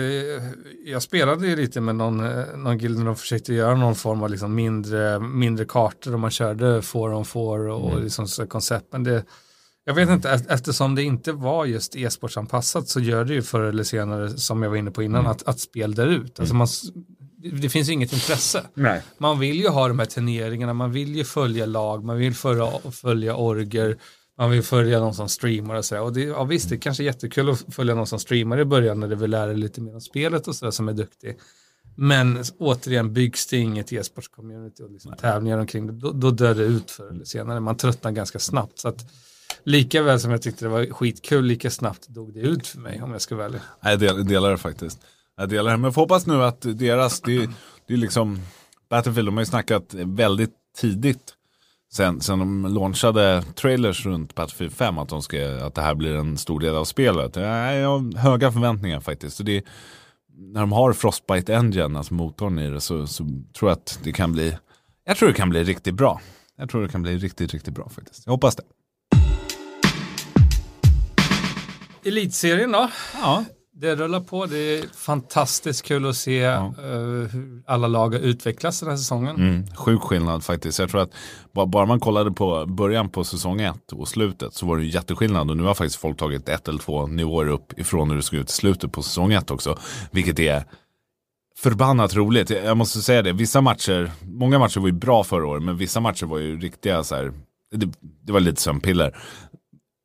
jag 0.86 1.02
spelade 1.02 1.46
ju 1.46 1.56
lite 1.56 1.80
med 1.80 1.96
någon, 1.96 2.24
eh, 2.24 2.44
någon 2.56 2.78
guild 2.78 2.98
när 2.98 3.06
de 3.06 3.16
försökte 3.16 3.54
göra 3.54 3.74
någon 3.74 3.94
form 3.94 4.22
av 4.22 4.30
liksom 4.30 4.54
mindre, 4.54 5.20
mindre 5.20 5.64
kartor 5.64 6.14
och 6.14 6.20
man 6.20 6.30
körde 6.30 6.82
four 6.82 7.14
on 7.14 7.24
four 7.24 7.68
och 7.68 7.90
Mm. 7.92 8.04
liksom 8.04 8.26
koncept. 8.48 8.86
Men 8.92 9.04
det, 9.04 9.24
jag 9.84 9.94
vet 9.94 10.08
inte, 10.08 10.28
eft- 10.28 10.46
eftersom 10.48 10.94
det 10.94 11.02
inte 11.02 11.32
var 11.32 11.64
just 11.66 11.96
e-sportsanpassat 11.96 12.88
så 12.88 13.00
gör 13.00 13.24
det 13.24 13.34
ju 13.34 13.42
förr 13.42 13.62
eller 13.62 13.84
senare, 13.84 14.30
som 14.30 14.62
jag 14.62 14.70
var 14.70 14.76
inne 14.76 14.90
på 14.90 15.02
innan, 15.02 15.20
Mm. 15.20 15.30
att, 15.32 15.42
att 15.42 15.60
spel 15.60 15.94
där 15.94 16.06
ut. 16.06 16.40
Alltså 16.40 16.54
man, 16.54 16.64
s- 16.64 16.82
det, 17.60 17.68
finns 17.68 17.88
ju 17.88 17.92
inget 17.92 18.12
intresse. 18.12 18.62
Nej. 18.74 19.02
Man 19.18 19.38
vill 19.38 19.56
ju 19.60 19.68
ha 19.68 19.88
de 19.88 19.98
här 19.98 20.06
turneringarna, 20.06 20.72
man 20.74 20.92
vill 20.92 21.16
ju 21.16 21.24
följa 21.24 21.66
lag, 21.66 22.04
man 22.04 22.16
vill 22.16 22.34
följa, 22.34 22.70
följa 22.92 23.36
orger, 23.36 23.98
man 24.38 24.50
vill 24.50 24.62
följa 24.62 25.00
någon 25.00 25.14
som 25.14 25.28
streamar 25.28 25.74
och 25.74 25.84
sådär. 25.84 26.02
Och 26.02 26.12
det, 26.12 26.20
ja, 26.22 26.44
visst, 26.44 26.68
det 26.68 26.74
är 26.74 26.78
kanske 26.78 27.04
jättekul 27.04 27.50
att 27.50 27.64
följa 27.74 27.94
någon 27.94 28.06
som 28.06 28.18
streamar 28.18 28.60
i 28.60 28.64
början 28.64 29.00
när 29.00 29.08
du 29.08 29.14
vill 29.16 29.30
lära 29.30 29.46
dig 29.46 29.56
lite 29.56 29.80
mer 29.80 29.94
om 29.94 30.00
spelet 30.00 30.48
och 30.48 30.56
sådär 30.56 30.70
som 30.70 30.88
är 30.88 30.92
duktig. 30.92 31.38
Men 31.96 32.44
återigen, 32.58 33.12
byggs 33.12 33.46
det 33.46 33.56
inget 33.56 33.92
e-sportscommunity 33.92 34.82
och 34.82 34.90
liksom 34.90 35.12
tävlingar 35.20 35.58
omkring 35.58 35.86
det, 35.86 35.92
då, 35.92 36.12
då 36.12 36.30
dör 36.30 36.54
det 36.54 36.62
ut 36.64 36.90
förr 36.90 37.10
eller 37.10 37.24
senare. 37.24 37.60
Man 37.60 37.76
tröttnar 37.76 38.10
ganska 38.10 38.38
snabbt. 38.38 38.78
Så 38.78 38.88
att, 38.88 39.04
lika 39.64 40.02
väl 40.02 40.20
som 40.20 40.30
jag 40.30 40.42
tyckte 40.42 40.64
det 40.64 40.68
var 40.68 40.86
skitkul, 40.86 41.44
lika 41.44 41.70
snabbt 41.70 42.08
dog 42.08 42.34
det 42.34 42.40
ut 42.40 42.66
för 42.66 42.78
mig 42.78 43.02
om 43.02 43.12
jag 43.12 43.20
ska 43.20 43.36
välja. 43.36 43.60
Nej, 43.80 44.04
Jag 44.04 44.26
delar 44.26 44.50
det 44.50 44.58
faktiskt. 44.58 45.00
Jag 45.36 45.48
delar 45.48 45.70
det. 45.70 45.76
Men 45.76 45.84
jag 45.84 45.94
får 45.94 46.02
hoppas 46.02 46.26
nu 46.26 46.44
att 46.44 46.60
deras, 46.60 47.20
det, 47.20 47.50
det 47.86 47.94
är 47.94 47.98
liksom, 47.98 48.40
Battlefield, 48.90 49.28
de 49.28 49.34
har 49.34 49.42
ju 49.42 49.46
snackat 49.46 49.94
väldigt 49.94 50.54
tidigt. 50.76 51.34
Sen, 51.92 52.20
sen 52.20 52.38
de 52.38 52.74
launchade 52.74 53.42
trailers 53.42 54.06
runt 54.06 54.34
Battlefield 54.34 54.72
5 54.72 54.98
att, 54.98 55.08
de 55.08 55.22
ska, 55.22 55.66
att 55.66 55.74
det 55.74 55.82
här 55.82 55.94
blir 55.94 56.14
en 56.14 56.38
stor 56.38 56.60
del 56.60 56.74
av 56.74 56.84
spelet. 56.84 57.36
Jag 57.36 57.76
jag 57.76 57.88
har 57.88 58.18
höga 58.18 58.52
förväntningar 58.52 59.00
faktiskt. 59.00 59.36
Så 59.36 59.42
det, 59.42 59.64
när 60.36 60.60
de 60.60 60.72
har 60.72 60.92
Frostbite 60.92 61.56
Engine, 61.56 61.98
alltså 61.98 62.14
motorn 62.14 62.58
i 62.58 62.70
det, 62.70 62.80
så, 62.80 63.06
så 63.06 63.24
tror 63.58 63.70
jag 63.70 63.72
att 63.72 64.00
det 64.02 64.12
kan 64.12 64.32
bli, 64.32 64.56
jag 65.04 65.16
tror 65.16 65.28
det 65.28 65.34
kan 65.34 65.50
bli 65.50 65.64
riktigt 65.64 65.94
bra. 65.94 66.20
Jag 66.56 66.70
tror 66.70 66.82
det 66.82 66.88
kan 66.88 67.02
bli 67.02 67.18
riktigt, 67.18 67.52
riktigt 67.52 67.74
bra 67.74 67.88
faktiskt. 67.88 68.26
Jag 68.26 68.32
hoppas 68.32 68.56
det. 68.56 68.62
Elitserien 72.04 72.72
då? 72.72 72.90
Ja, 73.22 73.44
Det 73.74 73.96
rullar 73.96 74.20
på, 74.20 74.46
det 74.46 74.58
är 74.58 74.84
fantastiskt 74.94 75.84
kul 75.84 76.08
att 76.08 76.16
se 76.16 76.42
eh, 76.42 76.70
hur 77.32 77.62
alla 77.66 77.88
lag 77.88 78.14
har 78.14 78.20
utvecklats 78.20 78.80
den 78.80 78.88
här 78.88 78.96
säsongen. 78.96 79.36
Mm, 79.36 79.66
sjuk 79.76 80.00
skillnad 80.02 80.44
faktiskt. 80.44 80.78
Jag 80.78 80.90
tror 80.90 81.00
att 81.00 81.10
bara, 81.52 81.66
bara 81.66 81.86
man 81.86 82.00
kollade 82.00 82.32
på 82.32 82.66
början 82.66 83.08
på 83.08 83.24
säsong 83.24 83.60
ett 83.60 83.92
och 83.92 84.08
slutet 84.08 84.54
så 84.54 84.66
var 84.66 84.76
det 84.76 84.82
ju 84.84 84.90
jätteskillnad. 84.90 85.50
Och 85.50 85.56
nu 85.56 85.62
har 85.62 85.74
faktiskt 85.74 85.96
folk 86.00 86.18
tagit 86.18 86.48
ett 86.48 86.68
eller 86.68 86.78
två 86.78 87.06
nivåer 87.06 87.48
upp 87.48 87.78
ifrån 87.78 88.10
hur 88.10 88.16
det 88.16 88.22
såg 88.22 88.38
ut 88.38 88.48
i 88.50 88.52
slutet 88.52 88.92
på 88.92 89.02
säsong 89.02 89.32
ett 89.32 89.50
också. 89.50 89.78
Vilket 90.10 90.38
är 90.38 90.64
förbannat 91.58 92.14
roligt. 92.14 92.50
Jag 92.50 92.76
måste 92.76 93.02
säga 93.02 93.22
det, 93.22 93.32
vissa 93.32 93.60
matcher, 93.60 94.10
många 94.24 94.58
matcher 94.58 94.80
var 94.80 94.86
ju 94.86 94.92
bra 94.92 95.24
förra 95.24 95.46
året, 95.46 95.62
men 95.62 95.76
vissa 95.76 96.00
matcher 96.00 96.26
var 96.26 96.38
ju 96.38 96.58
riktiga 96.60 97.04
så 97.04 97.14
här, 97.14 97.32
det, 97.74 97.88
det 98.22 98.32
var 98.32 98.40
lite 98.40 98.60
sömnpiller. 98.60 99.16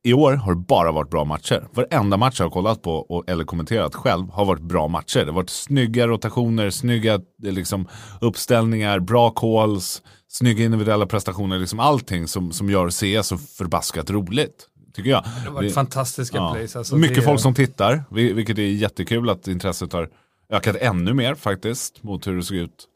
I 0.07 0.13
år 0.13 0.33
har 0.33 0.53
det 0.55 0.61
bara 0.61 0.91
varit 0.91 1.09
bra 1.09 1.25
matcher. 1.25 1.67
Varenda 1.73 2.17
match 2.17 2.39
jag 2.39 2.45
har 2.45 2.51
kollat 2.51 2.81
på 2.81 2.91
och, 2.95 3.29
eller 3.29 3.43
kommenterat 3.43 3.95
själv 3.95 4.29
har 4.29 4.45
varit 4.45 4.61
bra 4.61 4.87
matcher. 4.87 5.19
Det 5.19 5.25
har 5.25 5.33
varit 5.33 5.49
snygga 5.49 6.07
rotationer, 6.07 6.69
snygga 6.69 7.13
eh, 7.13 7.19
liksom, 7.39 7.87
uppställningar, 8.21 8.99
bra 8.99 9.29
calls, 9.29 10.01
snygga 10.27 10.65
individuella 10.65 11.05
prestationer. 11.05 11.59
Liksom 11.59 11.79
allting 11.79 12.27
som, 12.27 12.51
som 12.51 12.69
gör 12.69 12.89
CS 12.89 13.27
så 13.27 13.37
förbaskat 13.37 14.09
roligt. 14.09 14.67
Tycker 14.93 15.09
jag. 15.09 15.23
Det 15.23 15.47
har 15.49 15.55
varit 15.55 15.73
fantastiska 15.73 16.37
Ja. 16.37 16.51
plays. 16.53 16.75
Alltså 16.75 16.95
Mycket 16.95 17.15
det, 17.15 17.21
folk 17.21 17.39
som 17.39 17.53
tittar, 17.53 18.03
vil- 18.09 18.33
vilket 18.33 18.57
är 18.57 18.61
jättekul 18.61 19.29
att 19.29 19.47
intresset 19.47 19.93
har 19.93 20.09
ökat 20.49 20.75
ännu 20.75 21.13
mer 21.13 21.35
faktiskt 21.35 22.03
mot 22.03 22.27
hur 22.27 22.35
det 22.35 22.43
såg 22.43 22.57
ut 22.57 22.87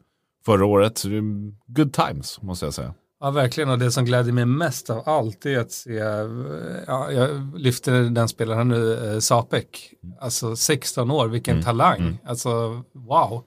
förra 0.46 0.66
året. 0.66 1.02
Det 1.04 1.16
är 1.16 1.22
good 1.66 1.92
times 1.92 2.42
måste 2.42 2.66
jag 2.66 2.74
säga. 2.74 2.94
Ja, 3.22 3.30
verkligen. 3.30 3.70
Och 3.70 3.78
det 3.78 3.92
som 3.92 4.04
gläder 4.04 4.32
mig 4.32 4.44
mest 4.46 4.90
av 4.90 5.02
allt 5.08 5.46
är 5.46 5.58
att 5.58 5.72
se, 5.72 5.98
eh, 5.98 6.26
ja, 6.86 7.12
jag 7.12 7.58
lyfter 7.58 8.02
den 8.02 8.28
spelaren 8.28 8.68
nu, 8.68 9.12
eh, 9.14 9.18
Sapek. 9.18 9.92
Alltså 10.20 10.56
16 10.56 11.10
år, 11.10 11.28
vilken 11.28 11.52
Mm. 11.54 11.64
talang. 11.64 12.18
Alltså 12.24 12.82
wow. 12.92 13.42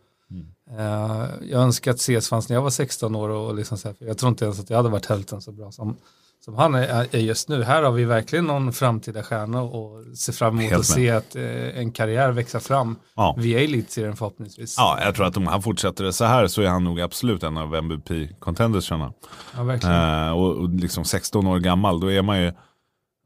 Eh, 0.78 1.26
jag 1.50 1.62
önskar 1.62 1.92
att 1.92 2.00
CS 2.02 2.30
fanns 2.30 2.50
när 2.50 2.56
jag 2.56 2.62
var 2.64 2.70
16 2.70 3.16
år 3.16 3.30
och 3.30 3.56
liksom 3.56 3.78
så 3.78 3.88
här, 3.88 3.96
jag 4.00 4.18
tror 4.18 4.30
inte 4.30 4.46
ens 4.46 4.60
att 4.60 4.70
jag 4.70 4.78
hade 4.78 4.90
varit 4.90 5.06
hälften 5.06 5.42
så 5.42 5.52
bra 5.52 5.72
som, 5.72 5.98
som 6.40 6.56
han 6.56 6.76
är, 6.76 7.16
just 7.18 7.50
nu. 7.50 7.64
Här 7.64 7.84
har 7.84 7.92
vi 7.92 8.06
verkligen 8.06 8.46
någon 8.46 8.74
framtida 8.74 9.24
stjärna 9.24 9.62
och 9.62 10.18
ser 10.18 10.34
fram 10.34 10.60
emot 10.60 10.74
att 10.74 10.86
se 10.86 11.10
att 11.10 11.36
eh, 11.36 11.78
en 11.80 11.92
karriär 11.92 12.32
växa 12.32 12.60
fram 12.60 12.96
Ja. 13.16 13.36
via 13.40 13.60
Elitserien 13.64 14.16
förhoppningsvis. 14.16 14.76
Ja, 14.78 15.00
jag 15.02 15.16
tror 15.16 15.26
att 15.26 15.38
om 15.38 15.48
han 15.48 15.62
fortsätter 15.62 16.04
det 16.04 16.14
så 16.14 16.26
här 16.26 16.48
så 16.48 16.62
är 16.62 16.68
han 16.68 16.84
nog 16.84 17.02
absolut 17.02 17.44
en 17.44 17.58
av 17.58 17.76
MVP-contendersarna. 17.76 19.14
Ja, 19.56 19.64
verkligen. 19.64 19.96
Eh, 20.28 20.32
och, 20.32 20.52
och 20.58 20.70
liksom 20.70 21.06
16 21.06 21.48
år 21.48 21.60
gammal, 21.60 22.00
då 22.00 22.12
är 22.12 22.22
man 22.22 22.42
ju 22.42 22.52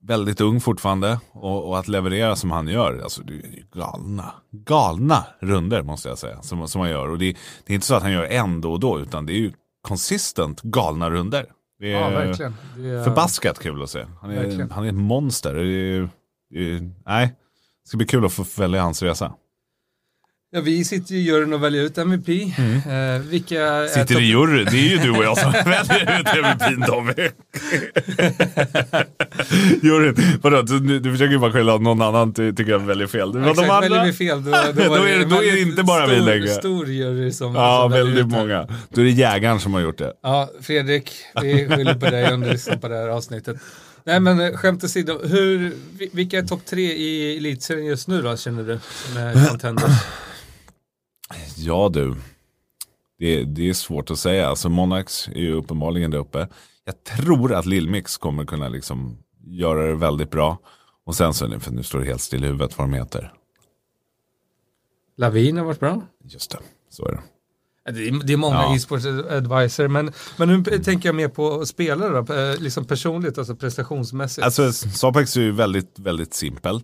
väldigt 0.04 0.42
ung 0.42 0.62
fortfarande. 0.62 1.20
Och, 1.32 1.68
och 1.70 1.80
att 1.80 1.88
leverera 1.88 2.36
som 2.36 2.52
han 2.52 2.68
gör, 2.68 3.00
alltså 3.04 3.22
det 3.22 3.34
är 3.34 3.36
ju 3.38 3.64
galna, 3.74 4.34
galna 4.52 5.26
runder 5.40 5.84
måste 5.84 6.10
jag 6.10 6.18
säga. 6.18 6.42
Som, 6.42 6.68
som 6.68 6.82
han 6.82 6.90
gör. 6.90 7.10
Och 7.10 7.18
det, 7.18 7.26
det 7.66 7.74
är 7.74 7.76
inte 7.76 7.88
så 7.88 7.96
att 7.96 8.04
han 8.04 8.12
gör 8.12 8.24
en 8.24 8.62
då 8.62 8.72
och 8.72 8.80
då, 8.80 9.00
utan 9.00 9.26
det 9.26 9.34
är 9.34 9.40
ju 9.40 9.52
konsistent 9.82 10.62
galna 10.62 11.10
runder. 11.10 11.46
Det 11.80 11.94
är 11.94 12.00
Ja, 12.02 12.10
verkligen. 12.10 12.56
Det 12.78 12.90
är- 12.90 13.04
förbaskat 13.04 13.60
kul 13.60 13.84
att 13.84 13.90
se. 13.90 14.06
Han 14.22 14.32
är, 14.32 14.36
Verkligen. 14.36 14.72
han 14.72 14.84
är 14.84 14.88
ett 14.90 14.96
monster. 14.96 15.54
Det 15.54 15.62
är, 15.66 16.10
det 16.50 16.72
är, 16.76 16.92
nej, 17.06 17.28
det 17.84 17.88
ska 17.90 17.98
bli 17.98 18.08
kul 18.08 18.26
att 18.26 18.34
få 18.34 18.44
följa 18.44 18.82
hans 18.82 19.04
resa. 19.04 19.34
Ja, 20.52 20.62
vi 20.62 20.84
sitter 20.84 21.16
i 21.16 21.18
juryn 21.18 21.54
och 21.54 21.64
väljer 21.64 21.84
ut 21.84 21.98
MVP. 21.98 22.30
Eh, 22.30 23.22
vilka 23.30 23.88
Sitter 23.88 24.20
i 24.22 24.26
juryn, 24.26 24.66
det 24.72 24.78
är 24.78 24.90
ju 24.90 24.98
du 24.98 25.12
och 25.12 25.24
jag 25.24 25.38
som 25.38 25.52
väljer 25.66 26.20
ut 26.20 26.28
MVP 26.28 26.88
Tommy. 26.88 27.14
juryn, 29.82 30.16
vadå, 30.42 30.62
du, 30.62 31.00
du 31.00 31.12
försöker 31.12 31.32
ju 31.32 31.40
bara 31.40 31.52
skylla 31.52 31.76
att 31.76 31.82
någon 31.82 32.02
annan 32.02 32.34
ty, 32.34 32.54
tycker 32.54 32.72
jag 32.72 32.80
väljer 32.80 33.08
fel. 33.08 33.32
Var 33.34 33.42
Exakt, 33.52 33.58
de 33.68 33.70
andra. 33.74 33.82
väljer 33.90 34.06
vi 34.06 34.14
fel 34.14 34.44
då, 34.44 34.52
då, 34.52 34.58
Då 34.96 35.04
är 35.04 35.20
det- 35.20 35.26
då 35.26 35.44
är 35.44 35.52
det 35.52 35.60
inte 35.62 35.84
bara 35.84 36.08
vi 36.08 36.16
stor, 36.16 36.26
längre. 36.26 36.48
Stor 36.48 36.88
jury 36.88 37.32
som 37.32 37.56
Ja, 37.56 37.82
som 37.84 37.92
väldigt 37.92 38.28
många. 38.28 38.68
Då 38.90 39.02
är 39.02 39.06
det 39.06 39.12
jägaren 39.12 39.60
som 39.60 39.74
har 39.74 39.82
gjort 39.82 39.98
det. 39.98 40.14
Ja, 40.24 40.50
Fredrik, 40.62 41.12
vi 41.42 41.68
skyller 41.70 41.94
på 41.96 42.06
dig 42.10 42.34
om 42.34 42.42
du 42.42 42.50
lyssnar 42.50 42.76
på 42.78 42.88
det 42.88 42.96
här 42.96 43.08
avsnittet. 43.08 43.58
Nej 44.04 44.20
men 44.20 44.40
eh, 44.42 44.52
skämt 44.58 44.84
åsido, 44.84 45.20
hur, 45.28 45.74
vi- 45.98 46.10
vilka 46.14 46.38
är 46.38 46.44
topp 46.44 46.62
tre 46.66 46.82
i 46.94 47.38
elitserien 47.38 47.86
just 47.86 48.08
nu 48.08 48.22
då 48.22 48.38
känner 48.38 48.64
du? 48.64 48.74
Är 49.20 49.48
contenders? 49.50 49.92
Ja 51.58 51.90
du, 51.94 52.16
det, 53.20 53.44
det 53.44 53.70
är 53.70 53.74
svårt 53.74 54.12
att 54.12 54.20
säga. 54.20 54.48
Alltså 54.48 54.70
Monarchs 54.70 55.28
är 55.28 55.40
ju 55.40 55.54
uppenbarligen 55.54 56.12
där 56.12 56.18
uppe. 56.18 56.48
Jag 56.86 57.04
tror 57.04 57.54
att 57.54 57.66
Lillmix 57.66 58.18
kommer 58.18 58.46
kunna 58.46 58.70
liksom 58.70 59.18
göra 59.46 59.88
det 59.88 59.96
väldigt 59.96 60.32
bra. 60.32 60.58
Och 61.04 61.16
sen 61.16 61.34
så, 61.34 61.60
för 61.60 61.72
nu 61.72 61.84
står 61.84 62.00
det 62.00 62.06
helt 62.06 62.22
still 62.22 62.44
i 62.44 62.48
huvudet 62.48 62.78
vad 62.78 62.88
de 62.88 62.94
heter. 62.94 63.34
Lavin 65.16 65.58
har 65.58 65.66
varit 65.66 65.80
bra. 65.80 66.02
Just 66.24 66.52
det, 66.52 66.60
så 66.90 67.06
är 67.06 67.12
det. 67.12 67.22
Det 67.92 68.08
är, 68.08 68.32
är 68.32 68.38
många 68.38 68.56
Ja. 68.56 68.76
e-sports 68.76 69.06
advisor, 69.30 69.88
men, 69.88 70.12
men 70.38 70.50
nu 70.50 70.64
tänker 70.64 71.10
jag 71.10 71.16
mer 71.16 71.28
på 71.28 71.66
spelare 71.66 72.22
då, 72.22 72.34
eh, 72.34 72.58
liksom 72.60 72.86
personligt, 72.86 73.38
alltså 73.38 73.56
prestationsmässigt. 73.56 74.46
Alltså 74.46 74.74
Sapex 74.74 75.38
är 75.38 75.42
ju 75.42 75.52
väldigt, 75.52 76.00
väldigt 76.00 76.34
simpel. 76.34 76.82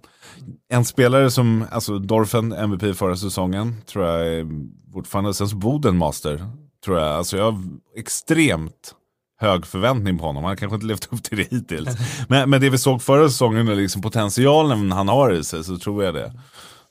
En 0.70 0.86
spelare 0.86 1.32
som, 1.32 1.66
alltså 1.72 2.00
Dorfen, 2.00 2.52
MVP 2.52 2.94
förra 2.98 3.16
säsongen, 3.16 3.76
tror 3.86 4.06
jag 4.06 4.28
är 4.28 4.46
fortfarande, 4.94 5.34
sen 5.34 5.48
så 5.48 5.56
Bodenmaster, 5.56 6.46
tror 6.86 7.00
jag. 7.00 7.08
Alltså 7.08 7.38
jag 7.38 7.52
har 7.52 7.62
extremt 7.98 8.96
hög 9.40 9.66
förväntning 9.66 10.18
på 10.18 10.26
honom. 10.26 10.44
Han 10.44 10.52
har 10.52 10.56
kanske 10.56 10.76
inte 10.76 10.86
levt 10.88 11.14
upp 11.14 11.24
till 11.24 11.38
det 11.38 11.48
hittills. 11.52 11.90
Men, 12.30 12.50
men 12.50 12.62
det 12.62 12.70
vi 12.70 12.78
såg 12.78 13.02
förra 13.02 13.30
säsongen 13.30 13.68
och 13.68 13.76
liksom 13.76 14.02
potentialen 14.02 14.92
han 14.92 15.08
har 15.08 15.34
i 15.34 15.44
sig 15.44 15.64
så 15.64 15.78
tror 15.78 16.04
jag 16.04 16.14
det. 16.14 16.34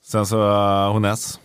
Sen 0.06 0.26
så 0.26 0.38
uh, 0.38 0.92
Hones, 0.92 1.40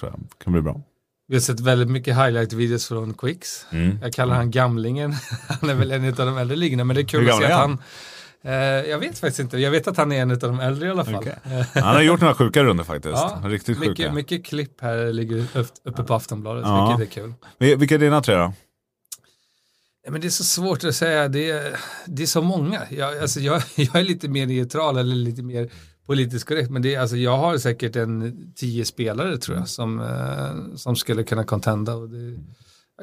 tror 0.00 0.10
jag 0.12 0.20
kan 0.44 0.52
bli 0.52 0.62
bra. 0.62 0.80
Vi 1.26 1.34
har 1.34 1.40
sett 1.40 1.60
väldigt 1.60 1.90
mycket 1.90 2.16
highlight-videos 2.16 2.88
från 2.88 3.14
Quicks. 3.14 3.66
Mm. 3.72 3.98
Jag 4.02 4.12
kallar 4.12 4.34
han 4.34 4.50
gamlingen. 4.50 5.12
han 5.60 5.70
är 5.70 5.74
väl 5.74 5.92
en 5.92 6.08
av 6.08 6.14
de 6.14 6.38
äldre 6.38 6.56
ligorna, 6.56 6.84
men 6.84 6.96
det 6.96 7.02
är 7.02 7.06
kul 7.06 7.30
att 7.30 7.38
se 7.38 7.44
att 7.44 7.52
han... 7.60 7.78
Eh, 8.42 8.52
jag 8.90 8.98
vet 8.98 9.18
faktiskt 9.18 9.38
inte. 9.40 9.58
Jag 9.58 9.70
vet 9.70 9.88
att 9.88 9.96
han 9.96 10.12
är 10.12 10.22
en 10.22 10.30
av 10.30 10.38
de 10.38 10.60
äldre 10.60 10.88
i 10.88 10.90
alla 10.90 11.04
fall. 11.04 11.26
Eh, 11.44 11.66
Han 11.74 11.94
har 11.94 12.02
gjort 12.02 12.20
några 12.20 12.34
sjuka 12.34 12.62
runder 12.64 12.84
faktiskt. 12.84 13.14
Ja, 13.14 13.42
Riktigt 13.44 13.78
sjuka. 13.78 14.12
mycket, 14.12 14.44
klipp 14.46 14.80
här 14.80 15.12
ligger 15.12 15.46
upp- 15.58 15.72
uppe 15.84 16.02
på 16.02 16.14
Aftonbladet, 16.14 16.62
Ja. 16.66 16.96
vilket 16.98 17.16
är 17.18 17.22
kul. 17.22 17.34
Vil- 17.58 17.76
Vilka 17.76 17.94
är 17.94 17.98
dina 17.98 18.20
tre 18.22 18.34
då? 18.34 18.52
Men 20.08 20.20
det 20.20 20.26
är 20.26 20.30
så 20.30 20.44
svårt 20.44 20.84
att 20.84 20.94
säga, 20.94 21.28
det 21.28 21.50
är, 21.50 21.76
det 22.06 22.22
är 22.22 22.26
så 22.26 22.42
många. 22.42 22.82
Jag, 22.90 23.18
alltså 23.18 23.40
jag, 23.40 23.62
jag 23.74 23.96
är 23.96 24.02
lite 24.04 24.28
mer 24.28 24.46
neutral 24.46 24.96
eller 24.98 25.14
lite 25.16 25.42
mer 25.42 25.68
politiskt 26.06 26.48
korrekt, 26.48 26.70
men 26.70 26.82
det 26.82 26.94
är, 26.94 27.00
alltså 27.00 27.16
jag 27.16 27.36
har 27.36 27.58
säkert 27.58 27.96
en 27.96 28.52
tio 28.56 28.84
spelare 28.84 29.36
tror 29.36 29.56
jag 29.56 29.68
som, 29.68 30.00
eh, 30.00 30.76
som 30.76 30.96
skulle 30.96 31.22
kunna 31.22 31.44
contenda. 31.44 31.94
Och 31.94 32.08
det, 32.08 32.40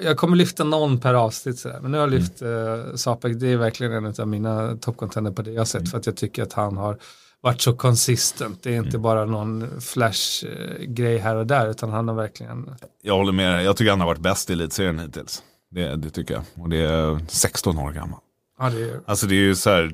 jag 0.01 0.17
kommer 0.17 0.37
lyfta 0.37 0.63
någon 0.63 0.99
per 0.99 1.13
avsnitt, 1.13 1.59
sådär. 1.59 1.79
men 1.81 1.91
nu 1.91 1.97
har 1.97 2.03
jag 2.07 2.11
lyft 2.11 2.41
eh, 2.41 2.95
Sapek, 2.95 3.39
det 3.39 3.47
är 3.47 3.57
verkligen 3.57 4.05
en 4.05 4.13
av 4.19 4.27
mina 4.27 4.77
toppcontender 4.77 5.31
på 5.31 5.41
det 5.41 5.51
jag 5.51 5.59
har 5.59 5.65
sett, 5.65 5.91
för 5.91 5.97
att 5.97 6.05
jag 6.05 6.15
tycker 6.15 6.43
att 6.43 6.53
han 6.53 6.77
har 6.77 6.97
varit 7.41 7.61
så 7.61 7.73
konsistent. 7.73 8.63
Det 8.63 8.75
är 8.75 8.77
inte 8.77 8.97
bara 8.97 9.25
någon 9.25 9.81
flash-grej 9.81 11.17
här 11.17 11.35
och 11.35 11.47
där, 11.47 11.69
utan 11.69 11.89
han 11.89 12.07
har 12.07 12.15
verkligen 12.15 12.69
Jag 13.01 13.17
håller 13.17 13.31
med. 13.31 13.63
Jag 13.63 13.77
tycker 13.77 13.89
han 13.91 13.99
har 13.99 14.07
varit 14.07 14.21
bäst 14.21 14.49
i 14.49 14.53
elitserien 14.53 14.99
hittills. 14.99 15.43
Det, 15.71 15.95
det 15.95 16.09
tycker 16.09 16.33
jag. 16.33 16.43
Och 16.63 16.69
det 16.69 16.77
är 16.77 17.19
16 17.27 17.77
år 17.77 17.91
gammal. 17.91 18.19
Ja, 18.59 18.69
det 18.69 18.81
är, 18.81 18.99
Alltså 19.05 19.27
det 19.27 19.35
är 19.35 19.43
ju 19.43 19.55
så 19.55 19.69
här, 19.69 19.91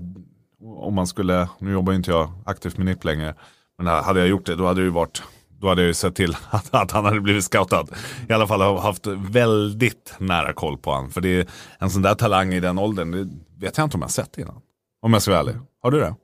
om 0.62 0.94
man 0.94 1.08
skulle, 1.08 1.50
nu 1.60 1.72
jobbar 1.72 1.94
inte 1.94 2.12
jag 2.12 2.32
aktivt 2.46 2.78
med 2.78 2.86
NIP 2.86 3.04
längre, 3.04 3.36
men 3.78 3.88
hade 3.88 4.20
jag 4.20 4.30
gjort 4.30 4.46
det 4.46 4.56
då 4.56 4.66
hade 4.66 4.82
det 4.82 4.86
ju 4.86 4.90
varit, 4.92 5.22
då 5.60 5.70
hade 5.70 5.82
jag 5.82 5.88
ju 5.88 5.94
sett 5.94 6.16
till 6.16 6.38
att, 6.50 6.74
att 6.74 6.92
han 6.92 7.06
hade 7.06 7.22
blivit 7.22 7.44
scoutad. 7.44 7.86
I 8.30 8.34
alla 8.34 8.48
fall 8.48 8.62
har 8.62 8.78
haft 8.78 9.08
väldigt 9.08 10.14
nära 10.18 10.54
koll 10.54 10.78
på 10.78 10.94
han. 10.94 11.10
För 11.12 11.22
det 11.22 11.30
är 11.30 11.48
en 11.80 11.90
sån 11.90 12.02
där 12.02 12.16
talang 12.16 12.54
i 12.54 12.60
den 12.60 12.78
åldern, 12.80 13.12
det 13.12 13.30
vet 13.66 13.78
jag 13.78 13.86
inte 13.86 13.98
om 13.98 14.02
jag 14.02 14.12
sett 14.12 14.38
innan. 14.38 14.62
Om 15.02 15.14
jag 15.14 15.22
ska 15.22 15.32
vara 15.32 15.42
ärlig. 15.42 15.56
Har 15.82 15.92
du 15.92 16.00
det? 16.00 16.16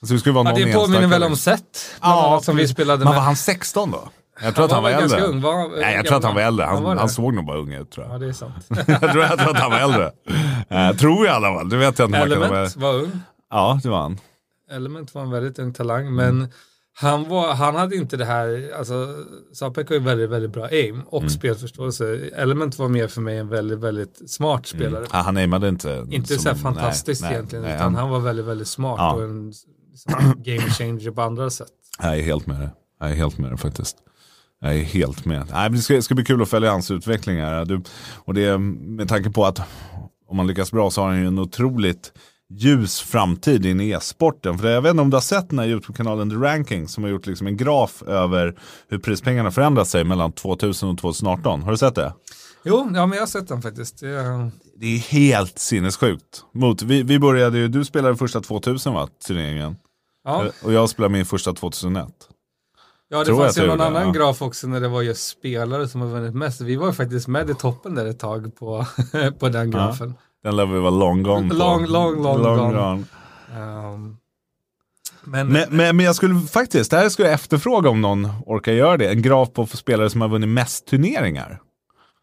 Alltså 0.00 0.14
det 0.14 0.20
skulle 0.20 0.34
vara 0.34 0.44
ja, 0.44 0.58
någon 0.58 0.68
det 0.68 0.74
påminner 0.74 1.06
väl 1.06 1.22
om 1.22 1.36
Seth, 1.36 1.80
ja, 2.00 2.40
som 2.42 2.56
vi 2.56 2.68
spelade 2.68 2.98
Men 2.98 3.08
med. 3.08 3.16
var 3.16 3.22
han 3.22 3.36
16 3.36 3.90
då? 3.90 4.08
Jag 4.42 4.54
tror 4.54 4.64
att 4.64 4.72
han 4.72 4.82
var, 4.82 4.90
väl 4.90 5.02
äldre. 5.02 5.20
ung. 5.20 5.40
Var, 5.40 5.80
Nej, 5.80 5.94
jag 5.96 6.06
tror 6.06 6.18
att 6.18 6.24
han 6.24 6.34
var 6.34 6.42
äldre. 6.42 6.64
Han, 6.66 6.82
var 6.82 6.94
det? 6.94 7.00
han 7.00 7.08
såg 7.08 7.34
nog 7.34 7.46
bara 7.46 7.58
ung 7.58 7.72
ut 7.72 7.90
tror 7.90 8.06
jag. 8.06 8.14
Ja, 8.14 8.18
det 8.18 8.26
är 8.28 8.32
sant. 8.32 8.54
jag, 8.68 8.86
tror, 8.86 9.22
jag 9.22 9.38
tror 9.38 9.50
att 9.50 9.58
han 9.58 9.70
var 9.70 9.78
äldre. 9.78 10.12
Eh, 10.68 10.96
tror 10.96 11.26
jag 11.26 11.32
i 11.34 11.36
alla 11.36 11.54
fall. 11.58 11.68
Det 11.68 11.76
vet 11.76 11.98
jag 11.98 12.08
inte. 12.08 12.18
Element 12.18 12.76
var 12.76 12.94
ung. 12.94 13.20
Ja, 13.50 13.80
det 13.82 13.88
var 13.88 14.00
han. 14.00 14.18
Element 14.70 15.14
var 15.14 15.22
en 15.22 15.30
väldigt 15.30 15.58
ung 15.58 15.72
talang, 15.72 16.14
men 16.14 16.48
han, 16.98 17.28
var, 17.28 17.54
han 17.54 17.74
hade 17.76 17.96
inte 17.96 18.16
det 18.16 18.24
här, 18.24 18.72
alltså 18.78 19.14
Sapek 19.54 19.88
har 19.88 19.94
ju 19.96 20.02
väldigt, 20.02 20.30
väldigt 20.30 20.50
bra 20.52 20.64
aim 20.64 21.02
och 21.06 21.18
Mm. 21.20 21.30
spelförståelse. 21.30 22.18
Element 22.36 22.78
var 22.78 22.88
mer 22.88 23.08
för 23.08 23.20
mig 23.20 23.38
en 23.38 23.48
väldigt, 23.48 23.78
väldigt 23.78 24.30
smart 24.30 24.66
spelare. 24.66 25.06
Ja, 25.12 25.18
han 25.18 25.36
aimade 25.36 25.68
inte. 25.68 26.06
Inte 26.10 26.38
så 26.38 26.48
här 26.48 26.56
fantastiskt 26.56 27.22
nej, 27.22 27.32
egentligen, 27.32 27.64
nej, 27.64 27.74
utan 27.74 27.94
han 27.94 28.10
var 28.10 28.18
väldigt, 28.20 28.46
väldigt 28.46 28.68
smart 28.68 28.96
Ja. 28.98 29.12
och 29.12 29.22
en 29.22 29.52
liksom, 29.90 30.34
game 30.42 30.70
changer 30.70 31.10
på 31.10 31.22
andra 31.22 31.50
sätt. 31.50 31.68
Jag 32.02 32.18
är 32.18 32.22
helt 32.22 32.46
med 32.46 32.60
det. 32.60 32.70
Jag 33.00 33.10
är 33.10 33.14
helt 33.14 33.38
med 33.38 33.50
det 33.50 33.56
faktiskt. 33.56 33.96
Jag 34.60 34.74
är 34.76 34.82
helt 34.82 35.24
med. 35.24 35.46
Nej, 35.52 35.70
det, 35.70 35.78
ska, 35.78 35.94
det 35.94 36.02
ska 36.02 36.14
bli 36.14 36.24
kul 36.24 36.42
att 36.42 36.48
följa 36.48 36.70
hans 36.70 36.90
utveckling 36.90 37.36
här. 37.40 37.64
Du, 37.64 37.82
och 38.16 38.34
det 38.34 38.58
med 38.58 39.08
tanke 39.08 39.30
på 39.30 39.44
att 39.46 39.58
om 40.28 40.36
man 40.36 40.46
lyckas 40.46 40.72
bra 40.72 40.90
så 40.90 41.00
har 41.02 41.08
han 41.08 41.20
ju 41.20 41.26
en 41.26 41.38
otroligt 41.38 42.12
ljus 42.50 43.00
framtid 43.00 43.66
in 43.66 43.80
i 43.80 43.88
e-sporten. 43.90 44.58
För 44.58 44.68
jag 44.70 44.82
vet 44.82 44.90
inte 44.90 45.02
om 45.02 45.10
du 45.10 45.16
har 45.16 45.20
sett 45.22 45.50
den 45.50 45.58
här 45.58 45.66
YouTube-kanalen 45.66 46.30
The 46.30 46.36
Ranking 46.36 46.88
som 46.88 47.04
har 47.04 47.10
gjort 47.10 47.26
liksom 47.26 47.46
en 47.46 47.56
graf 47.56 48.02
över 48.02 48.58
hur 48.88 48.98
prispengarna 48.98 49.50
förändrat 49.50 49.88
sig 49.88 50.04
mellan 50.04 50.32
2000 50.32 50.88
och 50.88 50.98
2018. 50.98 51.62
Har 51.62 51.70
du 51.70 51.76
sett 51.76 51.94
det? 51.94 52.12
Jo, 52.64 52.90
ja, 52.94 53.06
men 53.06 53.12
jag 53.16 53.22
har 53.22 53.26
sett 53.26 53.48
den 53.48 53.62
faktiskt. 53.62 54.00
Det, 54.00 54.08
är- 54.08 54.50
Det 54.80 54.86
är 54.86 54.98
helt 54.98 55.58
sinnessjukt. 55.58 56.42
Mot, 56.54 56.82
vi, 56.82 57.02
vi 57.02 57.18
började 57.18 57.58
ju, 57.58 57.68
du 57.68 57.84
spelade 57.84 58.16
första 58.16 58.40
2000 58.40 58.94
va, 58.94 59.08
turneringen? 59.26 59.76
ja. 60.24 60.44
Och 60.64 60.72
jag 60.72 60.90
spelade 60.90 61.12
min 61.12 61.26
första 61.26 61.52
2001. 61.52 62.06
Ja, 63.08 63.18
det 63.18 63.24
Tror 63.24 63.42
fanns 63.42 63.58
ju 63.58 63.66
någon 63.66 63.80
annan 63.80 64.06
ja. 64.06 64.12
graf 64.12 64.42
också 64.42 64.66
när 64.66 64.80
det 64.80 64.88
var 64.88 65.02
just 65.02 65.28
spelare 65.28 65.88
som 65.88 66.00
har 66.00 66.08
vunnit 66.08 66.34
mest. 66.34 66.60
Vi 66.60 66.76
var 66.76 66.86
ju 66.86 66.92
faktiskt 66.92 67.28
med 67.28 67.50
i 67.50 67.54
toppen 67.54 67.94
där 67.94 68.06
ett 68.06 68.18
tag 68.18 68.56
på, 68.56 68.86
på 69.38 69.48
den 69.48 69.70
grafen. 69.70 70.14
Den 70.42 70.56
lär 70.56 70.66
vi 70.66 70.78
vara 70.78 70.90
long 70.90 71.22
gone 71.22 71.48
på. 71.48 71.54
Long, 71.54 71.86
long, 71.86 72.22
long 72.22 72.42
gone. 72.42 72.72
gone. 72.72 73.04
Ehm, 73.54 74.16
men, 75.24 75.48
Men, 75.48 75.66
men, 75.70 75.96
men 75.96 76.06
jag 76.06 76.16
skulle 76.16 76.40
faktiskt, 76.40 76.90
det 76.90 76.96
här 76.96 77.08
skulle 77.08 77.28
jag 77.28 77.34
efterfråga 77.34 77.90
om 77.90 78.00
någon 78.00 78.28
orkar 78.46 78.72
göra 78.72 78.96
det. 78.96 79.08
En 79.08 79.22
graf 79.22 79.52
på 79.52 79.66
spelare 79.66 80.10
som 80.10 80.20
har 80.20 80.28
vunnit 80.28 80.48
mest 80.48 80.86
turneringar. 80.86 81.60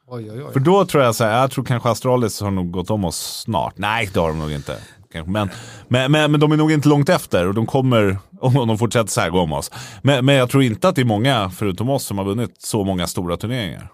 oj, 0.07 0.31
oj, 0.31 0.43
oj. 0.43 0.53
För 0.53 0.59
då 0.59 0.85
tror 0.85 1.03
jag 1.03 1.15
så 1.15 1.23
här, 1.23 1.41
jag 1.41 1.51
tror 1.51 1.65
kanske 1.65 1.89
Astralis 1.89 2.41
har 2.41 2.51
nog 2.51 2.71
gått 2.71 2.89
om 2.89 3.05
oss 3.05 3.41
snart. 3.41 3.77
Nej, 3.77 4.09
det 4.13 4.19
har 4.19 4.27
de 4.27 4.39
nog 4.39 4.51
inte. 4.51 4.77
Kanske. 5.13 5.31
Men, 5.31 5.49
men, 5.87 6.11
men, 6.11 6.31
men 6.31 6.39
de 6.39 6.51
är 6.51 6.57
nog 6.57 6.71
inte 6.71 6.89
långt 6.89 7.09
efter 7.09 7.47
och 7.47 7.53
de 7.53 7.65
kommer, 7.65 8.17
om 8.39 8.67
de 8.67 8.77
fortsätter 8.77 9.29
gå 9.29 9.39
om 9.39 9.53
oss. 9.53 9.71
Men, 10.01 10.25
men 10.25 10.35
jag 10.35 10.49
tror 10.49 10.63
inte 10.63 10.87
att 10.89 10.95
det 10.95 11.01
är 11.01 11.05
många, 11.05 11.49
förutom 11.49 11.89
oss, 11.89 12.03
som 12.05 12.17
har 12.17 12.25
vunnit 12.25 12.61
så 12.61 12.83
många 12.83 13.07
stora 13.07 13.37
turneringar. 13.37 13.89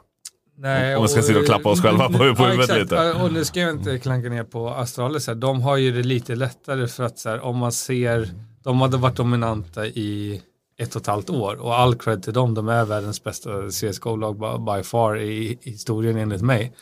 Nej, 0.58 0.96
Om 0.96 1.02
vi 1.02 1.08
ska 1.10 1.22
sitta 1.22 1.40
och 1.40 1.46
klappa 1.46 1.70
oss 1.70 1.82
själva 1.82 2.08
på- 2.08 2.18
på 2.18 2.24
huvudet 2.24 2.60
exakt. 2.60 2.80
lite. 2.82 2.96
Ja, 2.96 3.24
Och 3.24 3.34
nu 3.34 3.46
ska 3.46 3.60
jag 3.60 3.70
inte 3.70 3.98
klanka 4.00 4.30
ner 4.30 4.44
på 4.44 4.70
Astralis 4.70 5.28
här. 5.28 5.36
De 5.36 5.62
har 5.62 5.78
ju 5.78 5.92
det 5.92 6.04
lite 6.04 6.36
lättare 6.36 6.88
för 6.88 7.04
att 7.04 7.20
så 7.20 7.30
här, 7.30 7.40
om 7.40 7.58
man 7.58 7.72
ser, 7.72 8.30
de 8.64 8.82
hade 8.82 8.98
varit 8.98 9.16
dominanta 9.16 9.86
i 9.86 10.42
ett 10.82 10.96
och 10.96 11.02
ett 11.02 11.08
halvt 11.08 11.30
år 11.30 11.56
och 11.62 11.80
all 11.80 11.96
cred 11.96 12.24
till 12.24 12.34
dem, 12.34 12.54
de 12.54 12.70
är 12.70 12.86
världens 12.86 13.24
bästa 13.24 13.50
CSGO-lag 13.72 14.66
by- 14.66 14.84
far 14.84 15.18
i, 15.20 15.58
i 15.64 15.72
historien 15.72 16.18
enligt 16.18 16.42
mig. 16.42 16.74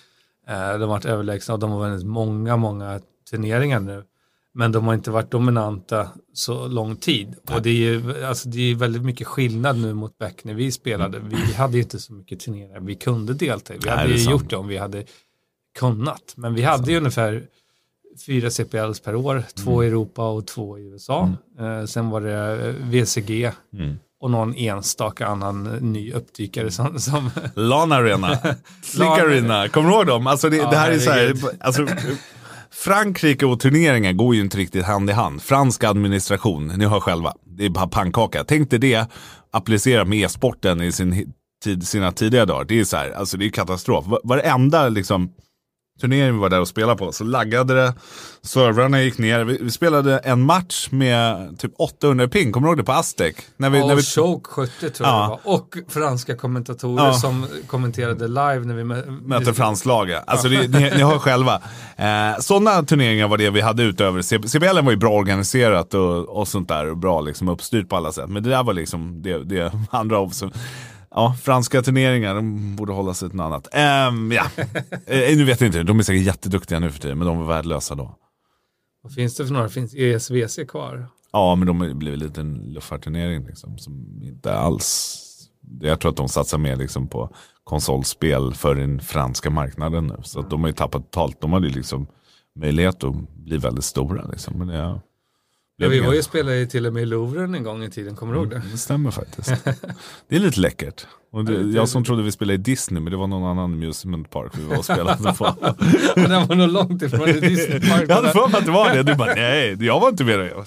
Eh, 0.47 0.55
de 0.73 0.81
har 0.81 0.87
varit 0.87 1.05
överlägsna 1.05 1.53
och 1.53 1.59
de 1.59 1.71
har 1.71 1.79
vunnit 1.79 2.05
många, 2.05 2.57
många 2.57 2.99
turneringar 3.31 3.79
nu. 3.79 4.03
Men 4.57 4.71
de 4.71 4.87
har 4.87 4.93
inte 4.93 5.11
varit 5.11 5.31
dominanta 5.31 6.07
så 6.33 6.67
lång 6.67 6.95
tid. 6.95 7.35
Och 7.51 7.61
det 7.61 7.69
är 7.69 7.73
ju 7.73 8.25
alltså, 8.25 8.49
det 8.49 8.71
är 8.71 8.75
väldigt 8.75 9.03
mycket 9.03 9.27
skillnad 9.27 9.77
nu 9.77 9.93
mot 9.93 10.17
back 10.17 10.43
när 10.43 10.53
vi 10.53 10.71
spelade. 10.71 11.19
Vi 11.19 11.53
hade 11.53 11.73
ju 11.77 11.83
inte 11.83 11.99
så 11.99 12.13
mycket 12.13 12.39
turneringar 12.39 12.79
vi 12.79 12.95
kunde 12.95 13.33
delta 13.33 13.73
i. 13.73 13.77
Vi 13.83 13.89
hade 13.89 14.09
ju 14.11 14.17
sant. 14.19 14.31
gjort 14.31 14.49
det 14.49 14.55
om 14.55 14.67
vi 14.67 14.77
hade 14.77 15.03
kunnat. 15.79 16.33
Men 16.35 16.53
vi 16.53 16.61
hade 16.63 16.91
ju 16.91 16.97
ungefär 16.97 17.43
fyra 18.25 18.49
CPLs 18.49 18.99
per 18.99 19.15
år, 19.15 19.43
två 19.55 19.71
Mm. 19.71 19.83
i 19.83 19.87
Europa 19.87 20.29
och 20.29 20.47
två 20.47 20.79
i 20.79 20.81
USA. 20.83 21.31
Eh, 21.59 21.85
sen 21.85 22.09
var 22.09 22.21
det 22.21 22.67
eh, 22.67 22.73
VCG 22.75 23.51
Mm. 23.73 23.95
och 24.19 24.31
någon 24.31 24.53
enstaka 24.55 25.27
annan 25.27 25.63
ny 25.63 26.11
uppdykare 26.13 26.71
som, 26.71 26.99
som 26.99 27.29
LAN 27.55 27.91
Arena, 27.91 28.37
Slick 28.83 29.07
Arena, 29.07 29.69
kommer 29.69 29.89
du 29.89 29.95
ihåg 29.95 30.07
dem? 30.07 30.27
Alltså 30.27 30.49
det, 30.49 30.57
Ja, 30.57 30.69
det 30.69 30.77
här 30.77 30.91
är 30.91 30.99
så 30.99 31.11
här, 31.11 31.33
alltså, 31.59 31.87
Frankrike 32.87 33.45
och 33.45 33.59
turneringar 33.59 34.13
går 34.13 34.35
ju 34.35 34.41
inte 34.41 34.57
riktigt 34.57 34.85
hand 34.85 35.09
i 35.09 35.13
hand. 35.13 35.41
Fransk 35.41 35.83
administration, 35.83 36.67
ni 36.67 36.85
hör 36.85 36.99
själva, 36.99 37.33
det 37.45 37.65
är 37.65 37.69
bara 37.69 37.87
pannkaka. 37.87 38.43
Tänk 38.43 38.69
dig 38.69 38.79
det 38.79 39.07
applicerat 39.51 40.07
med 40.07 40.19
e-sporten 40.19 40.81
i 40.81 40.91
sin, 40.91 41.33
tid, 41.63 41.87
sina 41.87 42.11
tidiga 42.11 42.45
dagar. 42.45 42.65
Det 42.65 42.79
är 42.79 42.83
så 42.83 42.97
här, 42.97 43.11
alltså 43.11 43.37
det 43.37 43.45
är 43.45 43.49
katastrof. 43.49 44.05
Varenda 44.23 44.89
liksom 44.89 45.29
turnering 46.01 46.33
vi 46.33 46.39
var 46.39 46.49
där 46.49 46.61
och 46.61 46.67
spelade 46.67 46.97
på 46.97 47.11
så 47.11 47.23
laggade 47.23 47.73
det. 47.73 47.93
Servrarna 48.41 49.01
gick 49.01 49.17
ner. 49.17 49.43
Vi, 49.43 49.57
vi, 49.61 49.71
spelade 49.71 50.17
en 50.17 50.41
match 50.41 50.87
med 50.91 51.55
typ 51.59 51.71
800 51.77 52.27
ping. 52.27 52.51
Kommer 52.51 52.67
du 52.67 52.71
ihåg 52.71 52.77
det 52.77 52.83
på 52.83 52.91
Aztec? 52.91 53.35
När 53.57 53.69
vi, 53.69 53.79
ja, 53.79 53.87
när 53.87 53.95
vi... 53.95 54.01
Choke 54.01 54.49
70 54.51 54.89
tror 54.89 55.09
ja. 55.09 55.21
jag 55.21 55.39
det 55.39 55.49
var. 55.49 55.55
Och 55.55 55.77
franska 55.87 56.35
kommentatorer 56.35 57.05
ja. 57.05 57.13
som 57.13 57.47
kommenterade 57.67 58.27
live 58.27 58.59
när 58.59 58.73
vi 58.73 58.83
mötte 59.27 59.53
franskt 59.53 59.85
lag. 59.85 60.11
Alltså 60.27 60.49
det, 60.49 60.67
ni, 60.67 60.79
ni 60.79 61.03
hör 61.03 61.19
själva. 61.19 61.61
Eh, 61.95 62.39
Sådana 62.39 62.83
turneringar 62.83 63.27
var 63.27 63.37
det 63.37 63.49
vi 63.49 63.61
hade 63.61 63.83
utöver. 63.83 64.21
CBL 64.47 64.85
var 64.85 64.91
ju 64.91 64.97
bra 64.97 65.13
organiserat 65.13 65.93
och, 65.93 66.39
och 66.39 66.47
sånt 66.47 66.67
där. 66.67 66.89
Och 66.89 66.97
bra 66.97 67.21
liksom 67.21 67.49
uppstyrt 67.49 67.89
på 67.89 67.95
alla 67.95 68.11
sätt. 68.11 68.29
Men 68.29 68.43
det 68.43 68.49
där 68.49 68.63
var 68.63 68.73
liksom 68.73 69.21
det, 69.21 69.43
det 69.43 69.71
andra 69.91 70.17
av. 70.17 70.33
Ja, 71.11 71.35
franska 71.43 71.81
turneringar, 71.81 72.35
de 72.35 72.75
borde 72.75 72.93
hålla 72.93 73.13
sig 73.13 73.29
till 73.29 73.37
något 73.37 73.45
annat. 73.45 73.67
Um, 74.11 74.31
ja. 74.31 74.45
Eh, 75.05 75.37
nu 75.37 75.43
vet 75.43 75.61
jag 75.61 75.67
inte, 75.67 75.83
de 75.83 75.99
är 75.99 76.03
säkert 76.03 76.25
jätteduktiga 76.25 76.79
nu 76.79 76.91
för 76.91 76.99
tiden, 76.99 77.17
men 77.17 77.27
de 77.27 77.37
var 77.37 77.45
värdelösa 77.45 77.95
då. 77.95 78.15
Vad 79.01 79.13
finns 79.13 79.35
det 79.35 79.45
för 79.45 79.53
några? 79.53 79.69
Finns 79.69 79.93
ESVC 79.93 80.59
kvar? 80.67 81.07
Ja, 81.31 81.55
men 81.55 81.67
de 81.67 81.97
blivit 81.99 82.21
en 82.21 82.27
liten 82.27 82.53
luftfartturnering 82.53 83.45
liksom, 83.45 83.77
som 83.77 84.21
inte 84.23 84.53
alls... 84.53 85.23
Jag 85.81 85.99
tror 85.99 86.11
att 86.11 86.17
de 86.17 86.29
satsar 86.29 86.57
mer 86.57 86.75
liksom, 86.75 87.07
på 87.07 87.29
konsolspel 87.63 88.53
för 88.53 88.75
den 88.75 88.99
franska 88.99 89.49
marknaden 89.49 90.07
nu. 90.07 90.17
Så 90.23 90.39
att 90.39 90.49
de 90.49 90.61
har 90.61 90.67
ju 90.67 90.73
tappat 90.73 91.11
totalt. 91.11 91.41
De 91.41 91.53
hade 91.53 91.67
ju 91.67 91.73
liksom 91.73 92.07
möjlighet 92.55 93.03
att 93.03 93.15
bli 93.35 93.57
väldigt 93.57 93.83
stora. 93.83 94.25
Liksom. 94.25 94.59
Men 94.59 94.67
ja, 94.67 95.01
Ja, 95.79 95.87
vi 95.87 95.99
var 95.99 96.13
ju 96.13 96.23
spelare 96.23 96.65
till 96.65 96.85
och 96.85 96.93
med 96.93 97.03
i 97.03 97.05
Louvren 97.05 97.55
en 97.55 97.63
gång 97.63 97.83
i 97.83 97.89
tiden, 97.89 98.15
kommer 98.15 98.33
du 98.33 98.39
ihåg 98.39 98.49
det? 98.49 98.61
Det 98.71 98.77
stämmer 98.77 99.11
faktiskt. 99.11 99.49
Det 100.29 100.35
är 100.35 100.39
lite 100.39 100.59
läckert. 100.59 101.07
Och 101.31 101.45
det, 101.45 101.61
jag 101.61 101.89
som 101.89 102.03
trodde 102.03 102.23
vi 102.23 102.31
spelade 102.31 102.53
i 102.53 102.57
Disney, 102.57 103.01
men 103.01 103.11
det 103.11 103.17
var 103.17 103.27
någon 103.27 103.43
annan 103.43 103.73
amusement 103.73 104.29
park 104.29 104.51
vi 104.57 104.63
var 104.63 104.77
och 104.77 104.85
spelade 104.85 105.33
på. 105.33 105.55
Den 106.15 106.47
var 106.47 106.55
nog 106.55 106.69
långt 106.69 107.01
ifrån 107.01 107.25
Disney 107.25 107.79
park. 107.79 108.05
Jag 108.07 108.15
hade 108.15 108.31
för 108.31 108.47
mig 108.47 108.59
att 108.59 108.65
det 108.65 108.71
var 108.71 108.93
det. 108.93 109.03
Du 109.03 109.15
bara, 109.15 109.33
nej, 109.33 109.77
jag 109.79 109.99
var 109.99 110.09
inte 110.09 110.23
med. 110.23 110.39
Jag 110.39 110.65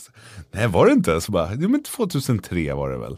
nej, 0.52 0.68
var 0.68 0.86
det 0.86 0.92
inte? 0.92 1.20
Så 1.20 1.32
bara, 1.32 1.50
men 1.50 1.82
2003 1.82 2.74
var 2.74 2.90
det 2.90 2.98
väl. 2.98 3.16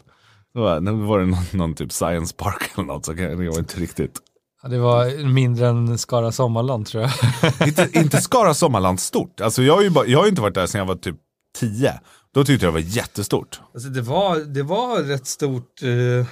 Då 0.55 0.61
var, 0.61 1.07
var 1.07 1.18
det 1.18 1.26
någon, 1.26 1.45
någon, 1.53 1.74
typ 1.74 1.93
science 1.93 2.34
park 2.36 2.70
eller 2.74 2.86
något, 2.86 3.05
så 3.05 3.12
det 3.12 3.34
var 3.34 3.59
inte 3.59 3.80
riktigt. 3.80 4.18
Ja, 4.62 4.68
det 4.68 4.78
var 4.78 5.24
mindre 5.24 5.68
än 5.68 5.99
Skara 5.99 6.32
Sommarland 6.32 6.86
tror 6.86 7.03
jag. 7.03 7.68
inte, 7.68 7.88
inte 7.93 8.16
Skara 8.16 8.55
Sommarland 8.55 9.01
stort. 9.01 9.40
Alltså, 9.40 9.62
jag, 9.62 9.74
har 9.74 9.82
ju 9.82 9.90
bara, 9.90 10.07
jag 10.07 10.18
har 10.18 10.28
inte 10.28 10.43
varit 10.43 10.55
där 10.55 10.66
sedan 10.66 10.78
jag 10.78 10.86
var 10.86 10.95
typ 10.95 11.16
10. 11.53 12.00
Då 12.34 12.44
tyckte 12.44 12.66
jag 12.66 12.74
det 12.74 12.80
var 12.80 12.88
jättestort. 12.88 13.61
Alltså 13.74 13.88
det, 13.88 14.00
var, 14.00 14.38
det 14.38 14.62
var 14.62 15.03
rätt 15.03 15.26
stort 15.26 15.82
eh, 15.82 16.26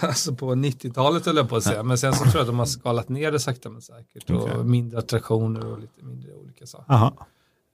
alltså 0.00 0.34
på 0.34 0.54
90-talet 0.54 1.26
höll 1.26 1.36
jag 1.36 1.48
på 1.48 1.56
att 1.56 1.64
säga. 1.64 1.82
Men 1.82 1.98
sen 1.98 2.12
så 2.12 2.24
tror 2.24 2.34
jag 2.34 2.40
att 2.40 2.46
de 2.46 2.58
har 2.58 2.66
skalat 2.66 3.08
ner 3.08 3.32
det 3.32 3.40
sakta 3.40 3.70
men 3.70 3.82
säkert. 3.82 4.30
Okay. 4.30 4.56
Och 4.56 4.66
mindre 4.66 4.98
attraktioner 4.98 5.66
och 5.66 5.78
lite 5.78 6.04
mindre 6.04 6.32
olika 6.32 6.66
saker. 6.66 6.92
Aha. 6.92 7.26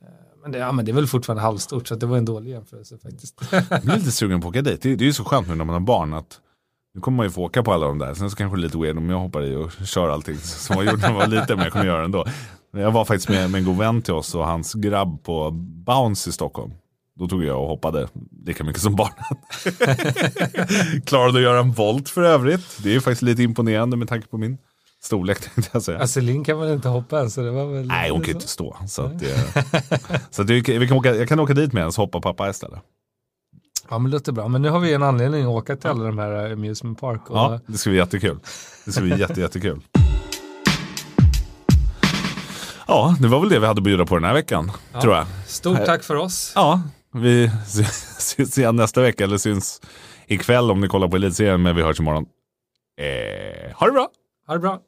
Eh, 0.03 0.09
men 0.43 0.53
det, 0.53 0.59
ja, 0.59 0.73
men 0.73 0.85
det 0.85 0.91
är 0.91 0.95
väl 0.95 1.07
fortfarande 1.07 1.43
halvstort 1.43 1.89
så 1.89 1.95
det 1.95 2.07
var 2.07 2.17
en 2.17 2.25
dålig 2.25 2.51
jämförelse 2.51 2.99
faktiskt. 2.99 3.41
jag 3.71 3.83
blir 3.83 3.97
lite 3.97 4.13
sugen 4.13 4.41
på 4.41 4.49
att 4.49 4.53
åka 4.53 4.63
dit. 4.63 4.83
Det, 4.83 4.97
det 4.97 5.05
är 5.05 5.07
ju 5.07 5.13
så 5.13 5.25
skönt 5.25 5.49
nu 5.49 5.55
när 5.55 5.65
man 5.65 5.73
har 5.73 5.81
barn 5.81 6.15
att 6.15 6.41
nu 6.99 7.03
kommer 7.03 7.17
man 7.17 7.27
ju 7.27 7.31
få 7.31 7.43
åka 7.43 7.63
på 7.63 7.73
alla 7.73 7.87
de 7.87 7.99
där. 7.99 8.15
Sen 8.15 8.31
så 8.31 8.37
kanske 8.37 8.57
det 8.57 8.61
är 8.61 8.63
lite 8.63 8.79
weird 8.79 8.99
om 8.99 9.11
jag 9.11 9.19
hoppar 9.19 9.43
i 9.43 9.57
och 9.57 9.73
kör 9.87 10.09
allting 10.09 10.37
som 10.37 10.77
jag 10.77 10.85
gjort 10.85 11.01
när 11.01 11.09
man 11.09 11.19
var 11.19 11.27
liten. 11.27 11.57
Men 11.57 11.65
jag 11.65 11.73
kommer 11.73 11.87
göra 11.87 11.99
det 11.99 12.05
ändå. 12.05 12.25
Jag 12.73 12.91
var 12.91 13.05
faktiskt 13.05 13.29
med, 13.29 13.51
med 13.51 13.59
en 13.59 13.65
god 13.65 13.77
vän 13.77 14.03
till 14.03 14.15
oss 14.15 14.35
och 14.35 14.47
hans 14.47 14.75
grabb 14.75 15.23
på 15.23 15.51
Bounce 15.87 16.31
i 16.31 16.33
Stockholm. 16.33 16.73
Då 17.19 17.29
tog 17.29 17.45
jag 17.45 17.63
och 17.63 17.69
hoppade 17.69 18.09
lika 18.47 18.65
mycket 18.65 18.83
som 18.83 18.97
barnen. 18.97 19.25
Klarade 21.07 21.39
att 21.39 21.43
göra 21.43 21.61
en 21.61 21.73
volt 21.73 22.09
för 22.09 22.23
övrigt. 22.23 22.79
Det 22.83 22.95
är 22.95 23.01
faktiskt 23.01 23.23
lite 23.23 23.43
imponerande 23.43 23.97
med 23.97 24.09
tanke 24.09 24.29
på 24.29 24.39
min 24.39 24.59
storlek 25.03 25.41
tänkte 25.55 25.71
jag 25.73 25.83
säga. 25.83 25.99
Aselin 25.99 26.45
kan 26.45 26.61
väl 26.61 26.73
inte 26.73 26.89
hoppa 26.89 27.21
än 27.21 27.31
så 27.31 27.41
det 27.41 27.51
var 27.51 27.67
väl 27.67 27.87
Nej 27.87 28.11
hon 28.11 28.21
kan 28.21 28.35
inte 28.35 28.49
stå. 28.49 28.77
Så, 28.87 29.03
att 29.03 29.23
så 30.31 30.43
att 30.43 30.51
vi 30.51 30.63
kan 30.63 30.97
åka, 30.97 31.15
jag 31.15 31.29
kan 31.29 31.41
åka 31.41 31.55
dit 31.55 31.73
med 31.73 31.83
henne 31.83 31.93
så 31.93 32.03
hoppar 32.03 32.21
pappa 32.21 32.51
istället. 32.51 32.81
Ja 33.91 33.99
men 33.99 34.11
det 34.11 34.17
låter 34.17 34.33
bra. 34.33 34.49
Men 34.49 34.63
nu 34.63 34.69
har 34.69 34.81
vi 34.81 34.95
en 34.95 35.03
anledning 35.03 35.43
att 35.43 35.49
åka 35.49 35.77
till 35.77 35.91
alla 35.91 36.05
de 36.05 36.19
här 36.19 36.53
amusement 36.53 37.01
park. 37.01 37.31
Och... 37.31 37.37
Ja 37.37 37.61
det 37.67 37.79
ska 37.79 37.91
bli 37.91 37.99
jättekul. 37.99 38.39
Det 38.85 38.93
ska 38.93 39.01
bli 39.01 39.19
jätte, 39.21 39.41
jättekul. 39.41 39.81
Ja, 42.87 43.17
det 43.21 43.29
var 43.29 43.41
väl 43.41 43.49
det 43.49 43.59
vi 43.59 43.67
hade 43.67 43.79
att 43.79 43.85
bjuda 43.85 44.07
på 44.07 44.15
den 44.15 44.25
här 44.25 44.35
veckan, 44.35 44.73
ja. 44.93 45.01
tror 45.01 45.15
jag. 45.15 45.27
Stort 45.47 45.85
tack 45.87 46.03
för 46.03 46.15
oss. 46.15 46.53
Ja, 46.55 46.83
vi 47.13 47.51
syns 48.19 48.59
igen 48.59 48.77
nästa 48.77 49.01
vecka, 49.01 49.25
eller 49.25 49.39
syns 49.39 49.81
ikväll 50.27 50.71
om 50.71 50.81
ni 50.81 50.89
kollar 50.89 51.09
på 51.09 51.17
Elitserien, 51.17 51.63
men 51.63 51.77
vi 51.77 51.83
hörs 51.83 52.01
imorgon. 52.01 52.27
Eh, 53.01 53.77
ha 53.77 53.87
det 53.87 53.93
bra! 53.93 54.09
Ha 54.47 54.55
det 54.55 54.61
bra! 54.61 54.81